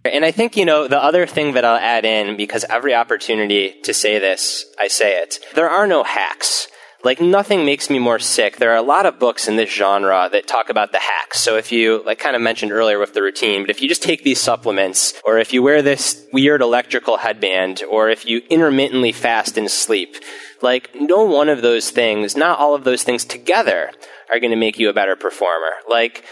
And 0.05 0.25
I 0.25 0.31
think, 0.31 0.57
you 0.57 0.65
know, 0.65 0.87
the 0.87 1.01
other 1.03 1.27
thing 1.27 1.53
that 1.53 1.65
I'll 1.65 1.75
add 1.75 2.05
in, 2.05 2.35
because 2.37 2.63
every 2.69 2.95
opportunity 2.95 3.75
to 3.83 3.93
say 3.93 4.17
this, 4.17 4.65
I 4.79 4.87
say 4.87 5.21
it, 5.21 5.39
there 5.53 5.69
are 5.69 5.85
no 5.85 6.03
hacks. 6.03 6.67
Like 7.01 7.21
nothing 7.21 7.65
makes 7.65 7.89
me 7.89 7.97
more 7.97 8.19
sick. 8.19 8.57
There 8.57 8.71
are 8.71 8.77
a 8.77 8.81
lot 8.81 9.05
of 9.05 9.19
books 9.19 9.47
in 9.47 9.55
this 9.55 9.69
genre 9.69 10.27
that 10.31 10.47
talk 10.47 10.69
about 10.69 10.91
the 10.91 10.99
hacks. 10.99 11.39
So 11.39 11.55
if 11.55 11.71
you, 11.71 12.03
like 12.05 12.19
kind 12.19 12.35
of 12.35 12.41
mentioned 12.41 12.73
earlier 12.73 12.99
with 12.99 13.13
the 13.13 13.21
routine, 13.21 13.63
but 13.63 13.69
if 13.69 13.81
you 13.81 13.87
just 13.87 14.03
take 14.03 14.23
these 14.23 14.41
supplements, 14.41 15.13
or 15.23 15.37
if 15.37 15.53
you 15.53 15.63
wear 15.63 15.81
this 15.81 16.25
weird 16.33 16.61
electrical 16.61 17.17
headband, 17.17 17.83
or 17.89 18.09
if 18.09 18.25
you 18.25 18.41
intermittently 18.49 19.13
fast 19.13 19.57
and 19.57 19.71
sleep, 19.71 20.17
like 20.61 20.89
no 20.93 21.23
one 21.23 21.47
of 21.47 21.61
those 21.61 21.89
things, 21.89 22.35
not 22.35 22.59
all 22.59 22.75
of 22.75 22.83
those 22.83 23.03
things 23.03 23.23
together 23.23 23.91
are 24.29 24.39
going 24.41 24.51
to 24.51 24.57
make 24.57 24.77
you 24.77 24.89
a 24.89 24.93
better 24.93 25.15
performer. 25.15 25.71
Like, 25.87 26.25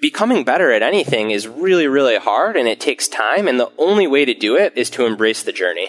becoming 0.00 0.44
better 0.44 0.72
at 0.72 0.82
anything 0.82 1.30
is 1.30 1.48
really, 1.48 1.86
really 1.86 2.16
hard 2.16 2.56
and 2.56 2.68
it 2.68 2.80
takes 2.80 3.08
time. 3.08 3.48
And 3.48 3.58
the 3.58 3.72
only 3.78 4.06
way 4.06 4.24
to 4.24 4.34
do 4.34 4.56
it 4.56 4.76
is 4.76 4.90
to 4.90 5.06
embrace 5.06 5.42
the 5.42 5.52
journey. 5.52 5.88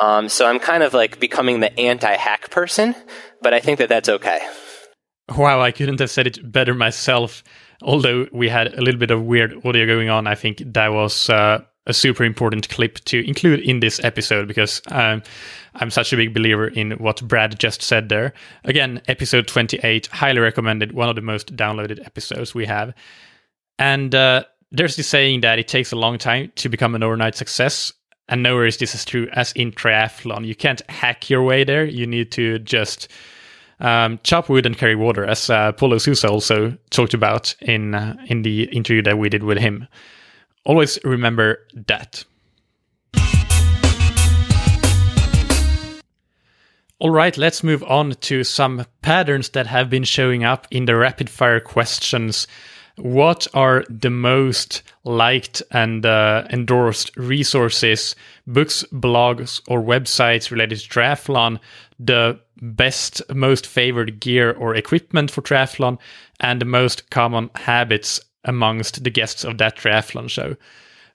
Um, 0.00 0.28
so 0.28 0.46
I'm 0.46 0.58
kind 0.58 0.82
of 0.82 0.94
like 0.94 1.18
becoming 1.18 1.60
the 1.60 1.78
anti 1.78 2.14
hack 2.14 2.50
person, 2.50 2.94
but 3.42 3.52
I 3.52 3.60
think 3.60 3.78
that 3.78 3.88
that's 3.88 4.08
okay. 4.08 4.40
Wow, 5.36 5.60
I 5.60 5.72
couldn't 5.72 6.00
have 6.00 6.10
said 6.10 6.26
it 6.26 6.50
better 6.50 6.74
myself. 6.74 7.42
Although 7.82 8.26
we 8.32 8.48
had 8.48 8.74
a 8.74 8.80
little 8.80 8.98
bit 8.98 9.10
of 9.10 9.22
weird 9.22 9.54
audio 9.64 9.86
going 9.86 10.08
on, 10.08 10.26
I 10.26 10.34
think 10.34 10.62
that 10.64 10.88
was 10.88 11.30
uh, 11.30 11.60
a 11.86 11.94
super 11.94 12.24
important 12.24 12.68
clip 12.68 12.96
to 13.06 13.26
include 13.26 13.60
in 13.60 13.80
this 13.80 14.02
episode 14.02 14.48
because 14.48 14.80
um, 14.88 15.22
I'm 15.74 15.90
such 15.90 16.12
a 16.12 16.16
big 16.16 16.34
believer 16.34 16.68
in 16.68 16.92
what 16.92 17.26
Brad 17.26 17.58
just 17.58 17.82
said 17.82 18.08
there. 18.08 18.32
Again, 18.64 19.00
episode 19.06 19.46
28, 19.46 20.06
highly 20.08 20.40
recommended, 20.40 20.92
one 20.92 21.08
of 21.08 21.14
the 21.14 21.22
most 21.22 21.54
downloaded 21.56 22.04
episodes 22.04 22.54
we 22.54 22.66
have. 22.66 22.94
And 23.78 24.14
uh, 24.14 24.44
there's 24.70 24.96
this 24.96 25.08
saying 25.08 25.42
that 25.42 25.58
it 25.58 25.68
takes 25.68 25.92
a 25.92 25.96
long 25.96 26.18
time 26.18 26.52
to 26.56 26.68
become 26.68 26.94
an 26.94 27.02
overnight 27.02 27.36
success. 27.36 27.92
And 28.28 28.42
nowhere 28.42 28.66
is 28.66 28.76
this 28.76 28.94
as 28.94 29.04
true 29.04 29.28
as 29.32 29.52
in 29.52 29.72
triathlon. 29.72 30.46
You 30.46 30.54
can't 30.54 30.82
hack 30.90 31.30
your 31.30 31.42
way 31.42 31.64
there. 31.64 31.84
You 31.84 32.06
need 32.06 32.30
to 32.32 32.58
just 32.58 33.08
um, 33.80 34.20
chop 34.22 34.48
wood 34.48 34.66
and 34.66 34.76
carry 34.76 34.96
water, 34.96 35.24
as 35.24 35.48
uh, 35.48 35.72
Paulo 35.72 35.98
Sousa 35.98 36.28
also 36.28 36.76
talked 36.90 37.14
about 37.14 37.54
in 37.62 37.94
uh, 37.94 38.16
in 38.26 38.42
the 38.42 38.64
interview 38.64 39.02
that 39.02 39.18
we 39.18 39.28
did 39.28 39.44
with 39.44 39.58
him. 39.58 39.86
Always 40.64 40.98
remember 41.04 41.60
that. 41.86 42.24
All 47.00 47.10
right, 47.10 47.36
let's 47.38 47.62
move 47.62 47.84
on 47.84 48.10
to 48.22 48.42
some 48.42 48.84
patterns 49.02 49.50
that 49.50 49.68
have 49.68 49.88
been 49.88 50.02
showing 50.02 50.42
up 50.42 50.66
in 50.72 50.86
the 50.86 50.96
rapid 50.96 51.30
fire 51.30 51.60
questions 51.60 52.48
what 52.98 53.46
are 53.54 53.84
the 53.88 54.10
most 54.10 54.82
liked 55.04 55.62
and 55.70 56.04
uh, 56.04 56.44
endorsed 56.50 57.16
resources, 57.16 58.14
books, 58.46 58.84
blogs, 58.92 59.60
or 59.68 59.82
websites 59.82 60.50
related 60.50 60.78
to 60.78 60.88
triathlon, 60.88 61.58
the 61.98 62.38
best, 62.60 63.22
most 63.34 63.66
favored 63.66 64.20
gear 64.20 64.52
or 64.52 64.74
equipment 64.74 65.30
for 65.30 65.42
triathlon, 65.42 65.98
and 66.40 66.60
the 66.60 66.66
most 66.66 67.10
common 67.10 67.50
habits 67.54 68.20
amongst 68.44 69.02
the 69.04 69.10
guests 69.10 69.44
of 69.44 69.58
that 69.58 69.76
triathlon 69.76 70.28
show. 70.28 70.56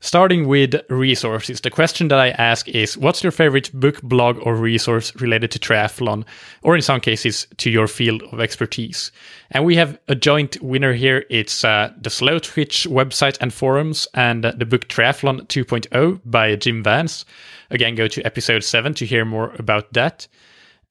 Starting 0.04 0.50
with 0.50 0.76
resources, 0.90 1.62
the 1.62 1.70
question 1.70 2.10
that 2.10 2.20
I 2.20 2.32
ask 2.32 2.68
is 2.68 2.98
what's 2.98 3.24
your 3.24 3.32
favorite 3.32 3.72
book, 3.74 4.02
blog, 4.02 4.38
or 4.46 4.54
resource 4.54 5.16
related 5.16 5.50
to 5.52 5.60
triathlon, 5.60 6.26
or 6.62 6.76
in 6.76 6.82
some 6.82 7.00
cases 7.00 7.48
to 7.56 7.70
your 7.70 7.88
field 7.88 8.22
of 8.24 8.42
expertise? 8.42 9.14
And 9.52 9.64
we 9.64 9.78
have 9.78 9.98
a 10.10 10.16
joint 10.16 10.62
winner 10.62 10.92
here. 10.92 11.24
It's 11.30 11.64
uh, 11.64 11.94
the 12.02 12.10
Slowtwitch 12.10 12.86
website 12.86 13.38
and 13.40 13.54
forums 13.54 14.06
and 14.14 14.46
uh, 14.46 14.52
the 14.58 14.66
book 14.66 14.90
Triathlon 14.90 15.48
2.0 15.48 16.20
by 16.26 16.54
Jim 16.58 16.84
Vance. 16.84 17.24
Again, 17.70 17.96
go 17.96 18.10
to 18.10 18.22
episode 18.24 18.66
7 18.66 18.94
to 18.96 19.06
hear 19.06 19.24
more 19.24 19.54
about 19.58 19.94
that. 19.94 20.28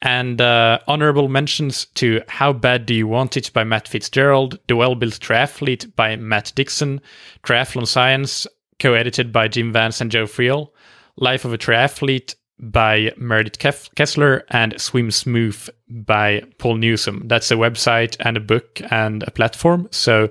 And 0.00 0.40
uh, 0.40 0.78
honorable 0.88 1.28
mentions 1.28 1.84
to 1.96 2.22
How 2.28 2.54
Bad 2.54 2.86
Do 2.86 2.94
You 2.94 3.08
Want 3.08 3.36
It 3.36 3.52
by 3.52 3.62
Matt 3.62 3.88
Fitzgerald, 3.88 4.58
The 4.68 4.76
Well 4.76 4.94
Built 4.94 5.20
Triathlete 5.20 5.94
by 5.96 6.16
Matt 6.16 6.52
Dixon, 6.54 7.02
Triathlon 7.42 7.86
Science 7.86 8.46
co-edited 8.82 9.32
by 9.32 9.46
Jim 9.46 9.72
Vance 9.72 10.00
and 10.00 10.10
Joe 10.10 10.26
Friel, 10.26 10.70
Life 11.16 11.44
of 11.44 11.52
a 11.52 11.58
Triathlete 11.58 12.34
by 12.58 13.12
Meredith 13.16 13.58
Kessler, 13.94 14.44
and 14.50 14.78
Swim 14.80 15.12
Smooth 15.12 15.68
by 15.88 16.42
Paul 16.58 16.76
Newsome. 16.76 17.22
That's 17.28 17.52
a 17.52 17.54
website 17.54 18.16
and 18.20 18.36
a 18.36 18.40
book 18.40 18.82
and 18.90 19.22
a 19.22 19.30
platform. 19.30 19.86
So 19.92 20.30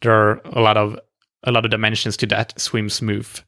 there 0.00 0.12
are 0.12 0.40
a 0.44 0.60
lot 0.60 0.76
of 0.76 0.98
a 1.44 1.52
lot 1.52 1.64
of 1.64 1.70
dimensions 1.70 2.16
to 2.18 2.26
that 2.26 2.58
Swim 2.60 2.88
Smooth. 2.88 3.40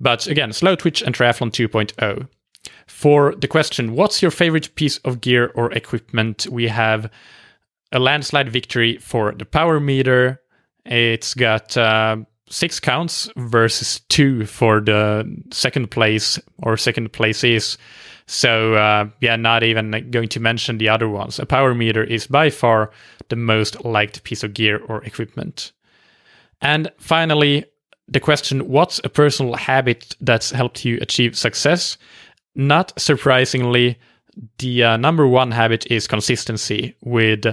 But 0.00 0.26
again, 0.26 0.50
Slowtwitch 0.50 1.02
and 1.02 1.14
Triathlon 1.14 1.50
2.0. 1.50 2.28
For 2.86 3.34
the 3.34 3.48
question, 3.48 3.94
what's 3.94 4.20
your 4.20 4.30
favorite 4.30 4.74
piece 4.74 4.98
of 4.98 5.20
gear 5.20 5.50
or 5.54 5.72
equipment? 5.72 6.46
We 6.50 6.68
have 6.68 7.10
a 7.90 7.98
landslide 7.98 8.50
victory 8.50 8.98
for 8.98 9.32
the 9.32 9.44
power 9.44 9.80
meter. 9.80 10.40
It's 10.84 11.34
got 11.34 11.76
uh, 11.76 12.16
six 12.52 12.78
counts 12.78 13.30
versus 13.36 14.00
two 14.10 14.44
for 14.44 14.80
the 14.80 15.24
second 15.50 15.90
place 15.90 16.38
or 16.58 16.76
second 16.76 17.10
places. 17.12 17.78
So 18.26 18.74
uh, 18.74 19.08
yeah, 19.20 19.36
not 19.36 19.62
even 19.62 20.10
going 20.10 20.28
to 20.28 20.40
mention 20.40 20.78
the 20.78 20.90
other 20.90 21.08
ones. 21.08 21.38
A 21.38 21.46
power 21.46 21.74
meter 21.74 22.04
is 22.04 22.26
by 22.26 22.50
far 22.50 22.90
the 23.30 23.36
most 23.36 23.84
liked 23.84 24.22
piece 24.24 24.44
of 24.44 24.52
gear 24.52 24.78
or 24.86 25.02
equipment. 25.04 25.72
And 26.60 26.92
finally, 26.98 27.64
the 28.06 28.20
question: 28.20 28.68
What's 28.68 29.00
a 29.02 29.08
personal 29.08 29.54
habit 29.54 30.14
that's 30.20 30.50
helped 30.50 30.84
you 30.84 30.98
achieve 31.00 31.36
success? 31.36 31.96
Not 32.54 32.92
surprisingly, 33.00 33.98
the 34.58 34.84
uh, 34.84 34.96
number 34.98 35.26
one 35.26 35.50
habit 35.50 35.90
is 35.90 36.06
consistency 36.06 36.94
with 37.00 37.46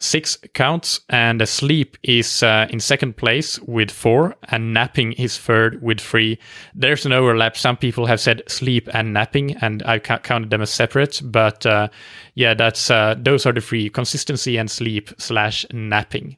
six 0.00 0.38
counts, 0.54 1.00
and 1.08 1.46
sleep 1.48 1.96
is 2.02 2.42
uh, 2.42 2.66
in 2.70 2.80
second 2.80 3.16
place 3.16 3.60
with 3.60 3.90
four, 3.90 4.34
and 4.48 4.74
napping 4.74 5.12
is 5.12 5.38
third 5.38 5.80
with 5.82 6.00
three. 6.00 6.38
There's 6.74 7.06
an 7.06 7.12
overlap. 7.12 7.56
Some 7.56 7.76
people 7.76 8.06
have 8.06 8.20
said 8.20 8.42
sleep 8.48 8.88
and 8.92 9.12
napping, 9.12 9.56
and 9.58 9.82
I've 9.84 10.02
counted 10.02 10.50
them 10.50 10.62
as 10.62 10.70
separate. 10.70 11.20
But 11.22 11.64
uh, 11.66 11.88
yeah, 12.34 12.54
that's 12.54 12.90
uh, 12.90 13.14
those 13.18 13.46
are 13.46 13.52
the 13.52 13.60
three: 13.60 13.88
consistency 13.90 14.56
and 14.56 14.70
sleep 14.70 15.10
slash 15.18 15.64
napping. 15.72 16.36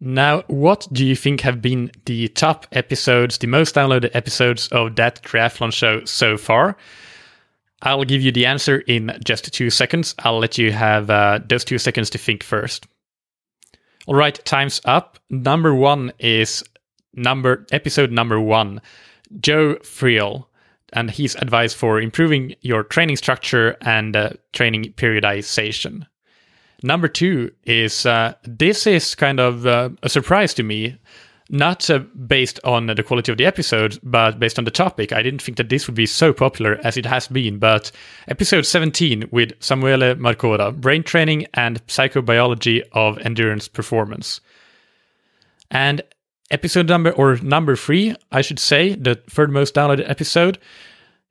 Now, 0.00 0.42
what 0.46 0.86
do 0.92 1.04
you 1.04 1.16
think 1.16 1.40
have 1.40 1.60
been 1.60 1.90
the 2.04 2.28
top 2.28 2.68
episodes, 2.70 3.38
the 3.38 3.48
most 3.48 3.74
downloaded 3.74 4.14
episodes 4.14 4.68
of 4.68 4.94
that 4.94 5.22
triathlon 5.22 5.72
show 5.72 6.04
so 6.04 6.36
far? 6.36 6.76
I'll 7.82 8.04
give 8.04 8.22
you 8.22 8.32
the 8.32 8.46
answer 8.46 8.78
in 8.78 9.16
just 9.24 9.52
two 9.52 9.70
seconds. 9.70 10.14
I'll 10.20 10.38
let 10.38 10.58
you 10.58 10.72
have 10.72 11.10
uh, 11.10 11.40
those 11.48 11.64
two 11.64 11.78
seconds 11.78 12.10
to 12.10 12.18
think 12.18 12.42
first. 12.42 12.86
All 14.06 14.14
right, 14.14 14.42
time's 14.44 14.80
up. 14.84 15.18
Number 15.30 15.74
one 15.74 16.12
is 16.18 16.64
number 17.14 17.66
episode 17.70 18.10
number 18.10 18.40
one, 18.40 18.80
Joe 19.40 19.76
Friel, 19.82 20.46
and 20.92 21.10
his 21.10 21.36
advice 21.36 21.74
for 21.74 22.00
improving 22.00 22.54
your 22.62 22.82
training 22.82 23.16
structure 23.16 23.76
and 23.82 24.16
uh, 24.16 24.30
training 24.52 24.94
periodization. 24.96 26.06
Number 26.82 27.08
two 27.08 27.50
is 27.64 28.06
uh, 28.06 28.34
this 28.44 28.86
is 28.86 29.14
kind 29.14 29.40
of 29.40 29.66
uh, 29.66 29.90
a 30.02 30.08
surprise 30.08 30.54
to 30.54 30.62
me. 30.62 30.96
Not 31.48 31.88
uh, 31.88 31.98
based 31.98 32.60
on 32.64 32.86
the 32.86 33.02
quality 33.02 33.32
of 33.32 33.38
the 33.38 33.46
episode, 33.46 33.98
but 34.02 34.38
based 34.38 34.58
on 34.58 34.64
the 34.64 34.70
topic. 34.70 35.12
I 35.12 35.22
didn't 35.22 35.42
think 35.42 35.56
that 35.56 35.68
this 35.68 35.86
would 35.86 35.94
be 35.94 36.06
so 36.06 36.32
popular 36.32 36.78
as 36.84 36.96
it 36.96 37.06
has 37.06 37.28
been. 37.28 37.58
But 37.58 37.90
episode 38.28 38.66
17 38.66 39.28
with 39.30 39.58
Samuele 39.60 40.16
Marcora, 40.16 40.78
brain 40.78 41.02
training 41.02 41.46
and 41.54 41.84
psychobiology 41.86 42.82
of 42.92 43.18
endurance 43.18 43.68
performance. 43.68 44.40
And 45.70 46.02
episode 46.50 46.88
number 46.88 47.12
or 47.12 47.36
number 47.36 47.76
three, 47.76 48.14
I 48.30 48.42
should 48.42 48.58
say, 48.58 48.94
the 48.94 49.14
third 49.30 49.50
most 49.50 49.74
downloaded 49.74 50.08
episode, 50.08 50.58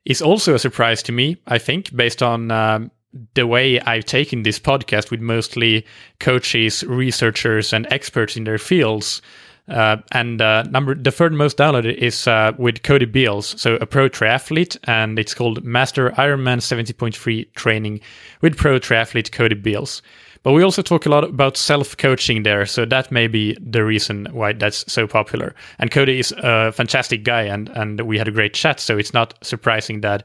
is 0.04 0.22
also 0.22 0.54
a 0.54 0.58
surprise 0.58 1.02
to 1.04 1.12
me. 1.12 1.36
I 1.46 1.58
think 1.58 1.94
based 1.94 2.22
on 2.22 2.50
um, 2.50 2.90
the 3.34 3.46
way 3.46 3.80
I've 3.80 4.04
taken 4.04 4.42
this 4.42 4.58
podcast 4.58 5.10
with 5.10 5.20
mostly 5.20 5.86
coaches, 6.18 6.82
researchers, 6.84 7.72
and 7.72 7.86
experts 7.90 8.36
in 8.36 8.44
their 8.44 8.58
fields. 8.58 9.22
Uh, 9.68 9.98
and 10.12 10.40
uh, 10.40 10.62
number 10.64 10.94
the 10.94 11.10
third 11.10 11.32
most 11.32 11.58
downloaded 11.58 11.94
is 11.94 12.26
uh, 12.26 12.52
with 12.58 12.82
Cody 12.82 13.04
Beals, 13.04 13.60
so 13.60 13.76
a 13.76 13.86
pro 13.86 14.08
triathlete, 14.08 14.78
and 14.84 15.18
it's 15.18 15.34
called 15.34 15.62
Master 15.62 16.10
Ironman 16.12 16.58
70.3 16.58 17.52
Training 17.54 18.00
with 18.40 18.56
pro 18.56 18.78
triathlete 18.78 19.30
Cody 19.30 19.54
Beals. 19.54 20.00
But 20.42 20.52
we 20.52 20.62
also 20.62 20.82
talk 20.82 21.04
a 21.04 21.10
lot 21.10 21.24
about 21.24 21.56
self 21.56 21.96
coaching 21.96 22.44
there, 22.44 22.64
so 22.64 22.84
that 22.86 23.12
may 23.12 23.26
be 23.26 23.56
the 23.60 23.84
reason 23.84 24.26
why 24.30 24.52
that's 24.52 24.90
so 24.90 25.06
popular. 25.06 25.54
And 25.78 25.90
Cody 25.90 26.18
is 26.18 26.32
a 26.38 26.72
fantastic 26.72 27.24
guy, 27.24 27.42
and 27.42 27.68
and 27.70 28.00
we 28.02 28.16
had 28.16 28.28
a 28.28 28.32
great 28.32 28.54
chat, 28.54 28.80
so 28.80 28.96
it's 28.96 29.12
not 29.12 29.34
surprising 29.44 30.00
that 30.00 30.24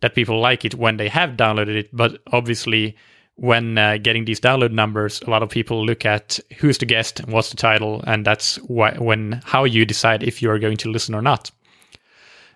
that 0.00 0.14
people 0.14 0.40
like 0.40 0.64
it 0.64 0.74
when 0.74 0.96
they 0.98 1.08
have 1.08 1.30
downloaded 1.30 1.76
it. 1.76 1.96
But 1.96 2.20
obviously, 2.32 2.96
when 3.36 3.76
uh, 3.76 3.98
getting 3.98 4.24
these 4.24 4.40
download 4.40 4.72
numbers, 4.72 5.20
a 5.22 5.30
lot 5.30 5.42
of 5.42 5.48
people 5.48 5.84
look 5.84 6.04
at 6.04 6.38
who's 6.58 6.78
the 6.78 6.86
guest, 6.86 7.26
what's 7.26 7.50
the 7.50 7.56
title, 7.56 8.02
and 8.06 8.24
that's 8.24 8.56
why 8.56 8.92
when 8.92 9.40
how 9.44 9.64
you 9.64 9.84
decide 9.84 10.22
if 10.22 10.40
you 10.40 10.50
are 10.50 10.58
going 10.58 10.76
to 10.78 10.90
listen 10.90 11.14
or 11.14 11.22
not. 11.22 11.50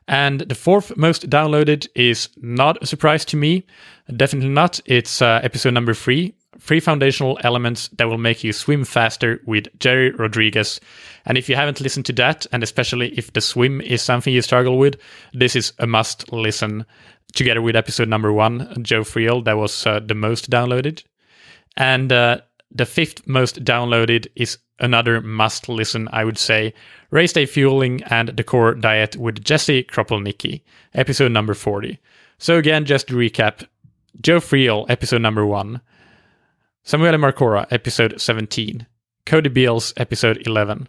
And 0.07 0.41
the 0.41 0.55
fourth 0.55 0.97
most 0.97 1.29
downloaded 1.29 1.87
is 1.95 2.31
not 2.41 2.83
a 2.83 2.87
surprise 2.87 3.25
to 3.27 3.37
me. 3.37 3.67
Definitely 4.17 4.49
not. 4.51 4.81
It's 4.87 5.21
uh, 5.21 5.41
episode 5.43 5.75
number 5.75 5.93
three 5.93 6.35
Three 6.61 6.81
Foundational 6.81 7.39
Elements 7.45 7.89
That 7.89 8.09
Will 8.09 8.19
Make 8.19 8.43
You 8.43 8.53
Swim 8.53 8.85
Faster 8.85 9.41
with 9.47 9.67
Gerry 9.79 10.11
Rodrigues. 10.11 10.81
And 11.25 11.39
if 11.39 11.49
you 11.49 11.55
haven't 11.55 11.81
listened 11.81 12.07
to 12.07 12.13
that, 12.15 12.47
and 12.53 12.63
especially 12.63 13.11
if 13.17 13.33
the 13.33 13.41
swim 13.41 13.81
is 13.81 14.03
something 14.03 14.33
you 14.33 14.43
struggle 14.43 14.77
with, 14.77 14.97
this 15.33 15.55
is 15.55 15.73
a 15.79 15.87
must 15.87 16.33
listen 16.33 16.85
together 17.39 17.63
with 17.63 17.77
episode 17.77 18.09
number 18.09 18.33
one, 18.33 18.83
Joe 18.83 19.03
Friel, 19.03 19.45
that 19.45 19.57
was 19.57 19.87
uh, 19.87 20.01
the 20.01 20.15
most 20.15 20.51
downloaded. 20.51 21.05
And 21.77 22.13
uh, 22.13 22.41
the 22.71 22.85
fifth 22.85 23.27
most 23.29 23.65
downloaded 23.65 24.27
is 24.35 24.59
another 24.81 25.21
must 25.21 25.69
listen, 25.69 26.09
I 26.13 26.25
would 26.25 26.37
say 26.37 26.75
Race 27.11 27.33
Day 27.33 27.47
Fueling 27.47 28.03
and 28.05 28.31
the 28.31 28.43
Core 28.43 28.75
Diet 28.75 29.17
with 29.17 29.43
Jesse 29.45 29.85
Kropelnicki, 29.85 30.63
episode 30.95 31.31
number 31.31 31.55
40. 31.55 31.99
So, 32.39 32.57
again, 32.57 32.85
just 32.85 33.07
to 33.07 33.15
recap 33.15 33.67
Joe 34.21 34.41
Friel, 34.41 34.87
episode 34.91 35.23
number 35.23 35.47
one, 35.47 35.81
Samuel 36.83 37.19
Marcora, 37.19 37.67
episode 37.71 38.21
17, 38.21 38.85
Cody 39.27 39.49
Beals, 39.49 39.93
episode 39.97 40.45
11, 40.45 40.89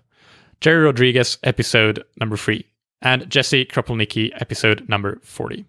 Gerry 0.61 0.83
Rodrigues, 0.85 1.37
episode 1.43 2.03
number 2.19 2.37
3, 2.37 2.65
and 3.03 3.29
Jesse 3.29 3.65
Kropelnicki, 3.65 4.31
episode 4.41 4.89
number 4.89 5.19
40. 5.23 5.65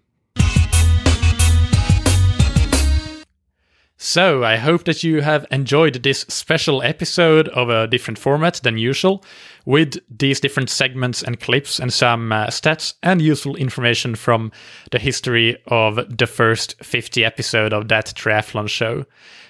So, 4.03 4.43
I 4.43 4.55
hope 4.55 4.85
that 4.85 5.03
you 5.03 5.21
have 5.21 5.45
enjoyed 5.51 6.01
this 6.01 6.21
special 6.21 6.81
episode 6.81 7.49
of 7.49 7.69
a 7.69 7.85
different 7.85 8.17
format 8.17 8.55
than 8.63 8.79
usual, 8.79 9.23
with 9.63 9.99
these 10.09 10.39
different 10.39 10.71
segments 10.71 11.21
and 11.21 11.39
clips 11.39 11.79
and 11.79 11.93
some 11.93 12.31
uh, 12.31 12.47
stats 12.47 12.95
and 13.03 13.21
useful 13.21 13.55
information 13.57 14.15
from 14.15 14.51
the 14.89 14.97
history 14.97 15.55
of 15.67 15.99
the 16.17 16.25
first 16.25 16.83
50 16.83 17.23
episode 17.23 17.73
of 17.73 17.89
that 17.89 18.07
triathlon 18.15 18.67
show. 18.67 19.05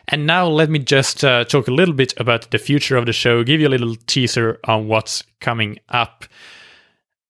And 0.10 0.28
now 0.28 0.48
let 0.48 0.70
me 0.70 0.80
just 0.80 1.24
uh, 1.24 1.46
talk 1.46 1.70
a 1.70 1.74
little 1.74 1.96
bit 1.96 2.14
about 2.20 2.52
the 2.52 2.58
future 2.58 2.98
of 2.98 3.06
the 3.06 3.14
show, 3.14 3.46
give 3.46 3.62
you 3.62 3.70
a 3.70 3.70
little 3.70 3.96
teaser 4.06 4.60
on 4.66 4.90
what's 4.90 5.24
coming 5.40 5.80
up. 5.88 6.26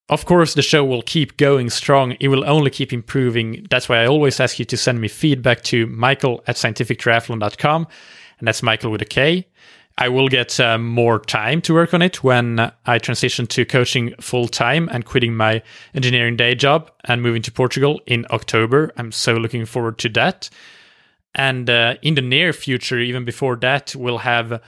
Of 0.08 0.26
course, 0.26 0.54
the 0.54 0.62
show 0.62 0.84
will 0.84 1.02
keep 1.02 1.36
going 1.36 1.70
strong. 1.70 2.16
It 2.20 2.28
will 2.28 2.44
only 2.44 2.70
keep 2.70 2.92
improving. 2.92 3.66
That's 3.70 3.88
why 3.88 4.02
I 4.02 4.06
always 4.06 4.40
ask 4.40 4.58
you 4.58 4.64
to 4.66 4.76
send 4.76 5.00
me 5.00 5.08
feedback 5.08 5.62
to 5.64 5.86
mikael 5.86 6.42
at 6.46 6.56
scientifictriathlon.com. 6.56 7.86
And 8.38 8.48
that's 8.48 8.62
Mikael 8.62 8.90
with 8.90 9.00
a 9.02 9.06
K. 9.06 9.46
I 9.98 10.08
will 10.08 10.28
get 10.28 10.58
uh, 10.58 10.78
more 10.78 11.20
time 11.20 11.60
to 11.62 11.74
work 11.74 11.94
on 11.94 12.02
it 12.02 12.24
when 12.24 12.72
I 12.86 12.98
transition 12.98 13.46
to 13.48 13.64
coaching 13.64 14.14
full 14.20 14.48
time 14.48 14.88
and 14.90 15.04
quitting 15.04 15.36
my 15.36 15.62
engineering 15.94 16.36
day 16.36 16.54
job 16.54 16.90
and 17.04 17.22
moving 17.22 17.42
to 17.42 17.52
Portugal 17.52 18.00
in 18.06 18.26
October. 18.30 18.90
I'm 18.96 19.12
so 19.12 19.34
looking 19.34 19.66
forward 19.66 19.98
to 19.98 20.08
that. 20.10 20.48
And 21.34 21.68
uh, 21.68 21.96
in 22.02 22.14
the 22.14 22.22
near 22.22 22.52
future, 22.52 22.98
even 22.98 23.24
before 23.24 23.56
that, 23.56 23.94
we'll 23.94 24.18
have 24.18 24.62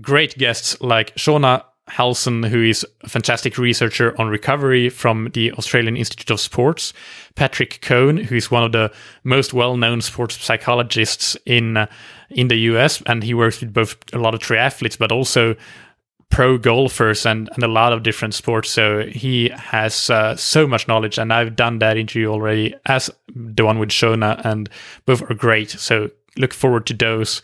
great 0.00 0.36
guests 0.36 0.80
like 0.80 1.14
Shona 1.14 1.64
Halson, 1.88 2.48
who 2.48 2.62
is 2.62 2.86
a 3.02 3.08
fantastic 3.08 3.58
researcher 3.58 4.18
on 4.18 4.28
recovery 4.28 4.88
from 4.88 5.30
the 5.34 5.52
Australian 5.52 5.96
Institute 5.96 6.30
of 6.30 6.40
Sports, 6.40 6.92
Patrick 7.34 7.80
Cohn, 7.82 8.16
who 8.16 8.36
is 8.36 8.50
one 8.50 8.64
of 8.64 8.72
the 8.72 8.90
most 9.22 9.52
well-known 9.52 10.00
sports 10.00 10.36
psychologists 10.42 11.36
in 11.44 11.76
uh, 11.76 11.86
in 12.30 12.48
the 12.48 12.56
US, 12.70 13.02
and 13.02 13.22
he 13.22 13.34
works 13.34 13.60
with 13.60 13.72
both 13.72 13.96
a 14.12 14.18
lot 14.18 14.34
of 14.34 14.40
triathletes, 14.40 14.98
but 14.98 15.12
also 15.12 15.54
pro 16.30 16.58
golfers 16.58 17.26
and, 17.26 17.48
and 17.54 17.62
a 17.62 17.68
lot 17.68 17.92
of 17.92 18.02
different 18.02 18.34
sports. 18.34 18.70
So 18.70 19.06
he 19.06 19.50
has 19.50 20.10
uh, 20.10 20.34
so 20.36 20.66
much 20.66 20.88
knowledge, 20.88 21.18
and 21.18 21.32
I've 21.32 21.54
done 21.54 21.78
that 21.78 21.96
interview 21.96 22.28
already 22.28 22.74
as 22.86 23.10
the 23.28 23.64
one 23.64 23.78
with 23.78 23.90
Shona, 23.90 24.44
and 24.44 24.68
both 25.06 25.22
are 25.30 25.34
great. 25.34 25.70
So 25.70 26.10
look 26.36 26.52
forward 26.52 26.86
to 26.86 26.94
those 26.94 27.42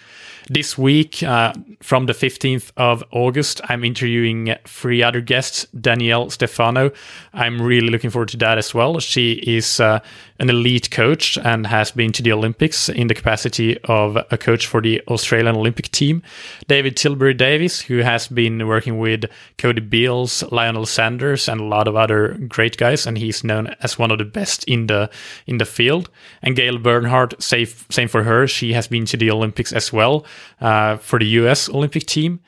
this 0.49 0.79
week, 0.79 1.23
uh, 1.23 1.53
from 1.83 2.07
the 2.07 2.13
15th 2.13 2.73
of 2.77 3.05
August, 3.11 3.61
I'm 3.65 3.85
interviewing 3.85 4.55
three 4.65 5.03
other 5.03 5.21
guests. 5.21 5.67
Danielle 5.79 6.31
Stefano. 6.31 6.91
I'm 7.33 7.61
really 7.61 7.89
looking 7.89 8.11
forward 8.11 8.29
to 8.31 8.37
that 8.39 8.59
as 8.59 8.75
well. 8.75 8.99
She 9.01 9.33
is 9.33 9.81
uh, 9.81 10.01
an 10.39 10.51
elite 10.51 10.91
coach 10.91 11.39
and 11.39 11.67
has 11.67 11.91
been 11.91 12.13
to 12.13 12.23
the 12.23 12.33
Olympics 12.33 12.89
in 12.89 13.07
the 13.07 13.15
capacity 13.15 13.79
of 13.85 14.17
a 14.17 14.39
coach 14.39 14.67
for 14.67 14.81
the 14.81 15.01
Australian 15.09 15.57
Olympic 15.57 15.91
team. 15.91 16.23
David 16.67 16.97
Tilbury 16.97 17.35
Davis, 17.35 17.81
who 17.81 17.99
has 17.99 18.29
been 18.29 18.67
working 18.67 18.99
with 18.99 19.25
Cody 19.59 19.81
Beals, 19.81 20.43
Lionel 20.51 20.87
Sanders, 20.87 21.49
and 21.49 21.61
a 21.61 21.65
lot 21.65 21.89
of 21.89 21.97
other 21.97 22.39
great 22.49 22.77
guys, 22.77 23.07
and 23.07 23.19
he's 23.19 23.45
known 23.45 23.75
as 23.83 23.99
one 23.99 24.11
of 24.11 24.19
the 24.19 24.25
best 24.25 24.65
in 24.65 24.87
the 24.87 25.11
in 25.47 25.59
the 25.59 25.65
field. 25.65 26.09
And 26.43 26.57
Gale 26.57 26.79
Bernhardt, 26.79 27.41
same, 27.43 27.67
same 27.91 28.09
for 28.09 28.23
her. 28.23 28.47
She 28.47 28.73
has 28.73 28.89
been 28.89 29.05
to 29.07 29.17
the 29.17 29.31
Olympics 29.31 29.73
as 29.73 29.93
well 29.93 30.25
uh, 30.61 30.97
for 30.97 31.19
the 31.19 31.27
US 31.27 31.69
Olympic 31.69 32.07
team. 32.07 32.41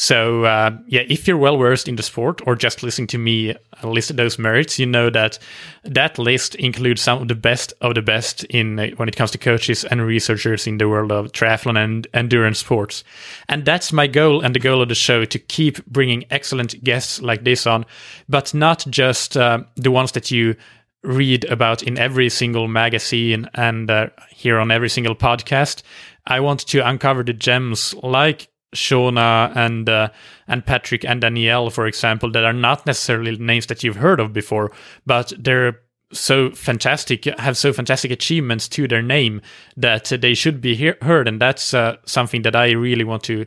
So, 0.00 0.44
uh, 0.44 0.78
yeah, 0.86 1.02
if 1.08 1.26
you're 1.26 1.36
well 1.36 1.56
versed 1.56 1.88
in 1.88 1.96
the 1.96 2.04
sport 2.04 2.40
or 2.46 2.54
just 2.54 2.84
listening 2.84 3.08
to 3.08 3.18
me 3.18 3.56
list 3.82 4.16
those 4.16 4.38
merits, 4.38 4.78
you 4.78 4.86
know 4.86 5.10
that 5.10 5.40
that 5.82 6.20
list 6.20 6.54
includes 6.54 7.02
some 7.02 7.20
of 7.20 7.26
the 7.26 7.34
best 7.34 7.72
of 7.80 7.96
the 7.96 8.02
best 8.02 8.44
in 8.44 8.78
uh, 8.78 8.86
when 8.90 9.08
it 9.08 9.16
comes 9.16 9.32
to 9.32 9.38
coaches 9.38 9.84
and 9.84 10.06
researchers 10.06 10.68
in 10.68 10.78
the 10.78 10.88
world 10.88 11.10
of 11.10 11.32
triathlon 11.32 11.76
and 11.76 12.06
endurance 12.14 12.60
sports. 12.60 13.02
And 13.48 13.64
that's 13.64 13.92
my 13.92 14.06
goal 14.06 14.40
and 14.40 14.54
the 14.54 14.60
goal 14.60 14.82
of 14.82 14.88
the 14.88 14.94
show 14.94 15.24
to 15.24 15.38
keep 15.38 15.84
bringing 15.86 16.24
excellent 16.30 16.84
guests 16.84 17.20
like 17.20 17.42
this 17.42 17.66
on, 17.66 17.84
but 18.28 18.54
not 18.54 18.86
just 18.88 19.36
uh, 19.36 19.64
the 19.74 19.90
ones 19.90 20.12
that 20.12 20.30
you 20.30 20.54
read 21.02 21.44
about 21.46 21.82
in 21.82 21.98
every 21.98 22.28
single 22.28 22.68
magazine 22.68 23.48
and 23.54 23.90
uh, 23.90 24.08
here 24.30 24.60
on 24.60 24.70
every 24.70 24.88
single 24.88 25.16
podcast. 25.16 25.82
I 26.28 26.40
want 26.40 26.60
to 26.68 26.86
uncover 26.86 27.24
the 27.24 27.32
gems 27.32 27.94
like 28.02 28.48
Shona 28.76 29.50
and 29.56 29.88
uh, 29.88 30.10
and 30.46 30.64
Patrick 30.64 31.04
and 31.04 31.20
Danielle, 31.20 31.70
for 31.70 31.86
example, 31.86 32.30
that 32.32 32.44
are 32.44 32.52
not 32.52 32.86
necessarily 32.86 33.36
names 33.36 33.66
that 33.66 33.82
you've 33.82 33.96
heard 33.96 34.20
of 34.20 34.32
before, 34.32 34.70
but 35.06 35.32
they're 35.38 35.80
so 36.12 36.50
fantastic, 36.50 37.24
have 37.24 37.56
so 37.56 37.72
fantastic 37.72 38.10
achievements 38.10 38.68
to 38.68 38.86
their 38.88 39.02
name 39.02 39.40
that 39.76 40.04
they 40.04 40.34
should 40.34 40.60
be 40.60 40.74
he- 40.74 40.92
heard, 41.02 41.28
and 41.28 41.40
that's 41.40 41.74
uh, 41.74 41.96
something 42.04 42.42
that 42.42 42.56
I 42.56 42.72
really 42.72 43.04
want 43.04 43.22
to 43.24 43.46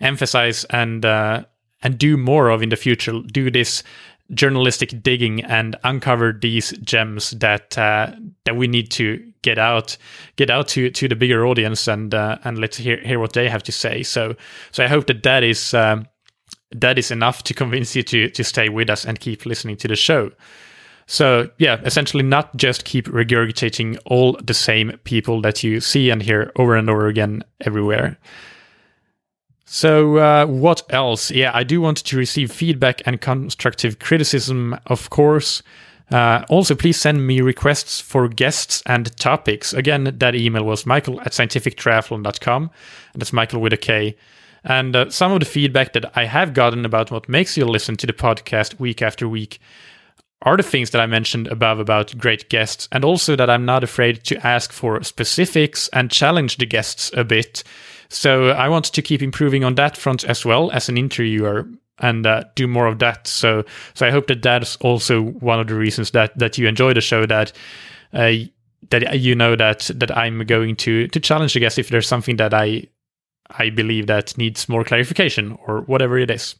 emphasize 0.00 0.64
and 0.64 1.04
uh, 1.04 1.44
and 1.82 1.98
do 1.98 2.16
more 2.16 2.48
of 2.48 2.62
in 2.62 2.70
the 2.70 2.76
future. 2.76 3.20
Do 3.26 3.50
this 3.50 3.82
journalistic 4.34 5.02
digging 5.02 5.42
and 5.44 5.76
uncover 5.84 6.32
these 6.32 6.72
gems 6.78 7.30
that 7.32 7.76
uh, 7.76 8.12
that 8.44 8.56
we 8.56 8.66
need 8.66 8.90
to 8.90 9.22
get 9.42 9.58
out 9.58 9.96
get 10.36 10.50
out 10.50 10.68
to 10.68 10.90
to 10.90 11.08
the 11.08 11.16
bigger 11.16 11.46
audience 11.46 11.86
and 11.88 12.14
uh, 12.14 12.38
and 12.44 12.58
let's 12.58 12.76
hear 12.76 12.98
hear 12.98 13.18
what 13.18 13.32
they 13.32 13.48
have 13.48 13.62
to 13.62 13.72
say. 13.72 14.02
So 14.02 14.34
so 14.70 14.84
I 14.84 14.88
hope 14.88 15.06
that 15.06 15.22
that 15.22 15.42
is 15.42 15.74
um, 15.74 16.06
that 16.70 16.98
is 16.98 17.10
enough 17.10 17.42
to 17.44 17.54
convince 17.54 17.94
you 17.94 18.02
to 18.04 18.30
to 18.30 18.44
stay 18.44 18.68
with 18.68 18.88
us 18.90 19.04
and 19.04 19.20
keep 19.20 19.46
listening 19.46 19.76
to 19.78 19.88
the 19.88 19.96
show. 19.96 20.30
So 21.06 21.50
yeah, 21.58 21.80
essentially 21.84 22.22
not 22.22 22.56
just 22.56 22.84
keep 22.84 23.06
regurgitating 23.06 23.98
all 24.06 24.38
the 24.42 24.54
same 24.54 24.98
people 25.04 25.40
that 25.42 25.62
you 25.62 25.80
see 25.80 26.10
and 26.10 26.22
hear 26.22 26.52
over 26.56 26.76
and 26.76 26.88
over 26.88 27.06
again 27.06 27.44
everywhere. 27.60 28.18
So, 29.74 30.18
uh, 30.18 30.44
what 30.44 30.82
else? 30.90 31.30
Yeah, 31.30 31.50
I 31.54 31.62
do 31.64 31.80
want 31.80 31.96
to 32.04 32.16
receive 32.18 32.52
feedback 32.52 33.00
and 33.06 33.18
constructive 33.18 33.98
criticism, 33.98 34.78
of 34.84 35.08
course. 35.08 35.62
Uh, 36.10 36.44
also, 36.50 36.74
please 36.74 37.00
send 37.00 37.26
me 37.26 37.40
requests 37.40 37.98
for 37.98 38.28
guests 38.28 38.82
and 38.84 39.16
topics. 39.16 39.72
Again, 39.72 40.14
that 40.18 40.34
email 40.34 40.64
was 40.64 40.84
mikael 40.84 41.22
at 41.22 41.32
scientifictriathlon.com. 41.32 42.70
And 43.14 43.20
that's 43.22 43.32
Mikael 43.32 43.62
with 43.62 43.72
a 43.72 43.78
K. 43.78 44.14
And 44.62 44.94
uh, 44.94 45.08
some 45.08 45.32
of 45.32 45.40
the 45.40 45.46
feedback 45.46 45.94
that 45.94 46.14
I 46.18 46.26
have 46.26 46.52
gotten 46.52 46.84
about 46.84 47.10
what 47.10 47.26
makes 47.26 47.56
you 47.56 47.64
listen 47.64 47.96
to 47.96 48.06
the 48.06 48.12
podcast 48.12 48.78
week 48.78 49.00
after 49.00 49.26
week 49.26 49.58
are 50.42 50.58
the 50.58 50.62
things 50.62 50.90
that 50.90 51.00
I 51.00 51.06
mentioned 51.06 51.48
above 51.48 51.78
about 51.78 52.18
great 52.18 52.50
guests, 52.50 52.88
and 52.92 53.06
also 53.06 53.36
that 53.36 53.48
I'm 53.48 53.64
not 53.64 53.82
afraid 53.82 54.22
to 54.24 54.46
ask 54.46 54.70
for 54.70 55.02
specifics 55.02 55.88
and 55.94 56.10
challenge 56.10 56.58
the 56.58 56.66
guests 56.66 57.10
a 57.14 57.24
bit. 57.24 57.64
So 58.12 58.50
I 58.50 58.68
want 58.68 58.86
to 58.86 59.02
keep 59.02 59.22
improving 59.22 59.64
on 59.64 59.74
that 59.76 59.96
front 59.96 60.24
as 60.24 60.44
well 60.44 60.70
as 60.70 60.88
an 60.88 60.98
interviewer 60.98 61.66
and 61.98 62.26
uh, 62.26 62.44
do 62.54 62.66
more 62.66 62.86
of 62.86 62.98
that. 62.98 63.26
So, 63.26 63.64
so 63.94 64.06
I 64.06 64.10
hope 64.10 64.26
that 64.26 64.42
that's 64.42 64.76
also 64.76 65.22
one 65.22 65.60
of 65.60 65.66
the 65.68 65.74
reasons 65.74 66.10
that 66.10 66.38
that 66.38 66.58
you 66.58 66.68
enjoy 66.68 66.94
the 66.94 67.00
show. 67.00 67.26
That 67.26 67.52
uh, 68.12 68.32
that 68.90 69.20
you 69.20 69.34
know 69.34 69.56
that 69.56 69.90
that 69.94 70.16
I'm 70.16 70.44
going 70.44 70.76
to 70.76 71.08
to 71.08 71.20
challenge 71.20 71.54
the 71.54 71.60
guest 71.60 71.78
if 71.78 71.88
there's 71.88 72.08
something 72.08 72.36
that 72.36 72.52
I 72.52 72.88
I 73.50 73.70
believe 73.70 74.06
that 74.08 74.36
needs 74.36 74.68
more 74.68 74.84
clarification 74.84 75.58
or 75.66 75.82
whatever 75.82 76.18
it 76.18 76.30
is. 76.30 76.56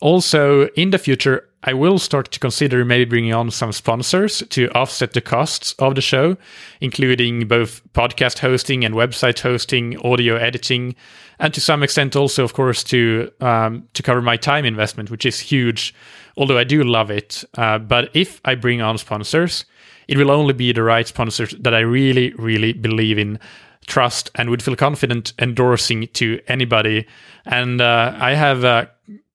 Also, 0.00 0.68
in 0.68 0.90
the 0.90 0.98
future, 0.98 1.49
I 1.62 1.74
will 1.74 1.98
start 1.98 2.32
to 2.32 2.40
consider 2.40 2.84
maybe 2.84 3.04
bringing 3.04 3.34
on 3.34 3.50
some 3.50 3.72
sponsors 3.72 4.42
to 4.48 4.70
offset 4.70 5.12
the 5.12 5.20
costs 5.20 5.74
of 5.78 5.94
the 5.94 6.00
show, 6.00 6.38
including 6.80 7.46
both 7.46 7.82
podcast 7.92 8.38
hosting 8.38 8.84
and 8.84 8.94
website 8.94 9.40
hosting, 9.40 9.98
audio 9.98 10.36
editing, 10.36 10.94
and 11.38 11.52
to 11.52 11.60
some 11.60 11.82
extent 11.82 12.16
also, 12.16 12.44
of 12.44 12.54
course, 12.54 12.82
to 12.84 13.30
um, 13.40 13.88
to 13.92 14.02
cover 14.02 14.22
my 14.22 14.36
time 14.36 14.64
investment, 14.64 15.10
which 15.10 15.26
is 15.26 15.40
huge. 15.40 15.94
Although 16.36 16.58
I 16.58 16.64
do 16.64 16.82
love 16.82 17.10
it, 17.10 17.44
uh, 17.54 17.78
but 17.78 18.10
if 18.14 18.40
I 18.44 18.54
bring 18.54 18.80
on 18.80 18.96
sponsors, 18.96 19.66
it 20.08 20.16
will 20.16 20.30
only 20.30 20.54
be 20.54 20.72
the 20.72 20.82
right 20.82 21.06
sponsors 21.06 21.54
that 21.60 21.74
I 21.74 21.80
really, 21.80 22.32
really 22.34 22.72
believe 22.72 23.18
in 23.18 23.38
trust 23.86 24.30
and 24.34 24.48
would 24.48 24.62
feel 24.62 24.76
confident 24.76 25.32
endorsing 25.38 26.08
to 26.14 26.40
anybody. 26.46 27.06
And 27.44 27.80
uh, 27.80 28.14
I 28.18 28.34
have 28.34 28.64
uh, 28.64 28.86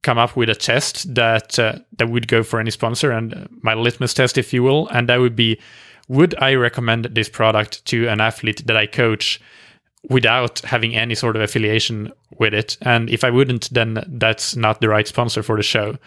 come 0.05 0.17
up 0.17 0.35
with 0.37 0.49
a 0.49 0.55
test 0.55 1.15
that 1.15 1.59
uh, 1.59 1.79
that 1.97 2.09
would 2.09 2.27
go 2.27 2.43
for 2.43 2.59
any 2.59 2.71
sponsor 2.71 3.11
and 3.11 3.49
my 3.61 3.73
litmus 3.73 4.13
test, 4.13 4.37
if 4.37 4.53
you 4.53 4.63
will, 4.63 4.87
and 4.89 5.09
that 5.09 5.19
would 5.19 5.35
be: 5.35 5.59
Would 6.07 6.35
I 6.41 6.53
recommend 6.53 7.05
this 7.05 7.29
product 7.29 7.83
to 7.85 8.07
an 8.07 8.21
athlete 8.21 8.65
that 8.67 8.77
I 8.77 8.87
coach? 8.87 9.41
without 10.09 10.59
having 10.59 10.95
any 10.95 11.15
sort 11.15 11.35
of 11.35 11.41
affiliation 11.41 12.11
with 12.37 12.53
it. 12.53 12.77
And 12.81 13.09
if 13.09 13.23
I 13.23 13.31
wouldn't, 13.31 13.73
then 13.73 14.03
that's 14.07 14.55
not 14.55 14.79
the 14.79 14.87
right 14.87 15.07
sponsor 15.07 15.41
for 15.41 15.57
the 15.57 15.63
show. 15.63 15.97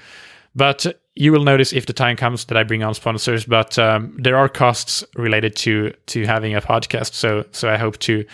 But 0.54 0.86
you 1.14 1.32
will 1.32 1.44
notice 1.44 1.72
if 1.72 1.86
the 1.86 1.92
time 1.92 2.16
comes 2.16 2.44
that 2.46 2.56
I 2.56 2.62
bring 2.62 2.82
on 2.82 2.94
sponsors. 2.94 3.44
But 3.44 3.78
um, 3.78 4.16
there 4.18 4.36
are 4.36 4.48
costs 4.48 5.04
related 5.16 5.56
to 5.56 5.92
to 6.06 6.26
having 6.26 6.54
a 6.54 6.60
podcast. 6.60 7.14
So 7.14 7.44
so 7.52 7.68
I 7.68 7.76
hope 7.76 7.98
to 7.98 8.24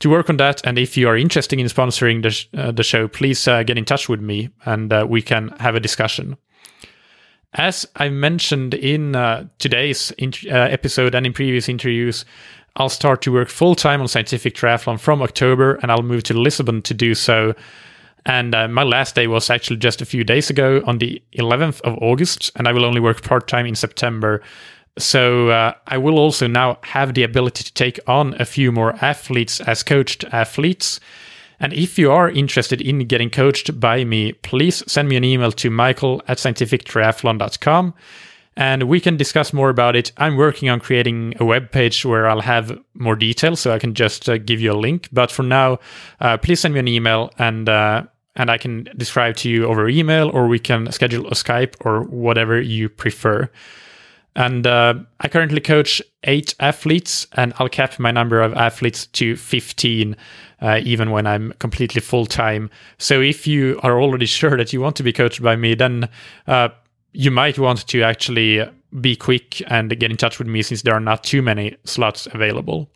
to 0.00 0.10
work 0.10 0.28
on 0.28 0.38
that. 0.38 0.60
And 0.64 0.78
if 0.78 0.96
you 0.96 1.08
are 1.08 1.16
interested 1.16 1.58
in 1.58 1.66
sponsoring 1.66 2.22
the, 2.22 2.30
sh- 2.30 2.48
uh, 2.56 2.72
the 2.72 2.82
show, 2.82 3.06
please 3.08 3.46
uh, 3.46 3.62
get 3.62 3.78
in 3.78 3.84
touch 3.84 4.08
with 4.08 4.20
me 4.20 4.50
and 4.66 4.92
uh, 4.92 5.06
we 5.08 5.22
can 5.22 5.48
have 5.60 5.74
a 5.74 5.80
discussion. 5.80 6.36
As 7.54 7.86
I 7.96 8.08
mentioned 8.08 8.74
in 8.74 9.16
uh, 9.16 9.48
today's 9.58 10.12
uh, 10.20 10.54
episode 10.54 11.14
and 11.14 11.26
in 11.26 11.32
previous 11.32 11.68
interviews, 11.68 12.24
I'll 12.76 12.88
start 12.88 13.22
to 13.22 13.32
work 13.32 13.48
full 13.48 13.74
time 13.74 14.00
on 14.00 14.08
scientific 14.08 14.54
triathlon 14.54 14.98
from 14.98 15.22
October 15.22 15.74
and 15.82 15.90
I'll 15.90 16.02
move 16.02 16.22
to 16.24 16.34
Lisbon 16.34 16.82
to 16.82 16.94
do 16.94 17.14
so. 17.14 17.54
And 18.26 18.54
uh, 18.54 18.68
my 18.68 18.82
last 18.82 19.14
day 19.14 19.26
was 19.26 19.50
actually 19.50 19.78
just 19.78 20.02
a 20.02 20.04
few 20.06 20.24
days 20.24 20.50
ago 20.50 20.82
on 20.86 20.98
the 20.98 21.22
11th 21.38 21.80
of 21.82 21.96
August, 22.02 22.50
and 22.54 22.68
I 22.68 22.72
will 22.72 22.84
only 22.84 23.00
work 23.00 23.22
part 23.22 23.48
time 23.48 23.64
in 23.64 23.74
September. 23.74 24.42
So 25.00 25.48
uh, 25.48 25.74
I 25.86 25.98
will 25.98 26.18
also 26.18 26.46
now 26.46 26.78
have 26.82 27.14
the 27.14 27.22
ability 27.22 27.64
to 27.64 27.74
take 27.74 27.98
on 28.06 28.34
a 28.40 28.44
few 28.44 28.70
more 28.70 28.94
athletes 29.02 29.60
as 29.60 29.82
coached 29.82 30.24
athletes. 30.32 31.00
And 31.58 31.72
if 31.72 31.98
you 31.98 32.10
are 32.10 32.30
interested 32.30 32.80
in 32.80 33.00
getting 33.06 33.30
coached 33.30 33.78
by 33.78 34.04
me, 34.04 34.32
please 34.32 34.82
send 34.90 35.08
me 35.08 35.16
an 35.16 35.24
email 35.24 35.52
to 35.52 35.70
mikael 35.70 36.22
at 36.26 36.38
scientifictriathlon.com 36.38 37.94
and 38.56 38.84
we 38.84 39.00
can 39.00 39.16
discuss 39.16 39.52
more 39.52 39.70
about 39.70 39.96
it. 39.96 40.12
I'm 40.16 40.36
working 40.36 40.68
on 40.68 40.80
creating 40.80 41.34
a 41.40 41.44
web 41.44 41.70
page 41.70 42.04
where 42.04 42.28
I'll 42.28 42.42
have 42.42 42.78
more 42.94 43.16
details, 43.16 43.60
so 43.60 43.72
I 43.72 43.78
can 43.78 43.94
just 43.94 44.28
uh, 44.28 44.38
give 44.38 44.60
you 44.60 44.72
a 44.72 44.74
link. 44.74 45.08
But 45.12 45.30
for 45.30 45.42
now, 45.42 45.78
uh, 46.20 46.36
please 46.36 46.60
send 46.60 46.74
me 46.74 46.80
an 46.80 46.88
email 46.88 47.32
and 47.38 47.68
uh, 47.68 48.04
and 48.36 48.50
I 48.50 48.58
can 48.58 48.88
describe 48.96 49.36
to 49.36 49.50
you 49.50 49.66
over 49.66 49.88
email, 49.88 50.30
or 50.30 50.46
we 50.46 50.58
can 50.58 50.90
schedule 50.92 51.26
a 51.26 51.32
Skype 51.32 51.74
or 51.80 52.02
whatever 52.02 52.60
you 52.60 52.88
prefer. 52.88 53.50
And 54.36 54.66
uh, 54.66 54.94
I 55.20 55.28
currently 55.28 55.60
coach 55.60 56.00
eight 56.24 56.54
athletes, 56.60 57.26
and 57.34 57.52
I'll 57.58 57.68
cap 57.68 57.98
my 57.98 58.10
number 58.10 58.40
of 58.40 58.54
athletes 58.54 59.06
to 59.06 59.36
15, 59.36 60.16
uh, 60.60 60.80
even 60.82 61.10
when 61.10 61.26
I'm 61.26 61.52
completely 61.58 62.00
full 62.00 62.26
time. 62.26 62.70
So 62.98 63.20
if 63.20 63.46
you 63.46 63.80
are 63.82 64.00
already 64.00 64.26
sure 64.40 64.56
that 64.56 64.72
you 64.72 64.80
want 64.80 64.96
to 64.96 65.02
be 65.02 65.12
coached 65.12 65.42
by 65.42 65.56
me, 65.56 65.74
then 65.74 66.08
uh, 66.46 66.68
you 67.12 67.30
might 67.30 67.58
want 67.58 67.86
to 67.88 68.02
actually 68.02 68.64
be 69.00 69.16
quick 69.16 69.62
and 69.70 69.96
get 69.98 70.10
in 70.10 70.16
touch 70.16 70.38
with 70.38 70.48
me 70.48 70.62
since 70.62 70.82
there 70.82 70.94
are 70.94 71.00
not 71.00 71.24
too 71.24 71.42
many 71.42 71.76
slots 71.84 72.26
available. 72.32 72.90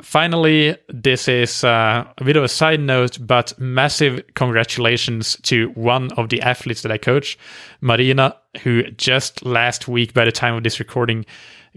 Finally, 0.00 0.74
this 0.88 1.28
is 1.28 1.64
uh, 1.64 2.04
a 2.16 2.24
bit 2.24 2.36
of 2.36 2.42
a 2.42 2.48
side 2.48 2.80
note, 2.80 3.18
but 3.20 3.52
massive 3.58 4.22
congratulations 4.34 5.36
to 5.42 5.68
one 5.70 6.10
of 6.12 6.30
the 6.30 6.40
athletes 6.40 6.80
that 6.80 6.90
I 6.90 6.96
coach, 6.96 7.38
Marina, 7.82 8.34
who 8.62 8.84
just 8.92 9.44
last 9.44 9.88
week, 9.88 10.14
by 10.14 10.24
the 10.24 10.32
time 10.32 10.54
of 10.54 10.62
this 10.62 10.80
recording, 10.80 11.26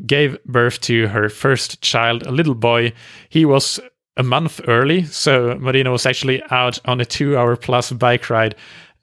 gave 0.06 0.42
birth 0.46 0.80
to 0.82 1.08
her 1.08 1.28
first 1.28 1.82
child, 1.82 2.26
a 2.26 2.32
little 2.32 2.56
boy. 2.56 2.94
He 3.28 3.44
was 3.44 3.82
a 4.16 4.24
month 4.24 4.62
early, 4.66 5.04
so 5.04 5.58
Marina 5.60 5.92
was 5.92 6.06
actually 6.06 6.42
out 6.52 6.80
on 6.86 7.02
a 7.02 7.06
two 7.06 7.38
hour 7.38 7.58
plus 7.58 7.92
bike 7.92 8.30
ride 8.30 8.56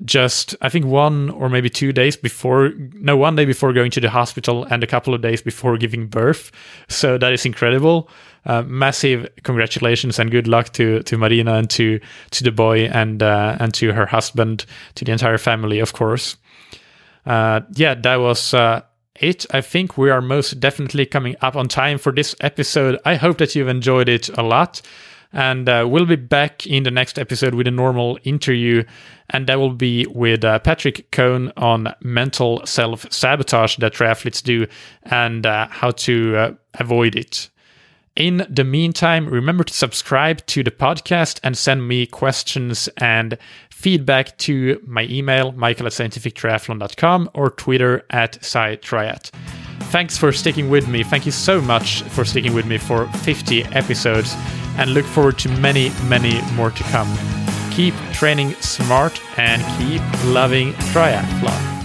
just 0.05 0.57
I 0.61 0.69
think 0.69 0.85
one 0.85 1.31
or 1.31 1.49
maybe 1.49 1.71
two 1.71 1.93
days 1.93 2.17
before 2.17 2.73
no 2.95 3.17
one 3.17 3.37
day 3.37 3.45
before 3.45 3.73
going 3.73 3.91
to 3.93 4.01
the 4.01 4.11
hospital 4.11 4.65
and 4.65 4.83
a 4.83 4.87
couple 4.87 5.15
of 5.15 5.23
days 5.23 5.43
before 5.43 5.77
giving 5.77 6.07
birth. 6.07 6.51
So 6.89 7.19
that 7.19 7.33
is 7.33 7.47
incredible. 7.47 8.09
Uh, 8.45 8.63
massive 8.63 9.29
congratulations 9.45 10.19
and 10.19 10.31
good 10.31 10.49
luck 10.49 10.73
to 10.73 11.03
to 11.05 11.17
Marina 11.17 11.55
and 11.55 11.71
to 11.71 12.01
to 12.31 12.45
the 12.45 12.51
boy 12.51 12.87
and 12.87 13.23
uh, 13.23 13.57
and 13.61 13.73
to 13.75 13.93
her 13.93 14.07
husband 14.07 14.67
to 14.97 15.05
the 15.05 15.13
entire 15.13 15.39
family 15.39 15.79
of 15.79 15.93
course. 15.93 16.37
Uh, 17.25 17.61
yeah, 17.75 17.95
that 17.95 18.17
was 18.17 18.53
uh, 18.53 18.81
it. 19.21 19.47
I 19.53 19.61
think 19.61 19.97
we 19.97 20.11
are 20.11 20.21
most 20.21 20.59
definitely 20.59 21.07
coming 21.07 21.37
up 21.41 21.55
on 21.55 21.69
time 21.69 21.99
for 21.99 22.11
this 22.11 22.35
episode. 22.41 22.99
I 23.05 23.15
hope 23.15 23.39
that 23.39 23.55
you've 23.55 23.69
enjoyed 23.69 24.09
it 24.09 24.29
a 24.37 24.43
lot. 24.43 24.83
And 25.33 25.69
uh, 25.69 25.87
we'll 25.89 26.07
be 26.07 26.17
back 26.17 26.67
in 26.67 26.83
the 26.83 26.91
next 26.91 27.19
episode 27.19 27.55
with 27.55 27.67
a 27.67 27.71
normal 27.71 28.19
interview. 28.25 28.85
And 29.31 29.47
that 29.47 29.59
will 29.59 29.73
be 29.73 30.07
with 30.07 30.45
uh, 30.45 30.59
Patrick 30.59 31.11
Cohn 31.11 31.53
on 31.57 31.95
mental 32.03 32.65
self 32.67 33.11
sabotage 33.11 33.77
that 33.77 33.95
triathletes 33.95 34.43
do 34.43 34.67
and 35.05 35.47
uh, 35.47 35.69
how 35.69 35.91
to 35.93 36.37
uh, 36.37 36.55
avoid 36.75 37.17
it. 37.17 37.49
In 38.15 38.47
the 38.49 38.65
meantime, 38.65 39.27
remember 39.27 39.65
to 39.65 39.73
subscribe 39.73 40.45
to 40.47 40.63
the 40.63 40.71
podcast 40.71 41.41
and 41.43 41.57
send 41.57 41.89
me 41.89 42.05
questions 42.05 42.89
and 42.99 43.39
feedback 43.71 44.37
to 44.39 44.83
my 44.87 45.05
email, 45.05 45.53
mikael 45.53 45.87
at 45.87 45.93
scientifictriathlon.com 45.93 47.31
or 47.33 47.51
Twitter 47.51 48.05
at 48.11 48.39
SciTriat. 48.43 49.31
Thanks 49.85 50.19
for 50.19 50.31
sticking 50.31 50.69
with 50.69 50.89
me. 50.89 51.03
Thank 51.03 51.25
you 51.25 51.33
so 51.33 51.63
much 51.63 52.03
for 52.03 52.27
sticking 52.27 52.55
with 52.55 52.67
me 52.67 52.77
for 52.77 53.07
50 53.09 53.65
episodes 53.65 54.37
and 54.79 54.95
look 54.95 55.05
forward 55.05 55.39
to 55.39 55.49
many, 55.61 55.91
many 56.09 56.41
more 56.55 56.71
to 56.71 56.83
come. 56.85 57.13
Keep 57.71 57.95
training 58.13 58.53
smart 58.61 59.21
and 59.39 59.63
keep 59.79 60.03
loving 60.25 60.73
triathlon. 60.93 61.82